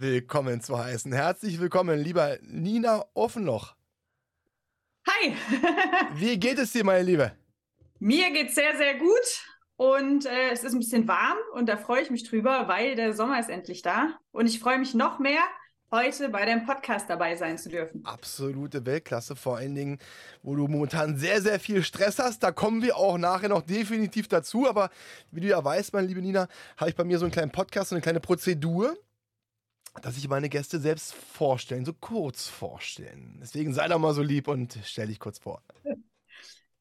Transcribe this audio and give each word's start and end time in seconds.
willkommen 0.00 0.62
zu 0.62 0.82
heißen. 0.82 1.12
Herzlich 1.12 1.60
willkommen, 1.60 1.98
lieber 1.98 2.38
Nina 2.40 3.04
Offenloch. 3.12 3.74
Hi. 5.06 5.34
Wie 6.14 6.38
geht 6.40 6.58
es 6.58 6.72
dir, 6.72 6.84
meine 6.84 7.02
Liebe? 7.02 7.32
Mir 7.98 8.30
geht's 8.30 8.54
sehr, 8.54 8.78
sehr 8.78 8.94
gut. 8.94 9.44
Und 9.76 10.24
äh, 10.24 10.52
es 10.52 10.64
ist 10.64 10.72
ein 10.72 10.78
bisschen 10.78 11.06
warm 11.06 11.36
und 11.52 11.68
da 11.68 11.76
freue 11.76 12.02
ich 12.02 12.10
mich 12.10 12.28
drüber, 12.28 12.66
weil 12.66 12.96
der 12.96 13.12
Sommer 13.12 13.38
ist 13.40 13.50
endlich 13.50 13.82
da. 13.82 14.18
Und 14.32 14.46
ich 14.46 14.58
freue 14.58 14.78
mich 14.78 14.94
noch 14.94 15.18
mehr, 15.18 15.42
heute 15.90 16.30
bei 16.30 16.46
deinem 16.46 16.64
Podcast 16.64 17.10
dabei 17.10 17.36
sein 17.36 17.58
zu 17.58 17.68
dürfen. 17.68 18.02
Absolute 18.04 18.86
Weltklasse, 18.86 19.36
vor 19.36 19.58
allen 19.58 19.74
Dingen, 19.74 19.98
wo 20.42 20.54
du 20.54 20.66
momentan 20.66 21.18
sehr, 21.18 21.42
sehr 21.42 21.60
viel 21.60 21.82
Stress 21.82 22.18
hast. 22.18 22.42
Da 22.42 22.52
kommen 22.52 22.80
wir 22.82 22.96
auch 22.96 23.18
nachher 23.18 23.50
noch 23.50 23.62
definitiv 23.62 24.28
dazu. 24.28 24.66
Aber 24.66 24.88
wie 25.30 25.40
du 25.40 25.48
ja 25.48 25.62
weißt, 25.62 25.92
meine 25.92 26.06
liebe 26.06 26.22
Nina, 26.22 26.48
habe 26.78 26.88
ich 26.88 26.96
bei 26.96 27.04
mir 27.04 27.18
so 27.18 27.26
einen 27.26 27.32
kleinen 27.32 27.52
Podcast, 27.52 27.90
so 27.90 27.94
eine 27.96 28.02
kleine 28.02 28.20
Prozedur 28.20 28.96
dass 30.02 30.14
sich 30.14 30.28
meine 30.28 30.48
Gäste 30.48 30.78
selbst 30.78 31.14
vorstellen, 31.14 31.84
so 31.84 31.92
kurz 31.92 32.48
vorstellen. 32.48 33.38
Deswegen 33.40 33.72
sei 33.72 33.88
doch 33.88 33.98
mal 33.98 34.14
so 34.14 34.22
lieb 34.22 34.48
und 34.48 34.78
stell 34.84 35.08
dich 35.08 35.18
kurz 35.18 35.38
vor. 35.38 35.62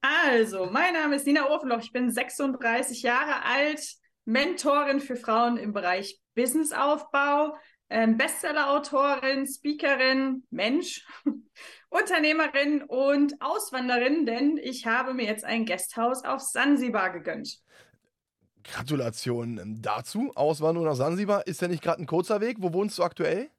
Also, 0.02 0.68
mein 0.68 0.94
Name 0.94 1.16
ist 1.16 1.28
Nina 1.28 1.50
Ofenloch, 1.50 1.82
ich 1.82 1.92
bin 1.92 2.10
36 2.10 3.02
Jahre 3.02 3.44
alt, 3.44 3.96
Mentorin 4.26 5.02
für 5.02 5.16
Frauen 5.16 5.58
im 5.58 5.74
Bereich 5.74 6.20
Businessaufbau, 6.36 7.58
ähm, 7.90 8.18
Bestsellerautorin, 8.18 9.48
Speakerin, 9.48 10.44
Mensch, 10.52 11.06
Unternehmerin 11.90 12.84
und 12.84 13.42
Auswanderin, 13.42 14.26
denn 14.26 14.58
ich 14.58 14.86
habe 14.86 15.14
mir 15.14 15.26
jetzt 15.26 15.44
ein 15.44 15.66
Gasthaus 15.66 16.24
auf 16.24 16.40
Sansibar 16.40 17.12
gegönnt. 17.12 17.60
Gratulation 18.74 19.58
ähm, 19.58 19.82
dazu. 19.82 20.32
Auswanderung 20.36 20.88
nach 20.88 20.96
Sansibar 20.96 21.48
ist 21.48 21.62
ja 21.62 21.68
nicht 21.68 21.84
gerade 21.84 22.02
ein 22.02 22.08
kurzer 22.08 22.42
Weg. 22.42 22.58
Wo 22.60 22.74
wohnst 22.74 22.98
du 22.98 23.04
aktuell? 23.04 23.50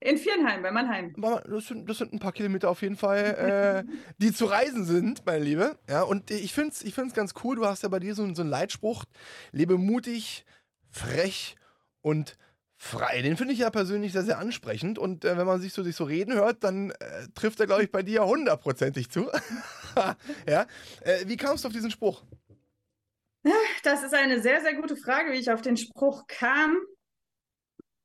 In 0.00 0.18
Viernheim, 0.18 0.62
bei 0.62 0.70
Mannheim. 0.70 1.14
Das 1.48 1.66
sind, 1.66 1.88
das 1.88 1.96
sind 1.98 2.12
ein 2.12 2.18
paar 2.18 2.32
Kilometer 2.32 2.68
auf 2.68 2.82
jeden 2.82 2.96
Fall, 2.96 3.86
äh, 3.86 3.92
die 4.18 4.34
zu 4.34 4.44
reisen 4.44 4.84
sind, 4.84 5.24
meine 5.24 5.42
Liebe. 5.42 5.78
Ja, 5.88 6.02
und 6.02 6.30
ich 6.30 6.52
finde 6.52 6.70
es 6.70 6.82
ich 6.82 6.94
find's 6.94 7.14
ganz 7.14 7.32
cool. 7.42 7.56
Du 7.56 7.64
hast 7.64 7.82
ja 7.82 7.88
bei 7.88 8.00
dir 8.00 8.14
so, 8.14 8.22
so 8.34 8.42
einen 8.42 8.50
Leitspruch: 8.50 9.04
Lebe 9.52 9.78
mutig, 9.78 10.44
frech 10.90 11.56
und 12.02 12.36
frei. 12.76 13.22
Den 13.22 13.38
finde 13.38 13.54
ich 13.54 13.60
ja 13.60 13.70
persönlich 13.70 14.12
sehr, 14.12 14.24
sehr 14.24 14.38
ansprechend. 14.38 14.98
Und 14.98 15.24
äh, 15.24 15.38
wenn 15.38 15.46
man 15.46 15.60
sich 15.60 15.72
so, 15.72 15.82
sich 15.82 15.96
so 15.96 16.04
reden 16.04 16.34
hört, 16.34 16.64
dann 16.64 16.90
äh, 16.90 17.28
trifft 17.34 17.60
er, 17.60 17.66
glaube 17.66 17.84
ich, 17.84 17.90
bei 17.90 18.02
dir 18.02 18.26
hundertprozentig 18.26 19.10
zu. 19.10 19.30
ja. 20.46 20.66
Äh, 21.00 21.26
wie 21.26 21.38
kamst 21.38 21.64
du 21.64 21.68
auf 21.68 21.74
diesen 21.74 21.90
Spruch? 21.90 22.22
Das 23.82 24.02
ist 24.02 24.14
eine 24.14 24.40
sehr, 24.40 24.62
sehr 24.62 24.74
gute 24.74 24.96
Frage, 24.96 25.32
wie 25.32 25.36
ich 25.36 25.50
auf 25.50 25.60
den 25.60 25.76
Spruch 25.76 26.26
kam. 26.26 26.76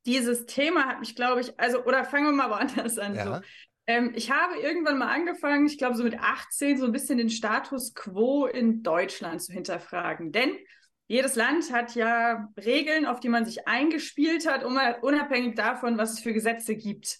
Dieses 0.06 0.46
Thema 0.46 0.86
hat 0.86 1.00
mich, 1.00 1.16
glaube 1.16 1.42
ich, 1.42 1.58
also, 1.60 1.84
oder 1.86 2.04
fangen 2.04 2.26
wir 2.26 2.32
mal 2.34 2.50
woanders 2.50 2.98
an. 2.98 3.16
Ja. 3.16 3.36
So. 3.36 3.42
Ähm, 3.88 4.12
ich 4.16 4.32
habe 4.32 4.60
irgendwann 4.60 4.98
mal 4.98 5.12
angefangen, 5.12 5.66
ich 5.66 5.78
glaube 5.78 5.96
so 5.96 6.04
mit 6.04 6.20
18, 6.20 6.78
so 6.78 6.86
ein 6.86 6.92
bisschen 6.92 7.18
den 7.18 7.30
Status 7.30 7.94
quo 7.94 8.46
in 8.46 8.84
Deutschland 8.84 9.42
zu 9.42 9.54
hinterfragen. 9.54 10.32
Denn 10.32 10.58
jedes 11.08 11.36
Land 11.36 11.72
hat 11.74 11.96
ja 11.96 12.50
Regeln, 12.56 13.08
auf 13.08 13.20
die 13.20 13.30
man 13.30 13.46
sich 13.46 13.68
eingespielt 13.68 14.48
hat, 14.48 14.64
unabhängig 14.64 15.56
davon, 15.56 15.98
was 15.98 16.14
es 16.14 16.20
für 16.20 16.34
Gesetze 16.34 16.76
gibt. 16.76 17.18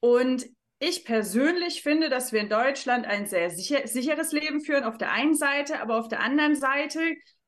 Und 0.00 0.46
ich 0.78 1.04
persönlich 1.04 1.82
finde, 1.82 2.08
dass 2.08 2.32
wir 2.32 2.40
in 2.40 2.48
Deutschland 2.48 3.06
ein 3.06 3.26
sehr 3.26 3.50
sicher, 3.50 3.86
sicheres 3.86 4.32
Leben 4.32 4.62
führen, 4.62 4.84
auf 4.84 4.96
der 4.96 5.12
einen 5.12 5.34
Seite, 5.34 5.80
aber 5.80 5.98
auf 5.98 6.08
der 6.08 6.20
anderen 6.20 6.54
Seite 6.54 7.00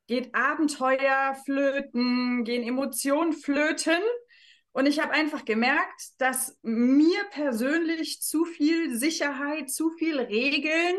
geht 0.09 0.35
Abenteuer 0.35 1.37
flöten, 1.45 2.43
gehen 2.43 2.67
Emotionen 2.67 3.33
flöten. 3.33 4.03
Und 4.73 4.87
ich 4.87 5.01
habe 5.01 5.13
einfach 5.13 5.45
gemerkt, 5.45 6.03
dass 6.19 6.59
mir 6.63 7.19
persönlich 7.31 8.21
zu 8.21 8.45
viel 8.45 8.97
Sicherheit, 8.97 9.71
zu 9.71 9.91
viel 9.91 10.19
Regeln 10.19 10.97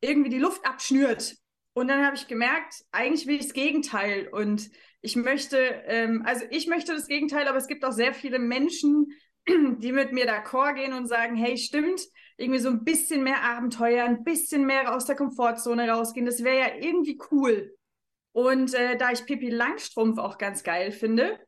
irgendwie 0.00 0.30
die 0.30 0.38
Luft 0.38 0.64
abschnürt. 0.64 1.36
Und 1.74 1.88
dann 1.88 2.04
habe 2.04 2.16
ich 2.16 2.28
gemerkt, 2.28 2.84
eigentlich 2.90 3.26
will 3.26 3.36
ich 3.36 3.46
das 3.46 3.54
Gegenteil. 3.54 4.28
Und 4.28 4.70
ich 5.00 5.16
möchte, 5.16 5.56
ähm, 5.86 6.22
also 6.26 6.44
ich 6.50 6.66
möchte 6.66 6.92
das 6.92 7.06
Gegenteil, 7.06 7.48
aber 7.48 7.58
es 7.58 7.66
gibt 7.66 7.84
auch 7.84 7.92
sehr 7.92 8.12
viele 8.12 8.38
Menschen, 8.38 9.06
die 9.48 9.92
mit 9.92 10.12
mir 10.12 10.26
d'accord 10.26 10.74
gehen 10.74 10.92
und 10.92 11.06
sagen, 11.06 11.36
hey, 11.36 11.56
stimmt, 11.56 12.02
irgendwie 12.36 12.60
so 12.60 12.68
ein 12.68 12.84
bisschen 12.84 13.22
mehr 13.22 13.42
Abenteuer, 13.42 14.04
ein 14.04 14.24
bisschen 14.24 14.66
mehr 14.66 14.94
aus 14.94 15.06
der 15.06 15.16
Komfortzone 15.16 15.88
rausgehen, 15.88 16.26
das 16.26 16.44
wäre 16.44 16.58
ja 16.58 16.74
irgendwie 16.80 17.18
cool. 17.30 17.74
Und 18.32 18.74
äh, 18.74 18.96
da 18.96 19.12
ich 19.12 19.26
Pippi 19.26 19.50
Langstrumpf 19.50 20.18
auch 20.18 20.38
ganz 20.38 20.62
geil 20.62 20.90
finde, 20.90 21.38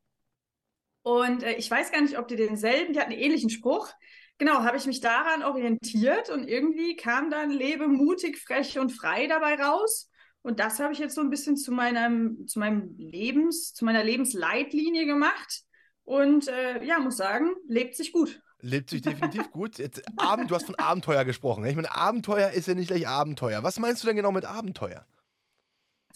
und 1.05 1.43
äh, 1.43 1.53
ich 1.55 1.71
weiß 1.71 1.93
gar 1.93 2.01
nicht, 2.01 2.19
ob 2.19 2.29
die 2.29 2.37
denselben, 2.37 2.95
die 2.95 2.99
hat 2.99 3.07
einen 3.07 3.19
ähnlichen 3.19 3.51
Spruch. 3.51 3.91
Genau, 4.39 4.65
habe 4.65 4.79
ich 4.79 4.87
mich 4.87 5.01
daran 5.01 5.45
orientiert 5.45 6.31
und 6.31 6.49
irgendwie 6.49 6.97
kam 6.97 7.31
dann 7.31 7.51
Lebe 7.51 7.87
mutig, 7.87 8.39
frech 8.39 8.79
und 8.79 8.91
frei 8.91 9.27
dabei 9.27 9.55
raus. 9.55 10.11
Und 10.43 10.61
das 10.61 10.81
habe 10.81 10.93
ich 10.93 10.99
jetzt 10.99 11.15
so 11.15 11.21
ein 11.21 11.31
bisschen 11.31 11.57
zu 11.57 11.73
meinem, 11.73 12.47
zu 12.47 12.59
meinem 12.59 12.95
Lebens, 12.99 13.73
zu 13.75 13.85
meiner 13.85 14.03
Lebensleitlinie 14.03 15.07
gemacht. 15.07 15.63
Und 16.05 16.49
äh, 16.49 16.83
ja, 16.85 16.99
muss 16.99 17.17
sagen, 17.17 17.55
lebt 17.69 17.97
sich 17.97 18.13
gut. 18.13 18.43
Lebt 18.61 18.91
sich 18.91 19.03
definitiv 19.03 19.51
gut. 19.53 19.79
Jetzt, 19.79 20.03
Abend, 20.17 20.51
du 20.51 20.55
hast 20.55 20.67
von 20.67 20.75
Abenteuer 20.75 21.25
gesprochen. 21.25 21.65
Ich 21.67 21.77
meine, 21.77 21.95
Abenteuer 21.95 22.51
ist 22.51 22.67
ja 22.67 22.75
nicht 22.75 22.89
gleich 22.89 23.07
Abenteuer. 23.07 23.63
Was 23.63 23.79
meinst 23.79 24.03
du 24.03 24.07
denn 24.07 24.17
genau 24.17 24.33
mit 24.33 24.47
Abenteuer? 24.47 25.07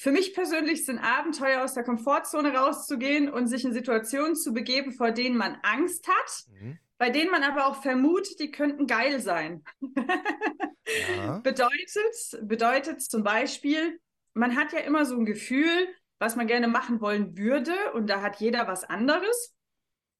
Für 0.01 0.13
mich 0.13 0.33
persönlich 0.33 0.85
sind 0.85 1.01
Abenteuer 1.01 1.65
aus 1.65 1.75
der 1.75 1.83
Komfortzone 1.83 2.55
rauszugehen 2.55 3.29
und 3.29 3.49
sich 3.49 3.65
in 3.65 3.73
Situationen 3.73 4.37
zu 4.37 4.53
begeben, 4.53 4.93
vor 4.93 5.11
denen 5.11 5.37
man 5.37 5.59
Angst 5.63 6.07
hat, 6.07 6.45
mhm. 6.61 6.79
bei 6.99 7.11
denen 7.11 7.33
man 7.33 7.43
aber 7.43 7.67
auch 7.67 7.83
vermutet, 7.83 8.39
die 8.39 8.53
könnten 8.53 8.87
geil 8.87 9.21
sein. 9.21 9.65
ja. 11.17 11.39
bedeutet, 11.43 12.39
bedeutet 12.43 13.03
zum 13.03 13.25
Beispiel, 13.25 13.99
man 14.35 14.55
hat 14.55 14.73
ja 14.73 14.79
immer 14.79 15.05
so 15.05 15.17
ein 15.17 15.27
Gefühl, 15.27 15.89
was 16.21 16.37
man 16.37 16.47
gerne 16.47 16.69
machen 16.69 17.01
wollen 17.01 17.37
würde 17.37 17.75
und 17.95 18.09
da 18.09 18.23
hat 18.23 18.37
jeder 18.37 18.69
was 18.69 18.85
anderes. 18.85 19.53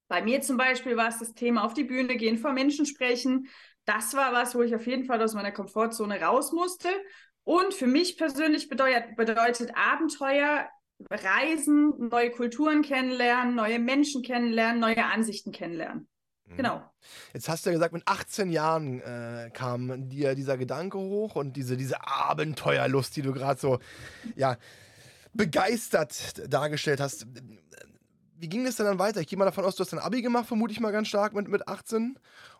Bei 0.09 0.21
mir 0.21 0.41
zum 0.41 0.57
Beispiel 0.57 0.97
war 0.97 1.07
es 1.07 1.19
das 1.19 1.35
Thema 1.35 1.63
auf 1.63 1.73
die 1.73 1.85
Bühne 1.85 2.17
gehen, 2.17 2.37
vor 2.37 2.51
Menschen 2.51 2.85
sprechen. 2.85 3.47
Das 3.85 4.13
war 4.13 4.33
was, 4.33 4.55
wo 4.55 4.61
ich 4.61 4.75
auf 4.75 4.85
jeden 4.87 5.05
Fall 5.05 5.21
aus 5.21 5.35
meiner 5.35 5.53
Komfortzone 5.53 6.19
raus 6.19 6.51
musste. 6.51 6.89
Und 7.43 7.73
für 7.73 7.87
mich 7.87 8.17
persönlich 8.17 8.69
bedeutet, 8.69 9.15
bedeutet 9.15 9.71
Abenteuer 9.75 10.67
Reisen, 11.09 12.09
neue 12.09 12.29
Kulturen 12.31 12.81
kennenlernen, 12.81 13.55
neue 13.55 13.79
Menschen 13.79 14.21
kennenlernen, 14.21 14.79
neue 14.79 15.05
Ansichten 15.05 15.51
kennenlernen. 15.51 16.09
Mhm. 16.45 16.57
Genau. 16.57 16.91
Jetzt 17.33 17.47
hast 17.47 17.65
du 17.65 17.69
ja 17.69 17.75
gesagt, 17.75 17.93
mit 17.93 18.03
18 18.05 18.51
Jahren 18.51 19.01
äh, 19.01 19.49
kam 19.53 20.09
dir 20.09 20.35
dieser 20.35 20.57
Gedanke 20.57 20.97
hoch 20.97 21.35
und 21.35 21.53
diese, 21.53 21.77
diese 21.77 22.05
Abenteuerlust, 22.05 23.15
die 23.15 23.21
du 23.21 23.31
gerade 23.31 23.59
so 23.59 23.79
ja, 24.35 24.57
begeistert 25.33 26.43
dargestellt 26.51 26.99
hast 26.99 27.25
wie 28.39 28.47
ging 28.47 28.65
es 28.65 28.77
denn 28.77 28.85
dann 28.85 28.99
weiter? 28.99 29.19
Ich 29.19 29.27
gehe 29.27 29.37
mal 29.37 29.45
davon 29.45 29.65
aus, 29.65 29.75
du 29.75 29.83
hast 29.83 29.91
dein 29.91 29.99
Abi 29.99 30.21
gemacht, 30.21 30.47
vermute 30.47 30.71
ich 30.71 30.79
mal 30.79 30.91
ganz 30.91 31.09
stark 31.09 31.33
mit, 31.33 31.47
mit 31.49 31.67
18. 31.67 32.17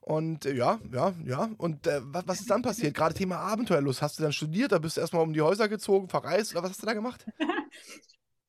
Und 0.09 0.47
äh, 0.47 0.55
ja, 0.55 0.79
ja, 0.91 1.13
ja. 1.23 1.49
Und 1.59 1.85
äh, 1.85 2.01
was, 2.01 2.39
ist 2.39 2.49
dann 2.49 2.63
passiert? 2.63 2.95
Gerade 2.95 3.13
Thema 3.13 3.37
Abenteuerlust. 3.37 4.01
Hast 4.01 4.17
du 4.17 4.23
dann 4.23 4.33
studiert? 4.33 4.71
Da 4.71 4.79
bist 4.79 4.97
du 4.97 5.01
erstmal 5.01 5.21
um 5.21 5.33
die 5.33 5.41
Häuser 5.41 5.69
gezogen, 5.69 6.09
verreist 6.09 6.51
oder 6.53 6.63
was 6.63 6.71
hast 6.71 6.81
du 6.81 6.87
da 6.87 6.93
gemacht? 6.93 7.25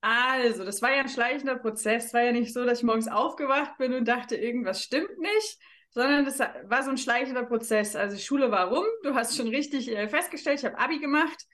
Also, 0.02 0.64
das 0.64 0.80
war 0.80 0.90
ja 0.92 1.00
ein 1.00 1.10
schleichender 1.10 1.56
Prozess. 1.56 2.06
Es 2.06 2.14
war 2.14 2.22
ja 2.22 2.32
nicht 2.32 2.54
so, 2.54 2.64
dass 2.64 2.78
ich 2.78 2.84
morgens 2.84 3.06
aufgewacht 3.06 3.76
bin 3.76 3.92
und 3.92 4.08
dachte, 4.08 4.34
irgendwas 4.34 4.82
stimmt 4.82 5.18
nicht, 5.18 5.58
sondern 5.90 6.24
das 6.24 6.38
war 6.38 6.82
so 6.82 6.88
ein 6.88 6.96
schleichender 6.96 7.42
Prozess. 7.42 7.94
Also, 7.94 8.16
Schule 8.16 8.50
war 8.50 8.68
rum. 8.68 8.86
Du 9.02 9.14
hast 9.14 9.36
schon 9.36 9.48
richtig 9.48 9.94
äh, 9.94 10.08
festgestellt, 10.08 10.60
ich 10.60 10.64
habe 10.64 10.78
Abi 10.78 11.00
gemacht. 11.00 11.44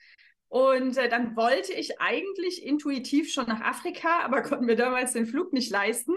Und 0.47 0.95
äh, 0.95 1.09
dann 1.09 1.35
wollte 1.35 1.73
ich 1.73 1.99
eigentlich 1.99 2.65
intuitiv 2.65 3.33
schon 3.33 3.47
nach 3.47 3.59
Afrika, 3.59 4.21
aber 4.23 4.41
konnten 4.43 4.63
mir 4.65 4.77
damals 4.77 5.11
den 5.11 5.25
Flug 5.25 5.51
nicht 5.51 5.69
leisten. 5.69 6.13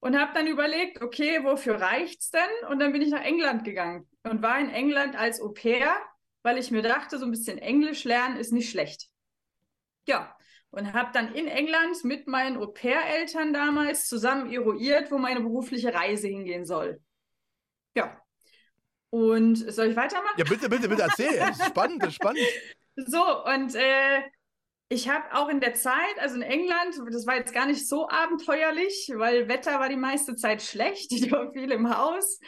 Und 0.00 0.16
habe 0.18 0.32
dann 0.34 0.46
überlegt, 0.46 1.02
okay, 1.02 1.42
wofür 1.42 1.80
reicht's 1.80 2.30
denn? 2.30 2.68
Und 2.68 2.78
dann 2.78 2.92
bin 2.92 3.02
ich 3.02 3.10
nach 3.10 3.24
England 3.24 3.64
gegangen 3.64 4.08
und 4.22 4.42
war 4.42 4.58
in 4.60 4.70
England 4.70 5.16
als 5.16 5.40
Au 5.40 5.48
pair, 5.48 5.96
weil 6.42 6.56
ich 6.58 6.70
mir 6.70 6.82
dachte, 6.82 7.18
so 7.18 7.24
ein 7.24 7.32
bisschen 7.32 7.58
Englisch 7.58 8.04
lernen 8.04 8.36
ist 8.36 8.52
nicht 8.52 8.70
schlecht. 8.70 9.08
Ja, 10.06 10.36
und 10.70 10.92
habe 10.92 11.10
dann 11.12 11.34
in 11.34 11.48
England 11.48 12.04
mit 12.04 12.26
meinen 12.28 12.56
Au 12.58 12.66
pair-Eltern 12.66 13.52
damals 13.52 14.06
zusammen 14.06 14.50
eruiert, 14.52 15.10
wo 15.10 15.18
meine 15.18 15.40
berufliche 15.40 15.92
Reise 15.92 16.28
hingehen 16.28 16.64
soll. 16.64 17.00
Ja, 17.96 18.20
Und 19.10 19.56
soll 19.72 19.88
ich 19.88 19.96
weitermachen? 19.96 20.36
Ja, 20.36 20.44
bitte, 20.44 20.68
bitte, 20.68 20.88
bitte 20.88 21.02
erzähl. 21.02 21.40
Spannend, 21.66 22.02
das 22.02 22.10
ist 22.10 22.16
spannend. 22.16 22.40
So, 22.96 23.44
und 23.44 23.74
äh, 23.74 24.22
ich 24.90 25.08
habe 25.08 25.24
auch 25.34 25.48
in 25.48 25.60
der 25.60 25.74
Zeit, 25.74 26.18
also 26.18 26.36
in 26.36 26.42
England, 26.42 26.94
das 27.12 27.26
war 27.26 27.36
jetzt 27.36 27.52
gar 27.52 27.66
nicht 27.66 27.86
so 27.86 28.08
abenteuerlich, 28.08 29.12
weil 29.14 29.48
Wetter 29.48 29.78
war 29.78 29.88
die 29.88 29.96
meiste 29.96 30.34
Zeit 30.34 30.62
schlecht. 30.62 31.12
Ich 31.18 31.30
war 31.30 31.52
viel 31.52 31.70
im 31.70 31.94
Haus. 31.94 32.40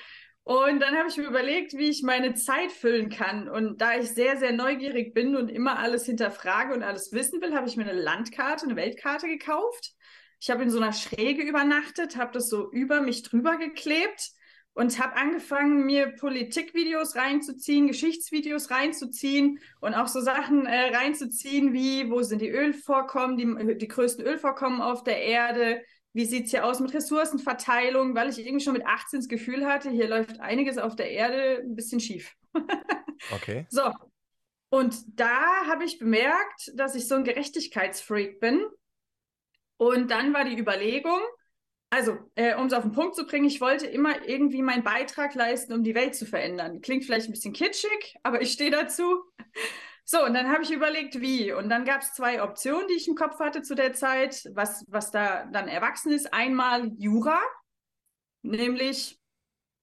Und 0.42 0.80
dann 0.80 0.96
habe 0.96 1.08
ich 1.08 1.16
mir 1.18 1.26
überlegt, 1.26 1.74
wie 1.74 1.90
ich 1.90 2.02
meine 2.02 2.34
Zeit 2.34 2.72
füllen 2.72 3.10
kann. 3.10 3.48
Und 3.48 3.80
da 3.82 3.98
ich 3.98 4.08
sehr, 4.10 4.38
sehr 4.38 4.52
neugierig 4.52 5.12
bin 5.12 5.36
und 5.36 5.50
immer 5.50 5.78
alles 5.78 6.06
hinterfrage 6.06 6.72
und 6.72 6.82
alles 6.82 7.12
wissen 7.12 7.42
will, 7.42 7.54
habe 7.54 7.68
ich 7.68 7.76
mir 7.76 7.84
eine 7.84 8.00
Landkarte, 8.00 8.64
eine 8.64 8.76
Weltkarte 8.76 9.26
gekauft. 9.28 9.92
Ich 10.40 10.50
habe 10.50 10.62
in 10.62 10.70
so 10.70 10.78
einer 10.78 10.94
Schräge 10.94 11.42
übernachtet, 11.42 12.16
habe 12.16 12.32
das 12.32 12.48
so 12.48 12.70
über 12.72 13.02
mich 13.02 13.22
drüber 13.22 13.58
geklebt 13.58 14.32
und 14.74 14.98
habe 14.98 15.16
angefangen, 15.16 15.84
mir 15.84 16.08
Politikvideos 16.08 17.16
reinzuziehen, 17.16 17.88
Geschichtsvideos 17.88 18.70
reinzuziehen 18.70 19.58
und 19.80 19.94
auch 19.94 20.06
so 20.06 20.20
Sachen 20.20 20.66
äh, 20.66 20.94
reinzuziehen 20.94 21.72
wie, 21.72 22.10
wo 22.10 22.22
sind 22.22 22.40
die 22.40 22.50
Ölvorkommen, 22.50 23.36
die, 23.36 23.78
die 23.78 23.88
größten 23.88 24.24
Ölvorkommen 24.24 24.80
auf 24.80 25.02
der 25.02 25.22
Erde, 25.22 25.82
wie 26.12 26.24
sieht 26.24 26.46
es 26.46 26.50
hier 26.50 26.64
aus 26.64 26.80
mit 26.80 26.94
Ressourcenverteilung, 26.94 28.14
weil 28.14 28.30
ich 28.30 28.38
irgendwie 28.38 28.64
schon 28.64 28.72
mit 28.72 28.86
18 28.86 29.20
das 29.20 29.28
Gefühl 29.28 29.66
hatte, 29.66 29.90
hier 29.90 30.08
läuft 30.08 30.40
einiges 30.40 30.78
auf 30.78 30.96
der 30.96 31.10
Erde 31.10 31.62
ein 31.62 31.74
bisschen 31.74 32.00
schief. 32.00 32.34
okay. 33.34 33.66
So. 33.70 33.92
Und 34.70 34.96
da 35.18 35.66
habe 35.66 35.84
ich 35.84 35.98
bemerkt, 35.98 36.72
dass 36.74 36.94
ich 36.94 37.08
so 37.08 37.16
ein 37.16 37.24
Gerechtigkeitsfreak 37.24 38.40
bin. 38.40 38.64
Und 39.76 40.10
dann 40.10 40.32
war 40.32 40.44
die 40.44 40.58
Überlegung, 40.58 41.20
also, 41.90 42.18
äh, 42.36 42.54
um 42.54 42.66
es 42.66 42.72
auf 42.72 42.84
den 42.84 42.92
Punkt 42.92 43.16
zu 43.16 43.26
bringen, 43.26 43.46
ich 43.46 43.60
wollte 43.60 43.86
immer 43.86 44.26
irgendwie 44.26 44.62
meinen 44.62 44.84
Beitrag 44.84 45.34
leisten, 45.34 45.72
um 45.72 45.82
die 45.82 45.96
Welt 45.96 46.14
zu 46.14 46.24
verändern. 46.24 46.80
Klingt 46.80 47.04
vielleicht 47.04 47.28
ein 47.28 47.32
bisschen 47.32 47.52
kitschig, 47.52 48.16
aber 48.22 48.40
ich 48.40 48.52
stehe 48.52 48.70
dazu. 48.70 49.24
So, 50.04 50.24
und 50.24 50.34
dann 50.34 50.50
habe 50.50 50.62
ich 50.62 50.72
überlegt, 50.72 51.20
wie. 51.20 51.52
Und 51.52 51.68
dann 51.68 51.84
gab 51.84 52.02
es 52.02 52.14
zwei 52.14 52.42
Optionen, 52.42 52.86
die 52.88 52.94
ich 52.94 53.06
im 53.06 53.14
Kopf 53.14 53.38
hatte 53.38 53.62
zu 53.62 53.74
der 53.74 53.92
Zeit, 53.92 54.48
was, 54.54 54.84
was 54.88 55.10
da 55.10 55.46
dann 55.46 55.68
erwachsen 55.68 56.12
ist. 56.12 56.32
Einmal 56.32 56.90
Jura, 56.96 57.40
nämlich, 58.42 59.20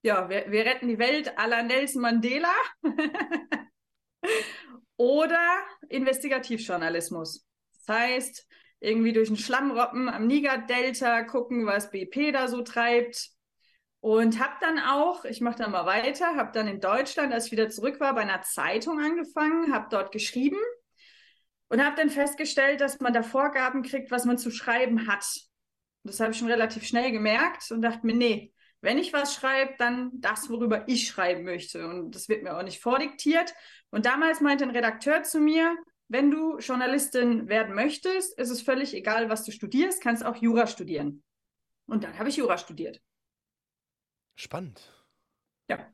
ja, 0.01 0.29
wir, 0.29 0.51
wir 0.51 0.65
retten 0.65 0.87
die 0.87 0.99
Welt 0.99 1.37
à 1.37 1.47
la 1.47 1.63
Nelson 1.63 2.01
Mandela. 2.01 2.53
Oder 4.97 5.61
Investigativjournalismus. 5.89 7.45
Das 7.85 7.95
heißt, 7.95 8.46
irgendwie 8.79 9.13
durch 9.13 9.29
den 9.29 9.37
Schlammroppen 9.37 10.09
am 10.09 10.27
Niger-Delta 10.27 11.23
gucken, 11.23 11.65
was 11.65 11.91
BP 11.91 12.31
da 12.31 12.47
so 12.47 12.61
treibt. 12.61 13.29
Und 13.99 14.39
habe 14.39 14.53
dann 14.61 14.79
auch, 14.79 15.25
ich 15.25 15.41
mache 15.41 15.57
dann 15.57 15.71
mal 15.71 15.85
weiter, 15.85 16.35
habe 16.35 16.51
dann 16.53 16.67
in 16.67 16.79
Deutschland, 16.79 17.33
als 17.33 17.47
ich 17.47 17.51
wieder 17.51 17.69
zurück 17.69 17.99
war, 17.99 18.13
bei 18.13 18.21
einer 18.21 18.41
Zeitung 18.41 18.99
angefangen, 18.99 19.73
habe 19.73 19.87
dort 19.89 20.11
geschrieben 20.11 20.59
und 21.69 21.83
habe 21.83 21.95
dann 21.95 22.09
festgestellt, 22.09 22.79
dass 22.79 22.99
man 22.99 23.13
da 23.13 23.23
Vorgaben 23.23 23.83
kriegt, 23.83 24.11
was 24.11 24.25
man 24.25 24.37
zu 24.37 24.51
schreiben 24.51 25.07
hat. 25.07 25.25
Das 26.03 26.19
habe 26.19 26.31
ich 26.31 26.37
schon 26.37 26.49
relativ 26.49 26.85
schnell 26.85 27.11
gemerkt 27.11 27.69
und 27.71 27.81
dachte 27.81 28.05
mir, 28.05 28.15
nee, 28.15 28.53
wenn 28.81 28.97
ich 28.97 29.11
was 29.11 29.33
schreibe, 29.33 29.73
dann 29.77 30.11
das, 30.13 30.49
worüber 30.49 30.87
ich 30.87 31.07
schreiben 31.07 31.43
möchte. 31.43 31.87
Und 31.87 32.11
das 32.15 32.29
wird 32.29 32.43
mir 32.43 32.55
auch 32.55 32.63
nicht 32.63 32.79
vordiktiert. 32.79 33.53
Und 33.89 34.05
damals 34.05 34.39
meinte 34.39 34.63
ein 34.63 34.69
Redakteur 34.69 35.23
zu 35.23 35.39
mir, 35.39 35.75
wenn 36.07 36.31
du 36.31 36.57
Journalistin 36.59 37.47
werden 37.49 37.75
möchtest, 37.75 38.37
ist 38.37 38.49
es 38.49 38.61
völlig 38.61 38.93
egal, 38.93 39.29
was 39.29 39.43
du 39.43 39.51
studierst, 39.51 40.01
kannst 40.01 40.25
auch 40.25 40.35
Jura 40.35 40.67
studieren. 40.67 41.23
Und 41.85 42.03
dann 42.03 42.17
habe 42.17 42.29
ich 42.29 42.37
Jura 42.37 42.57
studiert. 42.57 43.01
Spannend. 44.35 44.93
Ja. 45.69 45.91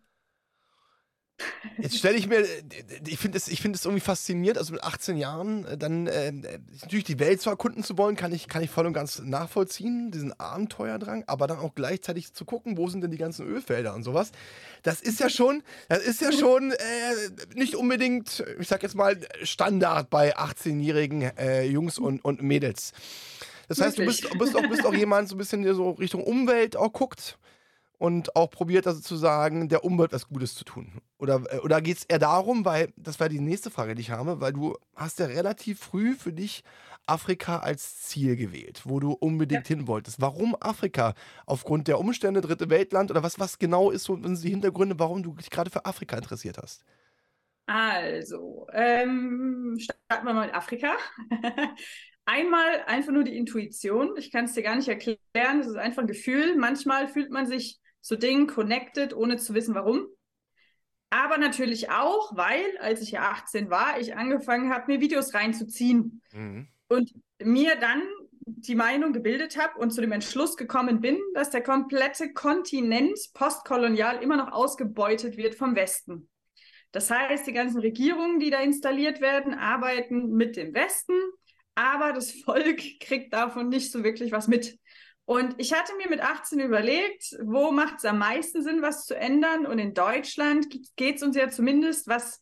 Jetzt 1.78 1.98
stelle 1.98 2.18
ich 2.18 2.28
mir, 2.28 2.46
ich 3.08 3.18
finde 3.18 3.38
es, 3.38 3.46
find 3.46 3.84
irgendwie 3.84 4.00
faszinierend, 4.00 4.58
also 4.58 4.74
mit 4.74 4.84
18 4.84 5.18
Jahren 5.18 5.66
äh, 5.66 5.78
dann 5.78 6.08
äh, 6.08 6.32
natürlich 6.82 7.06
die 7.06 7.20
Welt 7.20 7.42
zu 7.42 7.50
erkunden 7.50 7.84
zu 7.84 7.98
wollen, 7.98 8.16
kann 8.16 8.32
ich, 8.32 8.48
kann 8.48 8.62
ich 8.64 8.70
voll 8.70 8.86
und 8.86 8.94
ganz 8.94 9.20
nachvollziehen, 9.20 10.12
diesen 10.12 10.38
Abenteuerdrang, 10.40 11.24
aber 11.28 11.48
dann 11.48 11.60
auch 11.60 11.76
gleichzeitig 11.76 12.34
zu 12.34 12.46
gucken, 12.46 12.78
wo 12.78 12.88
sind 12.88 13.02
denn 13.02 13.12
die 13.12 13.18
ganzen 13.18 13.48
Ölfelder 13.48 13.96
und 13.96 14.04
sowas. 14.04 14.32
Das 14.84 15.02
ist 15.02 15.20
ja 15.20 15.30
schon, 15.30 15.64
das 15.90 16.00
ist 16.00 16.22
ja 16.22 16.32
schon 16.32 16.72
äh, 16.72 16.76
nicht 17.56 17.76
unbedingt, 17.76 18.44
ich 18.60 18.68
sag 18.68 18.84
jetzt 18.84 18.96
mal, 18.96 19.18
Standard 19.44 20.10
bei 20.10 20.38
18-jährigen 20.38 21.38
äh, 21.38 21.64
Jungs 21.64 21.98
und, 21.98 22.24
und 22.24 22.42
Mädels. 22.42 22.94
Das 23.68 23.80
heißt, 23.80 23.98
du 23.98 24.06
bist, 24.06 24.28
bist, 24.38 24.56
auch, 24.56 24.68
bist 24.68 24.86
auch 24.86 24.94
jemand, 24.94 25.30
so 25.30 25.36
ein 25.36 25.38
bisschen, 25.38 25.64
der 25.64 25.74
so 25.74 25.92
Richtung 25.92 26.24
Umwelt 26.24 26.76
auch 26.76 26.92
guckt 26.92 27.38
und 27.98 28.36
auch 28.36 28.50
probiert, 28.50 28.88
also 28.88 29.00
zu 29.00 29.16
sagen, 29.16 29.70
der 29.70 29.84
Umwelt 29.84 30.14
was 30.14 30.28
Gutes 30.28 30.56
zu 30.56 30.66
tun. 30.66 31.02
Oder, 31.18 31.42
äh, 31.50 31.60
oder 31.60 31.82
geht 31.82 31.98
es 31.98 32.04
eher 32.06 32.20
darum, 32.20 32.66
weil, 32.66 32.94
das 32.98 33.20
wäre 33.20 33.30
die 33.30 33.40
nächste 33.40 33.72
Frage, 33.72 33.96
die 33.96 34.02
ich 34.02 34.12
habe, 34.12 34.42
weil 34.42 34.54
du 34.54 34.76
hast 34.96 35.20
ja 35.20 35.26
relativ 35.26 35.80
früh 35.80 36.14
für 36.14 36.34
dich 36.34 36.64
Afrika 37.06 37.60
als 37.60 38.02
Ziel 38.02 38.36
gewählt, 38.36 38.82
wo 38.86 39.00
du 39.00 39.12
unbedingt 39.12 39.70
ja. 39.70 39.76
hin 39.76 39.88
wolltest. 39.88 40.22
Warum 40.22 40.56
Afrika? 40.60 41.14
Aufgrund 41.46 41.88
der 41.88 42.00
Umstände, 42.00 42.42
dritte 42.42 42.70
Weltland 42.70 43.12
oder 43.12 43.24
was, 43.24 43.40
was 43.40 43.60
genau 43.60 43.92
ist 43.92 44.06
so 44.06 44.16
sind 44.16 44.44
die 44.44 44.50
Hintergründe, 44.50 44.98
warum 45.00 45.24
du 45.24 45.34
dich 45.34 45.50
gerade 45.50 45.70
für 45.70 45.86
Afrika 45.86 46.18
interessiert 46.18 46.58
hast? 46.58 46.84
Also, 47.66 48.68
ähm, 48.74 49.78
starten 49.80 50.26
wir 50.26 50.34
mal 50.34 50.48
mit 50.48 50.56
Afrika. 50.56 50.96
Einmal 52.26 52.84
einfach 52.88 53.12
nur 53.12 53.24
die 53.24 53.36
Intuition. 53.36 54.16
Ich 54.18 54.32
kann 54.32 54.46
es 54.46 54.54
dir 54.54 54.64
gar 54.64 54.76
nicht 54.76 54.88
erklären. 54.88 55.60
Es 55.60 55.68
ist 55.68 55.76
einfach 55.76 56.04
ein 56.04 56.08
Gefühl. 56.08 56.56
Manchmal 56.56 57.08
fühlt 57.08 57.32
man 57.32 57.48
sich 57.48 57.82
zu 58.04 58.18
Dingen 58.18 58.48
connected, 58.48 59.16
ohne 59.16 59.38
zu 59.38 59.54
wissen 59.54 59.74
warum. 59.74 60.06
Aber 61.10 61.38
natürlich 61.38 61.90
auch, 61.90 62.36
weil, 62.36 62.78
als 62.80 63.02
ich 63.02 63.12
ja 63.12 63.32
18 63.32 63.70
war, 63.70 64.00
ich 64.00 64.16
angefangen 64.16 64.74
habe, 64.74 64.92
mir 64.92 65.02
Videos 65.02 65.34
reinzuziehen. 65.34 66.22
Mhm. 66.34 66.68
Und 66.88 67.14
mir 67.42 67.76
dann 67.78 68.02
die 68.46 68.76
Meinung 68.76 69.14
gebildet 69.14 69.58
habe 69.58 69.80
und 69.80 69.92
zu 69.92 70.02
dem 70.02 70.12
Entschluss 70.12 70.58
gekommen 70.58 71.00
bin, 71.00 71.18
dass 71.34 71.50
der 71.50 71.64
komplette 71.64 72.34
Kontinent 72.34 73.18
postkolonial 73.34 74.22
immer 74.22 74.38
noch 74.38 74.52
ausgebeutet 74.52 75.38
wird 75.38 75.56
vom 75.56 75.76
Westen. 75.76 76.30
Das 76.92 77.10
heißt, 77.10 77.48
die 77.48 77.54
ganzen 77.54 77.80
Regierungen, 77.80 78.40
die 78.40 78.50
da 78.50 78.60
installiert 78.60 79.22
werden, 79.22 79.54
arbeiten 79.54 80.32
mit 80.32 80.58
dem 80.58 80.74
Westen, 80.74 81.16
aber 81.76 82.12
das 82.12 82.32
Volk 82.32 82.82
kriegt 83.00 83.34
davon 83.34 83.70
nicht 83.70 83.92
so 83.92 84.04
wirklich 84.04 84.32
was 84.32 84.48
mit. 84.48 84.78
Und 85.26 85.56
ich 85.58 85.74
hatte 85.74 85.96
mir 85.96 86.10
mit 86.10 86.22
18 86.22 86.60
überlegt, 86.60 87.38
wo 87.42 87.72
macht 87.72 87.98
es 87.98 88.06
am 88.06 88.20
meisten 88.20 88.62
Sinn, 88.62 88.82
was 88.82 89.06
zu 89.06 89.16
ändern? 89.16 89.66
Und 89.66 89.80
in 89.80 89.94
Deutschland 89.94 90.68
geht 90.96 91.16
es 91.16 91.24
uns 91.24 91.38
ja 91.38 91.50
zumindest, 91.50 92.08
was, 92.08 92.42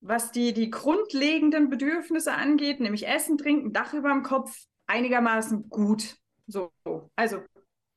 was 0.00 0.32
die, 0.32 0.54
die 0.54 0.70
grundlegenden 0.70 1.68
Bedürfnisse 1.68 2.32
angeht, 2.32 2.80
nämlich 2.80 3.06
Essen, 3.06 3.36
Trinken, 3.36 3.72
Dach 3.72 3.92
über 3.92 4.10
dem 4.10 4.22
Kopf, 4.22 4.56
einigermaßen 4.86 5.68
gut. 5.68 6.16
So, 6.46 6.72
also 7.16 7.42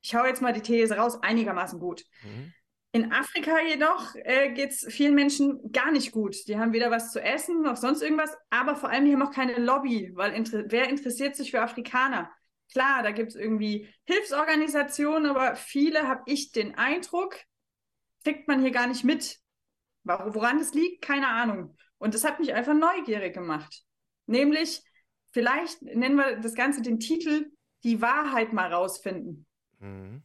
ich 0.02 0.14
hau 0.14 0.24
jetzt 0.26 0.42
mal 0.42 0.52
die 0.52 0.60
These 0.60 0.96
raus, 0.96 1.22
einigermaßen 1.22 1.80
gut. 1.80 2.04
Mhm. 2.22 2.52
In 2.92 3.10
Afrika 3.10 3.58
jedoch 3.66 4.14
äh, 4.14 4.52
geht 4.52 4.70
es 4.70 4.86
vielen 4.88 5.14
Menschen 5.14 5.72
gar 5.72 5.90
nicht 5.90 6.12
gut. 6.12 6.46
Die 6.46 6.58
haben 6.58 6.72
weder 6.72 6.92
was 6.92 7.10
zu 7.10 7.20
essen 7.20 7.62
noch 7.62 7.76
sonst 7.76 8.02
irgendwas, 8.02 8.36
aber 8.50 8.76
vor 8.76 8.90
allem 8.90 9.06
die 9.06 9.12
haben 9.12 9.22
auch 9.22 9.32
keine 9.32 9.58
Lobby, 9.58 10.12
weil 10.14 10.32
inter 10.32 10.64
wer 10.68 10.88
interessiert 10.88 11.34
sich 11.34 11.50
für 11.50 11.62
Afrikaner? 11.62 12.30
Klar, 12.72 13.02
da 13.02 13.12
gibt 13.12 13.30
es 13.30 13.36
irgendwie 13.36 13.88
Hilfsorganisationen, 14.04 15.30
aber 15.30 15.56
viele, 15.56 16.08
habe 16.08 16.22
ich 16.26 16.52
den 16.52 16.74
Eindruck, 16.74 17.36
kriegt 18.24 18.48
man 18.48 18.60
hier 18.60 18.72
gar 18.72 18.86
nicht 18.86 19.04
mit. 19.04 19.38
Woran 20.02 20.58
es 20.58 20.74
liegt, 20.74 21.02
keine 21.02 21.28
Ahnung. 21.28 21.76
Und 21.98 22.14
das 22.14 22.24
hat 22.24 22.40
mich 22.40 22.52
einfach 22.52 22.74
neugierig 22.74 23.32
gemacht. 23.32 23.84
Nämlich, 24.26 24.82
vielleicht 25.32 25.82
nennen 25.82 26.16
wir 26.16 26.36
das 26.40 26.54
Ganze 26.54 26.82
den 26.82 27.00
Titel, 27.00 27.52
die 27.84 28.00
Wahrheit 28.02 28.52
mal 28.52 28.72
rausfinden. 28.72 29.46
Mhm. 29.78 30.22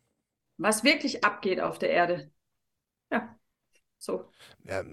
Was 0.58 0.84
wirklich 0.84 1.24
abgeht 1.24 1.60
auf 1.62 1.80
der 1.80 1.92
Erde. 1.92 2.32
Ja, 3.12 3.40
so. 3.98 4.32
Ja, 4.66 4.84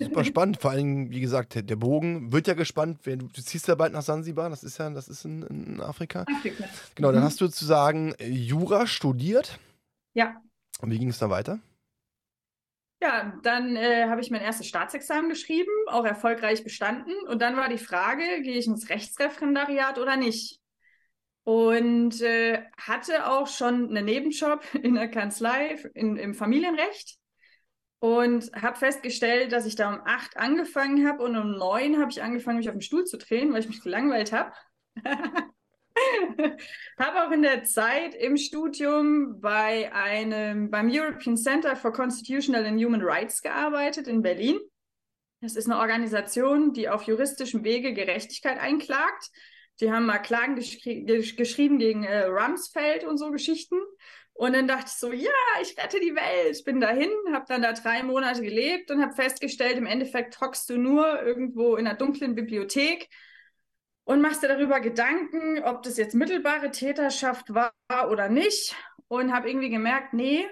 super 0.00 0.24
spannend. 0.24 0.60
Vor 0.60 0.70
allem, 0.70 1.10
wie 1.10 1.20
gesagt, 1.20 1.54
der, 1.54 1.76
Bogen 1.76 2.32
wird 2.32 2.46
ja 2.46 2.54
gespannt. 2.54 3.00
Wenn 3.04 3.18
du, 3.18 3.28
ziehst 3.28 3.68
ja 3.68 3.74
bald 3.74 3.92
nach 3.92 4.02
Sansibar, 4.02 4.50
das 4.50 4.64
ist 4.64 4.78
ja, 4.78 4.90
das 4.90 5.08
ist 5.08 5.24
in, 5.24 5.42
in 5.42 5.80
Afrika. 5.80 6.24
Afrika. 6.30 6.64
Genau, 6.94 7.12
dann 7.12 7.20
mhm. 7.20 7.26
hast 7.26 7.40
du 7.40 7.46
sozusagen 7.46 8.14
Jura 8.20 8.86
studiert. 8.86 9.58
Ja. 10.14 10.40
Und 10.80 10.90
wie 10.90 10.98
ging 10.98 11.10
es 11.10 11.18
dann 11.18 11.30
weiter? 11.30 11.60
Ja, 13.02 13.32
dann 13.42 13.76
äh, 13.76 14.08
habe 14.08 14.20
ich 14.20 14.30
mein 14.30 14.42
erstes 14.42 14.66
Staatsexamen 14.66 15.30
geschrieben, 15.30 15.70
auch 15.88 16.04
erfolgreich 16.04 16.64
bestanden. 16.64 17.14
Und 17.28 17.40
dann 17.40 17.56
war 17.56 17.68
die 17.68 17.78
Frage, 17.78 18.22
gehe 18.42 18.58
ich 18.58 18.66
ins 18.66 18.90
Rechtsreferendariat 18.90 19.98
oder 19.98 20.16
nicht? 20.16 20.60
Und 21.44 22.20
äh, 22.20 22.62
hatte 22.76 23.30
auch 23.30 23.46
schon 23.46 23.88
einen 23.88 24.04
Nebenjob 24.04 24.62
in 24.82 24.94
der 24.94 25.08
Kanzlei 25.08 25.76
in, 25.94 26.16
im 26.16 26.34
Familienrecht 26.34 27.19
und 28.00 28.50
habe 28.54 28.78
festgestellt, 28.78 29.52
dass 29.52 29.66
ich 29.66 29.76
da 29.76 29.90
um 29.90 30.00
acht 30.04 30.36
angefangen 30.36 31.06
habe 31.06 31.22
und 31.22 31.36
um 31.36 31.52
neun 31.52 32.00
habe 32.00 32.10
ich 32.10 32.22
angefangen, 32.22 32.58
mich 32.58 32.68
auf 32.68 32.74
den 32.74 32.80
Stuhl 32.80 33.04
zu 33.04 33.18
drehen, 33.18 33.52
weil 33.52 33.60
ich 33.60 33.68
mich 33.68 33.82
gelangweilt 33.82 34.32
habe. 34.32 34.52
habe 36.98 37.26
auch 37.26 37.30
in 37.30 37.42
der 37.42 37.64
Zeit 37.64 38.14
im 38.14 38.38
Studium 38.38 39.40
bei 39.40 39.92
einem, 39.92 40.70
beim 40.70 40.90
European 40.90 41.36
Center 41.36 41.76
for 41.76 41.92
Constitutional 41.92 42.64
and 42.64 42.82
Human 42.82 43.02
Rights 43.02 43.42
gearbeitet 43.42 44.08
in 44.08 44.22
Berlin. 44.22 44.58
Das 45.42 45.56
ist 45.56 45.66
eine 45.66 45.78
Organisation, 45.78 46.72
die 46.72 46.88
auf 46.88 47.02
juristischem 47.02 47.64
Wege 47.64 47.92
Gerechtigkeit 47.92 48.58
einklagt. 48.58 49.30
Die 49.80 49.90
haben 49.90 50.06
mal 50.06 50.18
Klagen 50.18 50.56
geschri 50.56 51.04
geschrieben 51.04 51.78
gegen 51.78 52.04
äh, 52.04 52.24
Rumsfeld 52.24 53.04
und 53.04 53.16
so 53.16 53.30
Geschichten. 53.30 53.76
Und 54.34 54.54
dann 54.54 54.66
dachte 54.66 54.86
ich 54.86 54.92
so, 54.92 55.12
ja, 55.12 55.30
ich 55.60 55.76
rette 55.76 56.00
die 56.00 56.14
Welt. 56.14 56.64
Bin 56.64 56.80
dahin, 56.80 57.10
habe 57.32 57.44
dann 57.48 57.62
da 57.62 57.72
drei 57.72 58.02
Monate 58.02 58.40
gelebt 58.40 58.90
und 58.90 59.02
habe 59.02 59.14
festgestellt, 59.14 59.76
im 59.76 59.86
Endeffekt 59.86 60.40
hockst 60.40 60.70
du 60.70 60.78
nur 60.78 61.22
irgendwo 61.22 61.76
in 61.76 61.86
einer 61.86 61.96
dunklen 61.96 62.34
Bibliothek 62.34 63.08
und 64.04 64.22
machst 64.22 64.42
dir 64.42 64.48
darüber 64.48 64.80
Gedanken, 64.80 65.62
ob 65.62 65.82
das 65.82 65.98
jetzt 65.98 66.14
mittelbare 66.14 66.70
Täterschaft 66.70 67.52
war 67.54 67.72
oder 68.10 68.28
nicht. 68.28 68.74
Und 69.08 69.32
habe 69.32 69.48
irgendwie 69.48 69.70
gemerkt, 69.70 70.14
nee, 70.14 70.48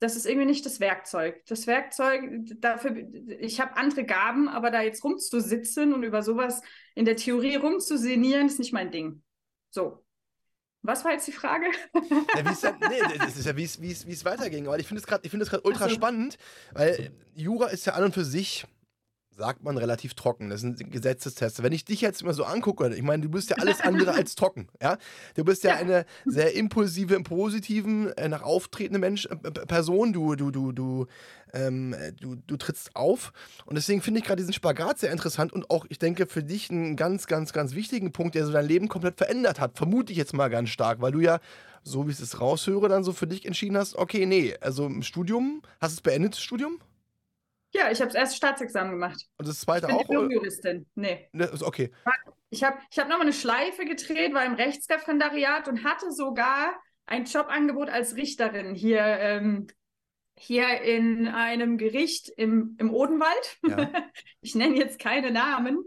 das 0.00 0.16
ist 0.16 0.26
irgendwie 0.26 0.46
nicht 0.46 0.64
das 0.64 0.80
Werkzeug. 0.80 1.44
Das 1.46 1.66
Werkzeug, 1.66 2.22
dafür, 2.60 2.96
ich 3.40 3.60
habe 3.60 3.76
andere 3.76 4.04
Gaben, 4.04 4.48
aber 4.48 4.70
da 4.70 4.82
jetzt 4.82 5.02
rumzusitzen 5.02 5.92
und 5.92 6.04
über 6.04 6.22
sowas 6.22 6.62
in 6.94 7.04
der 7.04 7.16
Theorie 7.16 7.56
rumzusenieren, 7.56 8.46
ist 8.46 8.58
nicht 8.58 8.72
mein 8.72 8.90
Ding. 8.90 9.22
So. 9.70 10.04
Was 10.82 11.04
war 11.04 11.12
jetzt 11.12 11.26
die 11.26 11.32
Frage? 11.32 11.66
Ja, 11.92 12.42
dann, 12.42 12.78
nee, 12.88 13.18
das 13.18 13.36
ist 13.36 13.46
ja, 13.46 13.56
wie 13.56 13.64
es 13.64 14.24
weiterging. 14.24 14.66
Aber 14.66 14.78
ich 14.78 14.86
finde 14.86 15.00
es 15.00 15.06
gerade 15.06 15.28
find 15.28 15.64
ultra 15.64 15.88
so. 15.88 15.94
spannend, 15.94 16.38
weil 16.72 17.10
Jura 17.34 17.66
ist 17.66 17.84
ja 17.86 17.94
an 17.94 18.04
und 18.04 18.14
für 18.14 18.24
sich 18.24 18.64
sagt 19.38 19.62
man 19.62 19.78
relativ 19.78 20.14
trocken. 20.14 20.50
Das 20.50 20.60
sind 20.60 20.90
Gesetzesteste. 20.90 21.62
Wenn 21.62 21.72
ich 21.72 21.84
dich 21.84 22.00
jetzt 22.00 22.24
mal 22.24 22.34
so 22.34 22.44
angucke, 22.44 22.92
ich 22.94 23.02
meine, 23.02 23.22
du 23.22 23.28
bist 23.28 23.50
ja 23.50 23.56
alles 23.56 23.80
andere 23.80 24.12
als 24.12 24.34
trocken. 24.34 24.68
Ja? 24.80 24.96
Du 25.34 25.44
bist 25.44 25.64
ja, 25.64 25.70
ja. 25.70 25.76
eine 25.76 26.04
sehr 26.24 26.54
impulsive, 26.54 27.14
im 27.14 27.24
positiven, 27.24 28.12
äh, 28.16 28.28
nach 28.28 28.42
auftretende 28.42 28.98
Mensch, 28.98 29.26
äh, 29.26 29.36
Person. 29.36 30.12
Du, 30.12 30.36
du, 30.36 30.50
du, 30.50 30.72
du, 30.72 31.06
ähm, 31.52 31.94
du, 32.20 32.36
du 32.36 32.56
trittst 32.56 32.94
auf. 32.94 33.32
Und 33.66 33.76
deswegen 33.76 34.02
finde 34.02 34.20
ich 34.20 34.26
gerade 34.26 34.40
diesen 34.40 34.52
Spagat 34.52 34.98
sehr 34.98 35.12
interessant 35.12 35.52
und 35.52 35.70
auch, 35.70 35.84
ich 35.88 35.98
denke, 35.98 36.26
für 36.26 36.42
dich 36.42 36.70
einen 36.70 36.96
ganz, 36.96 37.26
ganz, 37.26 37.52
ganz 37.52 37.74
wichtigen 37.74 38.12
Punkt, 38.12 38.34
der 38.34 38.46
so 38.46 38.52
dein 38.52 38.66
Leben 38.66 38.88
komplett 38.88 39.18
verändert 39.18 39.60
hat. 39.60 39.76
Vermute 39.76 40.12
ich 40.12 40.18
jetzt 40.18 40.34
mal 40.34 40.48
ganz 40.48 40.68
stark, 40.70 41.00
weil 41.00 41.12
du 41.12 41.20
ja, 41.20 41.40
so 41.82 42.06
wie 42.06 42.12
ich 42.12 42.20
es 42.20 42.40
raushöre, 42.40 42.88
dann 42.88 43.04
so 43.04 43.12
für 43.12 43.26
dich 43.26 43.46
entschieden 43.46 43.76
hast, 43.76 43.96
okay, 43.96 44.26
nee, 44.26 44.54
also 44.60 44.86
im 44.86 45.02
Studium, 45.02 45.62
hast 45.80 45.92
du 45.92 45.98
es 45.98 46.02
beendet, 46.02 46.34
das 46.34 46.40
Studium? 46.40 46.78
Ja, 47.74 47.90
ich 47.90 48.00
habe 48.00 48.10
das 48.10 48.14
erste 48.14 48.36
Staatsexamen 48.36 48.92
gemacht. 48.92 49.26
Und 49.36 49.46
das 49.46 49.60
zweite 49.60 49.86
ich 49.86 49.88
bin 49.88 49.96
auch? 49.96 50.02
Diplom-Juristin. 50.02 50.86
Nee. 50.94 51.28
Ne, 51.32 51.50
okay. 51.62 51.92
Ich 52.50 52.64
habe 52.64 52.78
ich 52.90 52.98
hab 52.98 53.08
nochmal 53.08 53.26
eine 53.26 53.34
Schleife 53.34 53.84
gedreht, 53.84 54.32
war 54.32 54.44
im 54.44 54.54
Rechtsreferendariat 54.54 55.68
und 55.68 55.84
hatte 55.84 56.10
sogar 56.10 56.74
ein 57.06 57.24
Jobangebot 57.24 57.88
als 57.90 58.16
Richterin 58.16 58.74
hier, 58.74 59.00
ähm, 59.00 59.66
hier 60.38 60.80
in 60.80 61.28
einem 61.28 61.76
Gericht 61.76 62.30
im, 62.36 62.76
im 62.78 62.92
Odenwald. 62.92 63.58
Ja. 63.66 63.90
ich 64.40 64.54
nenne 64.54 64.76
jetzt 64.76 64.98
keine 64.98 65.30
Namen. 65.30 65.84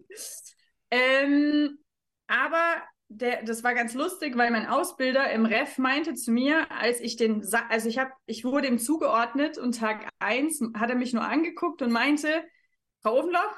Ähm, 0.92 1.80
aber 2.28 2.84
der, 3.14 3.44
das 3.44 3.64
war 3.64 3.74
ganz 3.74 3.94
lustig, 3.94 4.38
weil 4.38 4.52
mein 4.52 4.68
Ausbilder 4.68 5.32
im 5.32 5.46
Ref 5.46 5.78
meinte 5.78 6.14
zu 6.14 6.32
mir, 6.32 6.72
als 6.72 7.02
ich 7.02 7.18
den, 7.18 7.46
also 7.70 7.90
ich 7.90 8.00
habe, 8.00 8.12
ich 8.26 8.46
wurde 8.46 8.68
ihm 8.68 8.80
zugeordnet 8.80 9.58
und 9.58 9.78
Tag 9.78 10.10
1 10.20 10.62
hat 10.76 10.90
er 10.90 10.96
mich 10.96 11.14
nur 11.14 11.24
angeguckt 11.24 11.82
und 11.82 11.92
meinte, 11.92 12.44
Frau 13.02 13.20
Ofenloch, 13.20 13.58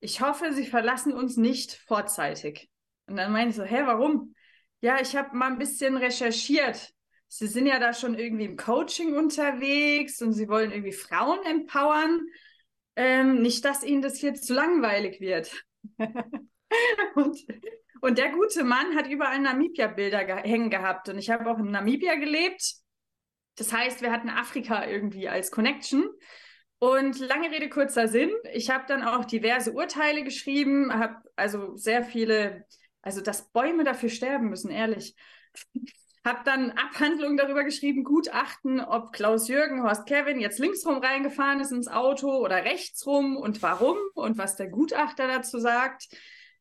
ich 0.00 0.20
hoffe, 0.20 0.52
Sie 0.52 0.66
verlassen 0.66 1.12
uns 1.12 1.36
nicht 1.36 1.72
vorzeitig. 1.72 2.70
Und 3.06 3.16
dann 3.16 3.32
meinte 3.32 3.50
ich 3.50 3.56
so, 3.56 3.64
hä, 3.64 3.82
warum? 3.84 4.34
Ja, 4.80 5.00
ich 5.00 5.16
habe 5.16 5.36
mal 5.36 5.50
ein 5.50 5.58
bisschen 5.58 5.96
recherchiert. 5.96 6.92
Sie 7.26 7.48
sind 7.48 7.66
ja 7.66 7.80
da 7.80 7.92
schon 7.92 8.16
irgendwie 8.16 8.44
im 8.44 8.56
Coaching 8.56 9.16
unterwegs 9.16 10.22
und 10.22 10.34
Sie 10.34 10.48
wollen 10.48 10.70
irgendwie 10.70 10.92
Frauen 10.92 11.44
empowern. 11.44 12.20
Ähm, 12.94 13.42
nicht, 13.42 13.64
dass 13.64 13.82
Ihnen 13.82 14.02
das 14.02 14.22
jetzt 14.22 14.46
zu 14.46 14.54
langweilig 14.54 15.20
wird. 15.20 15.64
und 17.16 17.44
und 18.00 18.18
der 18.18 18.30
gute 18.30 18.64
Mann 18.64 18.94
hat 18.96 19.08
überall 19.08 19.38
Namibia-Bilder 19.38 20.24
ge 20.24 20.36
hängen 20.36 20.70
gehabt. 20.70 21.08
Und 21.08 21.18
ich 21.18 21.30
habe 21.30 21.50
auch 21.50 21.58
in 21.58 21.70
Namibia 21.70 22.14
gelebt. 22.16 22.74
Das 23.56 23.72
heißt, 23.72 24.02
wir 24.02 24.12
hatten 24.12 24.28
Afrika 24.28 24.86
irgendwie 24.86 25.28
als 25.28 25.50
Connection. 25.50 26.08
Und 26.78 27.18
lange 27.18 27.50
Rede, 27.50 27.68
kurzer 27.68 28.06
Sinn. 28.06 28.30
Ich 28.52 28.70
habe 28.70 28.84
dann 28.86 29.02
auch 29.02 29.24
diverse 29.24 29.72
Urteile 29.72 30.22
geschrieben, 30.22 30.92
habe 30.92 31.16
also 31.34 31.76
sehr 31.76 32.04
viele, 32.04 32.64
also 33.02 33.20
dass 33.20 33.50
Bäume 33.50 33.82
dafür 33.82 34.10
sterben 34.10 34.48
müssen, 34.48 34.70
ehrlich. 34.70 35.16
habe 36.24 36.40
dann 36.44 36.70
Abhandlungen 36.72 37.36
darüber 37.36 37.64
geschrieben, 37.64 38.04
Gutachten, 38.04 38.80
ob 38.80 39.12
Klaus 39.12 39.48
Jürgen, 39.48 39.82
Horst 39.82 40.06
Kevin 40.06 40.38
jetzt 40.38 40.60
linksrum 40.60 40.98
reingefahren 40.98 41.60
ist 41.60 41.72
ins 41.72 41.88
Auto 41.88 42.28
oder 42.36 42.64
rechtsrum 42.64 43.36
und 43.36 43.60
warum 43.62 43.96
und 44.14 44.38
was 44.38 44.54
der 44.54 44.68
Gutachter 44.68 45.26
dazu 45.26 45.58
sagt. 45.58 46.08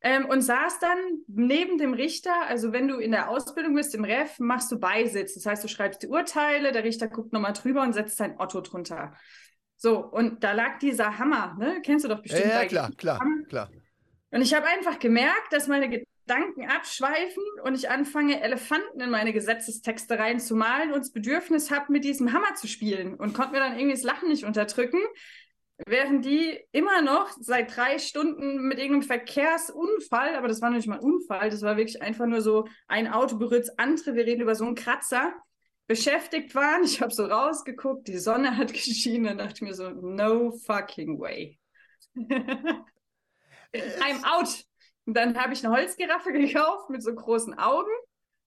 Ähm, 0.02 0.26
und 0.26 0.42
saß 0.42 0.80
dann 0.80 0.98
neben 1.28 1.78
dem 1.78 1.94
Richter, 1.94 2.34
also 2.48 2.72
wenn 2.72 2.88
du 2.88 2.98
in 2.98 3.12
der 3.12 3.30
Ausbildung 3.30 3.74
bist, 3.74 3.96
im 3.96 4.04
Ref, 4.04 4.38
machst 4.40 4.72
du 4.72 4.80
Beisitz. 4.80 5.34
Das 5.34 5.46
heißt, 5.46 5.64
du 5.64 5.68
schreibst 5.68 6.04
die 6.04 6.08
Urteile, 6.08 6.72
der 6.72 6.84
Richter 6.84 7.08
guckt 7.08 7.34
nochmal 7.34 7.54
drüber 7.54 7.82
und 7.82 7.94
setzt 7.94 8.18
sein 8.18 8.40
Otto 8.40 8.62
drunter. 8.62 9.14
So, 9.76 9.98
und 10.04 10.44
da 10.44 10.54
lag 10.54 10.80
dieser 10.80 11.18
Hammer, 11.18 11.56
ne? 11.60 11.82
Kennst 11.84 12.06
du 12.06 12.10
doch 12.10 12.22
bestimmt. 12.22 12.46
Ja, 12.46 12.62
ja 12.62 12.68
klar, 12.68 12.92
klar, 12.98 13.22
klar. 13.48 13.70
Und 14.32 14.42
ich 14.42 14.54
habe 14.54 14.68
einfach 14.68 15.00
gemerkt, 15.00 15.52
dass 15.52 15.68
meine 15.68 15.90
Gedanken 15.90 16.70
abschweifen 16.70 17.44
und 17.64 17.76
ich 17.76 17.90
anfange, 17.90 18.42
Elefanten 18.42 19.00
in 19.00 19.10
meine 19.10 19.34
Gesetzestexte 19.34 20.20
reinzumalen 20.20 20.92
und 20.92 21.00
das 21.00 21.12
Bedürfnis 21.12 21.72
habe, 21.72 21.92
mit 21.92 22.04
diesem 22.04 22.34
Hammer 22.34 22.54
zu 22.56 22.68
spielen 22.68 23.16
und 23.16 23.34
konnte 23.34 23.54
mir 23.54 23.60
dann 23.60 23.78
irgendwie 23.78 23.96
das 23.96 24.04
Lachen 24.04 24.30
nicht 24.30 24.44
unterdrücken, 24.44 25.00
während 25.86 26.26
die 26.26 26.60
immer 26.72 27.02
noch 27.02 27.30
seit 27.40 27.76
drei 27.76 28.00
Stunden 28.00 28.68
mit 28.68 28.80
irgendeinem 28.80 29.08
Verkehrsunfall, 29.08 30.36
aber 30.36 30.48
das 30.48 30.62
war 30.62 30.70
nicht 30.70 30.88
mal 30.88 30.96
ein 30.96 31.04
Unfall, 31.04 31.50
das 31.50 31.62
war 31.62 31.78
wirklich 31.78 32.02
einfach 32.02 32.26
nur 32.26 32.42
so, 32.42 32.68
ein 32.88 33.08
Auto 33.08 33.38
berührt 33.38 33.68
das 33.68 33.78
andere, 33.78 34.16
wir 34.16 34.26
reden 34.26 34.42
über 34.42 34.56
so 34.56 34.66
einen 34.66 34.76
Kratzer, 34.76 35.34
beschäftigt 35.88 36.54
waren. 36.54 36.84
Ich 36.84 37.02
habe 37.02 37.14
so 37.14 37.26
rausgeguckt, 37.26 38.08
die 38.08 38.20
Sonne 38.20 38.58
hat 38.58 38.74
geschienen, 38.74 39.26
dann 39.26 39.38
dachte 39.40 39.54
ich 39.56 39.62
mir 39.62 39.74
so, 39.74 39.90
no 39.90 40.52
fucking 40.52 41.20
way. 41.20 41.58
I'm 42.16 42.84
out. 44.24 44.64
Und 45.06 45.16
dann 45.16 45.38
habe 45.38 45.54
ich 45.54 45.66
eine 45.66 45.74
Holzgiraffe 45.74 46.32
gekauft 46.34 46.90
mit 46.90 47.02
so 47.02 47.14
großen 47.14 47.58
Augen, 47.58 47.92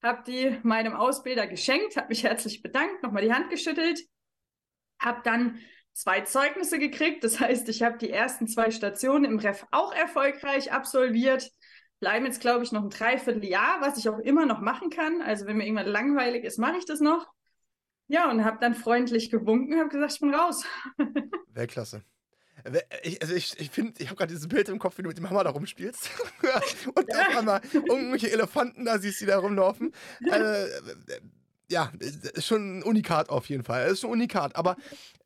habe 0.02 0.22
die 0.26 0.58
meinem 0.62 0.94
Ausbilder 0.94 1.46
geschenkt, 1.46 1.96
habe 1.96 2.08
mich 2.08 2.24
herzlich 2.24 2.62
bedankt, 2.62 3.02
nochmal 3.02 3.22
die 3.22 3.32
Hand 3.32 3.50
geschüttelt, 3.50 4.00
habe 4.98 5.20
dann 5.24 5.58
zwei 5.92 6.22
Zeugnisse 6.22 6.78
gekriegt. 6.78 7.24
Das 7.24 7.40
heißt, 7.40 7.68
ich 7.68 7.82
habe 7.82 7.98
die 7.98 8.10
ersten 8.10 8.46
zwei 8.46 8.70
Stationen 8.70 9.24
im 9.24 9.38
Ref 9.38 9.66
auch 9.70 9.92
erfolgreich 9.94 10.72
absolviert. 10.72 11.50
Bleiben 12.00 12.24
jetzt, 12.24 12.40
glaube 12.40 12.64
ich, 12.64 12.72
noch 12.72 12.82
ein 12.82 12.90
Dreivierteljahr, 12.90 13.80
was 13.80 13.98
ich 13.98 14.08
auch 14.08 14.18
immer 14.18 14.46
noch 14.46 14.60
machen 14.60 14.90
kann. 14.90 15.20
Also 15.20 15.46
wenn 15.46 15.58
mir 15.58 15.66
irgendwann 15.66 15.86
langweilig 15.86 16.44
ist, 16.44 16.58
mache 16.58 16.78
ich 16.78 16.86
das 16.86 17.00
noch. 17.00 17.26
Ja, 18.08 18.30
und 18.30 18.44
habe 18.44 18.58
dann 18.60 18.74
freundlich 18.74 19.30
gewunken, 19.30 19.78
habe 19.78 19.88
gesagt, 19.88 20.14
ich 20.14 20.20
bin 20.20 20.34
raus. 20.34 20.64
Weltklasse. 21.48 22.02
Ich, 23.02 23.22
also 23.22 23.34
ich, 23.34 23.58
ich 23.58 23.70
finde, 23.70 23.94
ich 23.98 24.08
habe 24.08 24.16
gerade 24.16 24.32
dieses 24.32 24.48
Bild 24.48 24.68
im 24.68 24.78
Kopf, 24.78 24.98
wie 24.98 25.02
du 25.02 25.08
mit 25.08 25.16
dem 25.16 25.30
Hammer 25.30 25.44
da 25.44 25.50
rumspielst. 25.50 26.10
und 26.94 27.06
ja. 27.08 27.28
auf 27.28 27.36
einmal 27.36 27.60
irgendwelche 27.72 28.30
Elefanten 28.30 28.84
da 28.84 28.98
siehst, 28.98 29.20
die 29.20 29.26
da 29.26 29.38
rumlaufen. 29.38 29.92
äh, 30.26 30.66
ja, 31.70 31.92
ist 31.98 32.46
schon 32.46 32.78
ein 32.78 32.82
Unikat 32.82 33.30
auf 33.30 33.48
jeden 33.48 33.64
Fall. 33.64 33.86
Ist 33.88 34.00
schon 34.00 34.10
ein 34.10 34.14
Unikat. 34.14 34.56
Aber 34.56 34.76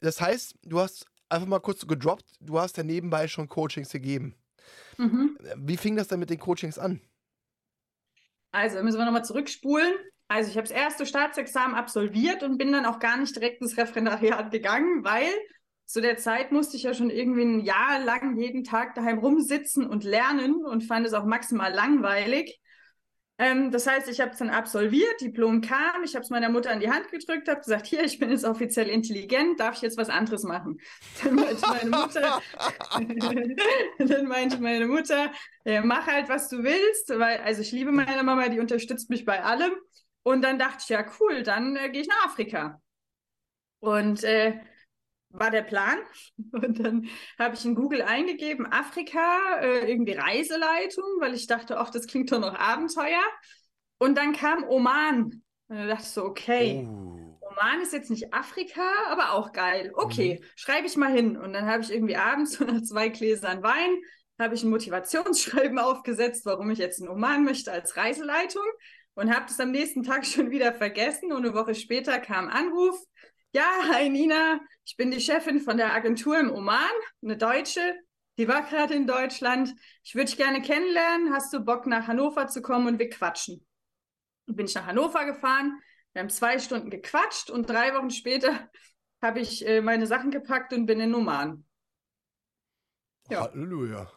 das 0.01 0.21
heißt, 0.21 0.57
du 0.63 0.79
hast 0.79 1.07
einfach 1.29 1.47
mal 1.47 1.61
kurz 1.61 1.87
gedroppt, 1.87 2.25
du 2.41 2.59
hast 2.59 2.77
ja 2.77 2.83
nebenbei 2.83 3.29
schon 3.29 3.49
Coachings 3.49 3.91
gegeben. 3.91 4.35
Mhm. 4.99 5.37
Wie 5.57 5.77
fing 5.77 5.97
das 5.97 6.09
denn 6.09 6.21
mit 6.21 6.31
den 6.31 6.39
Coachings 6.39 6.79
an? 6.79 7.01
Also, 8.53 8.83
müssen 8.83 8.99
wir 8.99 9.05
nochmal 9.05 9.25
zurückspulen. 9.25 9.93
Also, 10.29 10.51
ich 10.51 10.57
habe 10.57 10.69
das 10.69 10.77
erste 10.77 11.07
Staatsexamen 11.07 11.77
absolviert 11.77 12.43
und 12.43 12.57
bin 12.57 12.73
dann 12.73 12.87
auch 12.87 13.01
gar 13.01 13.17
nicht 13.17 13.35
direkt 13.35 13.61
ins 13.61 13.77
Referendariat 13.77 14.51
gegangen, 14.51 15.03
weil 15.05 15.29
zu 15.87 16.01
der 16.01 16.17
Zeit 16.17 16.53
musste 16.53 16.77
ich 16.77 16.85
ja 16.85 16.95
schon 16.95 17.11
irgendwie 17.11 17.43
ein 17.43 17.61
Jahr 17.61 17.99
lang 17.99 18.39
jeden 18.39 18.65
Tag 18.65 18.95
daheim 18.95 19.19
rumsitzen 19.19 19.87
und 19.87 20.05
lernen 20.05 20.65
und 20.65 20.85
fand 20.85 21.07
es 21.07 21.13
auch 21.13 21.25
maximal 21.25 21.73
langweilig. 21.73 22.61
Ähm, 23.37 23.73
das 23.73 23.87
heißt, 23.89 24.09
ich 24.09 24.21
habe 24.21 24.31
es 24.31 24.39
dann 24.39 24.51
absolviert, 24.51 25.21
Diplom 25.21 25.61
kam, 25.61 26.05
ich 26.05 26.15
habe 26.15 26.23
es 26.23 26.31
meiner 26.31 26.49
Mutter 26.49 26.73
in 26.73 26.79
die 26.79 26.91
Hand 26.91 27.11
gedrückt, 27.11 27.49
habe 27.49 27.61
gesagt, 27.61 27.87
hier, 27.87 28.05
ich 28.05 28.21
bin 28.21 28.31
jetzt 28.31 28.45
offiziell 28.45 28.89
intelligent, 28.89 29.59
darf 29.59 29.75
ich 29.77 29.83
jetzt 29.83 29.99
was 29.99 30.09
anderes 30.09 30.45
machen? 30.45 30.79
Dann 31.25 31.35
meinte 31.35 31.63
meine 31.69 31.91
Mutter, 31.91 32.43
dann 33.99 34.27
meinte 34.27 34.59
meine 34.59 34.87
Mutter, 34.87 35.33
ja, 35.65 35.83
mach 35.83 36.07
halt, 36.07 36.29
was 36.29 36.49
du 36.49 36.63
willst, 36.63 37.09
weil, 37.11 37.39
also 37.39 37.61
ich 37.63 37.73
liebe 37.73 37.91
meine 37.91 38.23
Mama, 38.23 38.49
die 38.49 38.61
unterstützt 38.61 39.11
mich 39.11 39.25
bei 39.25 39.43
allem. 39.43 39.73
Und 40.23 40.43
dann 40.43 40.59
dachte 40.59 40.79
ich, 40.81 40.89
ja, 40.89 41.05
cool, 41.21 41.43
dann 41.43 41.77
äh, 41.77 41.91
gehe 41.91 42.03
ich 42.03 42.09
nach 42.09 42.27
Afrika. 42.27 42.81
Und 43.81 44.25
äh, 44.25 44.59
war 45.35 45.51
der 45.51 45.63
Plan. 45.63 45.99
Und 46.53 46.81
dann 46.81 47.09
habe 47.39 47.55
ich 47.55 47.65
in 47.65 47.75
Google 47.75 48.03
eingegeben, 48.03 48.67
Afrika, 48.67 49.59
äh, 49.61 49.91
irgendwie 49.91 50.13
Reiseleitung, 50.13 51.05
weil 51.21 51.35
ich 51.35 51.47
dachte, 51.47 51.79
ach, 51.79 51.91
das 51.91 52.07
klingt 52.07 52.33
doch 52.33 52.41
noch 52.41 52.55
Abenteuer. 52.55 53.23
Und 53.99 54.17
dann 54.17 54.33
kam 54.33 54.65
Oman. 54.65 55.43
Und 55.69 55.77
da 55.77 55.87
dachte 55.87 56.03
ich 56.03 56.11
so, 56.11 56.25
okay, 56.25 56.87
oh. 56.89 57.39
Oman 57.41 57.81
ist 57.83 57.93
jetzt 57.93 58.11
nicht 58.11 58.33
Afrika, 58.33 58.83
aber 59.09 59.33
auch 59.33 59.53
geil. 59.53 59.93
Okay, 59.95 60.39
mhm. 60.41 60.47
schreibe 60.57 60.87
ich 60.87 60.97
mal 60.97 61.13
hin. 61.13 61.37
Und 61.37 61.53
dann 61.53 61.67
habe 61.67 61.83
ich 61.83 61.93
irgendwie 61.93 62.17
abends 62.17 62.53
so 62.59 62.65
nach 62.65 62.83
zwei 62.83 63.09
Gläsern 63.09 63.63
Wein, 63.63 63.97
habe 64.39 64.55
ich 64.55 64.63
ein 64.63 64.71
Motivationsschreiben 64.71 65.79
aufgesetzt, 65.81 66.47
warum 66.47 66.71
ich 66.71 66.79
jetzt 66.79 67.01
in 67.01 67.09
Oman 67.09 67.45
möchte 67.45 67.73
als 67.73 67.97
Reiseleitung 67.97 68.65
und 69.15 69.35
habe 69.35 69.47
das 69.47 69.61
am 69.61 69.71
nächsten 69.71 70.03
Tag 70.03 70.27
schon 70.27 70.51
wieder 70.51 70.73
vergessen. 70.73 71.33
Und 71.33 71.45
eine 71.45 71.55
Woche 71.55 71.75
später 71.75 72.19
kam 72.19 72.49
Anruf. 72.49 72.97
Ja, 73.55 73.71
hi 73.89 74.09
Nina, 74.09 74.59
ich 74.85 74.97
bin 74.97 75.13
die 75.13 75.21
Chefin 75.21 75.61
von 75.61 75.77
der 75.77 75.95
Agentur 75.95 76.37
im 76.41 76.51
Oman, 76.51 76.91
eine 77.23 77.37
Deutsche. 77.37 77.95
Die 78.37 78.49
war 78.49 78.63
gerade 78.63 78.95
in 78.95 79.07
Deutschland. 79.07 79.73
Ich 80.03 80.17
würde 80.17 80.25
dich 80.25 80.37
gerne 80.37 80.61
kennenlernen. 80.61 81.33
Hast 81.33 81.53
du 81.53 81.61
Bock, 81.61 81.87
nach 81.87 82.09
Hannover 82.09 82.49
zu 82.49 82.63
kommen 82.63 82.89
und 82.89 82.99
wir 82.99 83.09
quatschen? 83.09 83.65
Dann 84.47 84.57
bin 84.57 84.67
ich 84.67 84.75
nach 84.75 84.87
Hannover 84.87 85.25
gefahren. 85.25 85.81
Wir 86.13 86.23
haben 86.23 86.31
zwei 86.31 86.59
Stunden 86.59 86.91
gequatscht 86.91 87.49
und 87.49 87.71
drei 87.71 87.95
Wochen 87.95 88.11
später 88.11 88.69
habe 89.23 89.39
ich 89.39 89.65
äh, 89.65 89.81
meine 89.81 90.09
Sachen 90.09 90.33
gepackt 90.33 90.73
und 90.73 90.87
bin 90.87 90.99
in 90.99 91.15
Oman. 91.15 91.65
Ja. 93.31 93.43
Halleluja. 93.43 94.11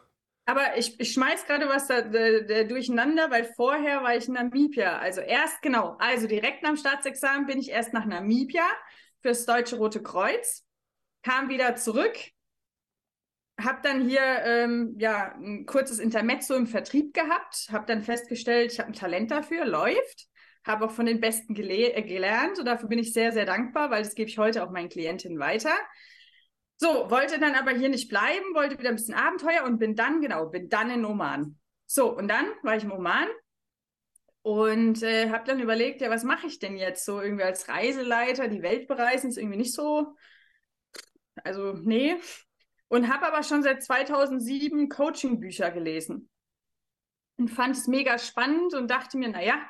Aber 0.46 0.76
ich, 0.76 0.98
ich 0.98 1.12
schmeiß 1.12 1.46
gerade 1.46 1.68
was 1.68 1.86
da, 1.86 2.00
da, 2.00 2.40
da, 2.40 2.64
durcheinander, 2.64 3.30
weil 3.30 3.44
vorher 3.54 4.02
war 4.02 4.16
ich 4.16 4.26
in 4.26 4.34
Namibia. 4.34 4.98
Also 4.98 5.20
erst, 5.20 5.62
genau, 5.62 5.96
also 6.00 6.26
direkt 6.26 6.64
nach 6.64 6.70
dem 6.70 6.76
Staatsexamen 6.76 7.46
bin 7.46 7.60
ich 7.60 7.70
erst 7.70 7.92
nach 7.92 8.04
Namibia 8.04 8.66
fürs 9.20 9.46
Deutsche 9.46 9.76
Rote 9.76 10.02
Kreuz, 10.02 10.64
kam 11.22 11.48
wieder 11.48 11.76
zurück, 11.76 12.16
habe 13.60 13.80
dann 13.82 14.08
hier 14.08 14.20
ähm, 14.44 14.94
ja 14.98 15.34
ein 15.34 15.66
kurzes 15.66 15.98
Intermezzo 15.98 16.54
im 16.54 16.66
Vertrieb 16.66 17.12
gehabt, 17.12 17.68
habe 17.72 17.86
dann 17.86 18.02
festgestellt, 18.02 18.72
ich 18.72 18.78
habe 18.78 18.90
ein 18.90 18.94
Talent 18.94 19.30
dafür, 19.30 19.64
läuft, 19.64 20.28
habe 20.64 20.86
auch 20.86 20.92
von 20.92 21.06
den 21.06 21.20
Besten 21.20 21.54
gele 21.54 21.94
äh, 21.94 22.02
gelernt 22.02 22.58
und 22.58 22.66
dafür 22.66 22.88
bin 22.88 22.98
ich 22.98 23.12
sehr, 23.12 23.32
sehr 23.32 23.46
dankbar, 23.46 23.90
weil 23.90 24.02
das 24.02 24.14
gebe 24.14 24.30
ich 24.30 24.38
heute 24.38 24.62
auch 24.62 24.70
meinen 24.70 24.88
Klientinnen 24.88 25.38
weiter. 25.38 25.74
So, 26.76 27.10
wollte 27.10 27.40
dann 27.40 27.56
aber 27.56 27.72
hier 27.72 27.88
nicht 27.88 28.08
bleiben, 28.08 28.54
wollte 28.54 28.78
wieder 28.78 28.90
ein 28.90 28.96
bisschen 28.96 29.14
Abenteuer 29.14 29.64
und 29.64 29.78
bin 29.78 29.96
dann, 29.96 30.20
genau, 30.20 30.46
bin 30.46 30.68
dann 30.68 30.90
in 30.90 31.04
Oman. 31.04 31.58
So, 31.86 32.16
und 32.16 32.28
dann 32.28 32.46
war 32.62 32.76
ich 32.76 32.84
im 32.84 32.92
Oman 32.92 33.26
und 34.42 35.02
äh, 35.02 35.30
habe 35.30 35.44
dann 35.44 35.60
überlegt, 35.60 36.00
ja, 36.00 36.10
was 36.10 36.24
mache 36.24 36.46
ich 36.46 36.58
denn 36.58 36.76
jetzt 36.76 37.04
so 37.04 37.20
irgendwie 37.20 37.44
als 37.44 37.68
Reiseleiter? 37.68 38.48
Die 38.48 38.62
Welt 38.62 38.88
bereisen 38.88 39.30
ist 39.30 39.38
irgendwie 39.38 39.58
nicht 39.58 39.74
so, 39.74 40.14
also 41.44 41.72
nee. 41.74 42.16
Und 42.88 43.12
habe 43.12 43.26
aber 43.26 43.42
schon 43.42 43.62
seit 43.62 43.82
2007 43.82 44.88
Coaching-Bücher 44.88 45.70
gelesen 45.70 46.30
und 47.36 47.48
fand 47.48 47.76
es 47.76 47.86
mega 47.86 48.18
spannend 48.18 48.74
und 48.74 48.90
dachte 48.90 49.18
mir, 49.18 49.28
naja, 49.28 49.60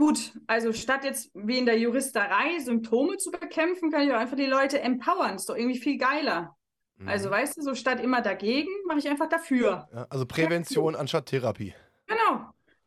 Gut, 0.00 0.32
also 0.46 0.72
statt 0.72 1.04
jetzt 1.04 1.30
wie 1.34 1.58
in 1.58 1.66
der 1.66 1.78
Juristerei 1.78 2.58
Symptome 2.58 3.18
zu 3.18 3.30
bekämpfen, 3.30 3.90
kann 3.90 4.00
ich 4.00 4.10
auch 4.10 4.18
einfach 4.18 4.34
die 4.34 4.46
Leute 4.46 4.80
empowern. 4.80 5.36
Ist 5.36 5.50
doch 5.50 5.56
irgendwie 5.56 5.78
viel 5.78 5.98
geiler. 5.98 6.56
Mhm. 6.96 7.06
Also 7.06 7.28
weißt 7.28 7.58
du, 7.58 7.60
so 7.60 7.74
statt 7.74 8.00
immer 8.00 8.22
dagegen, 8.22 8.70
mache 8.86 8.98
ich 8.98 9.08
einfach 9.10 9.28
dafür. 9.28 9.90
Ja, 9.92 10.06
also 10.08 10.24
Prävention 10.24 10.96
anstatt 10.96 11.26
Therapie. 11.26 11.74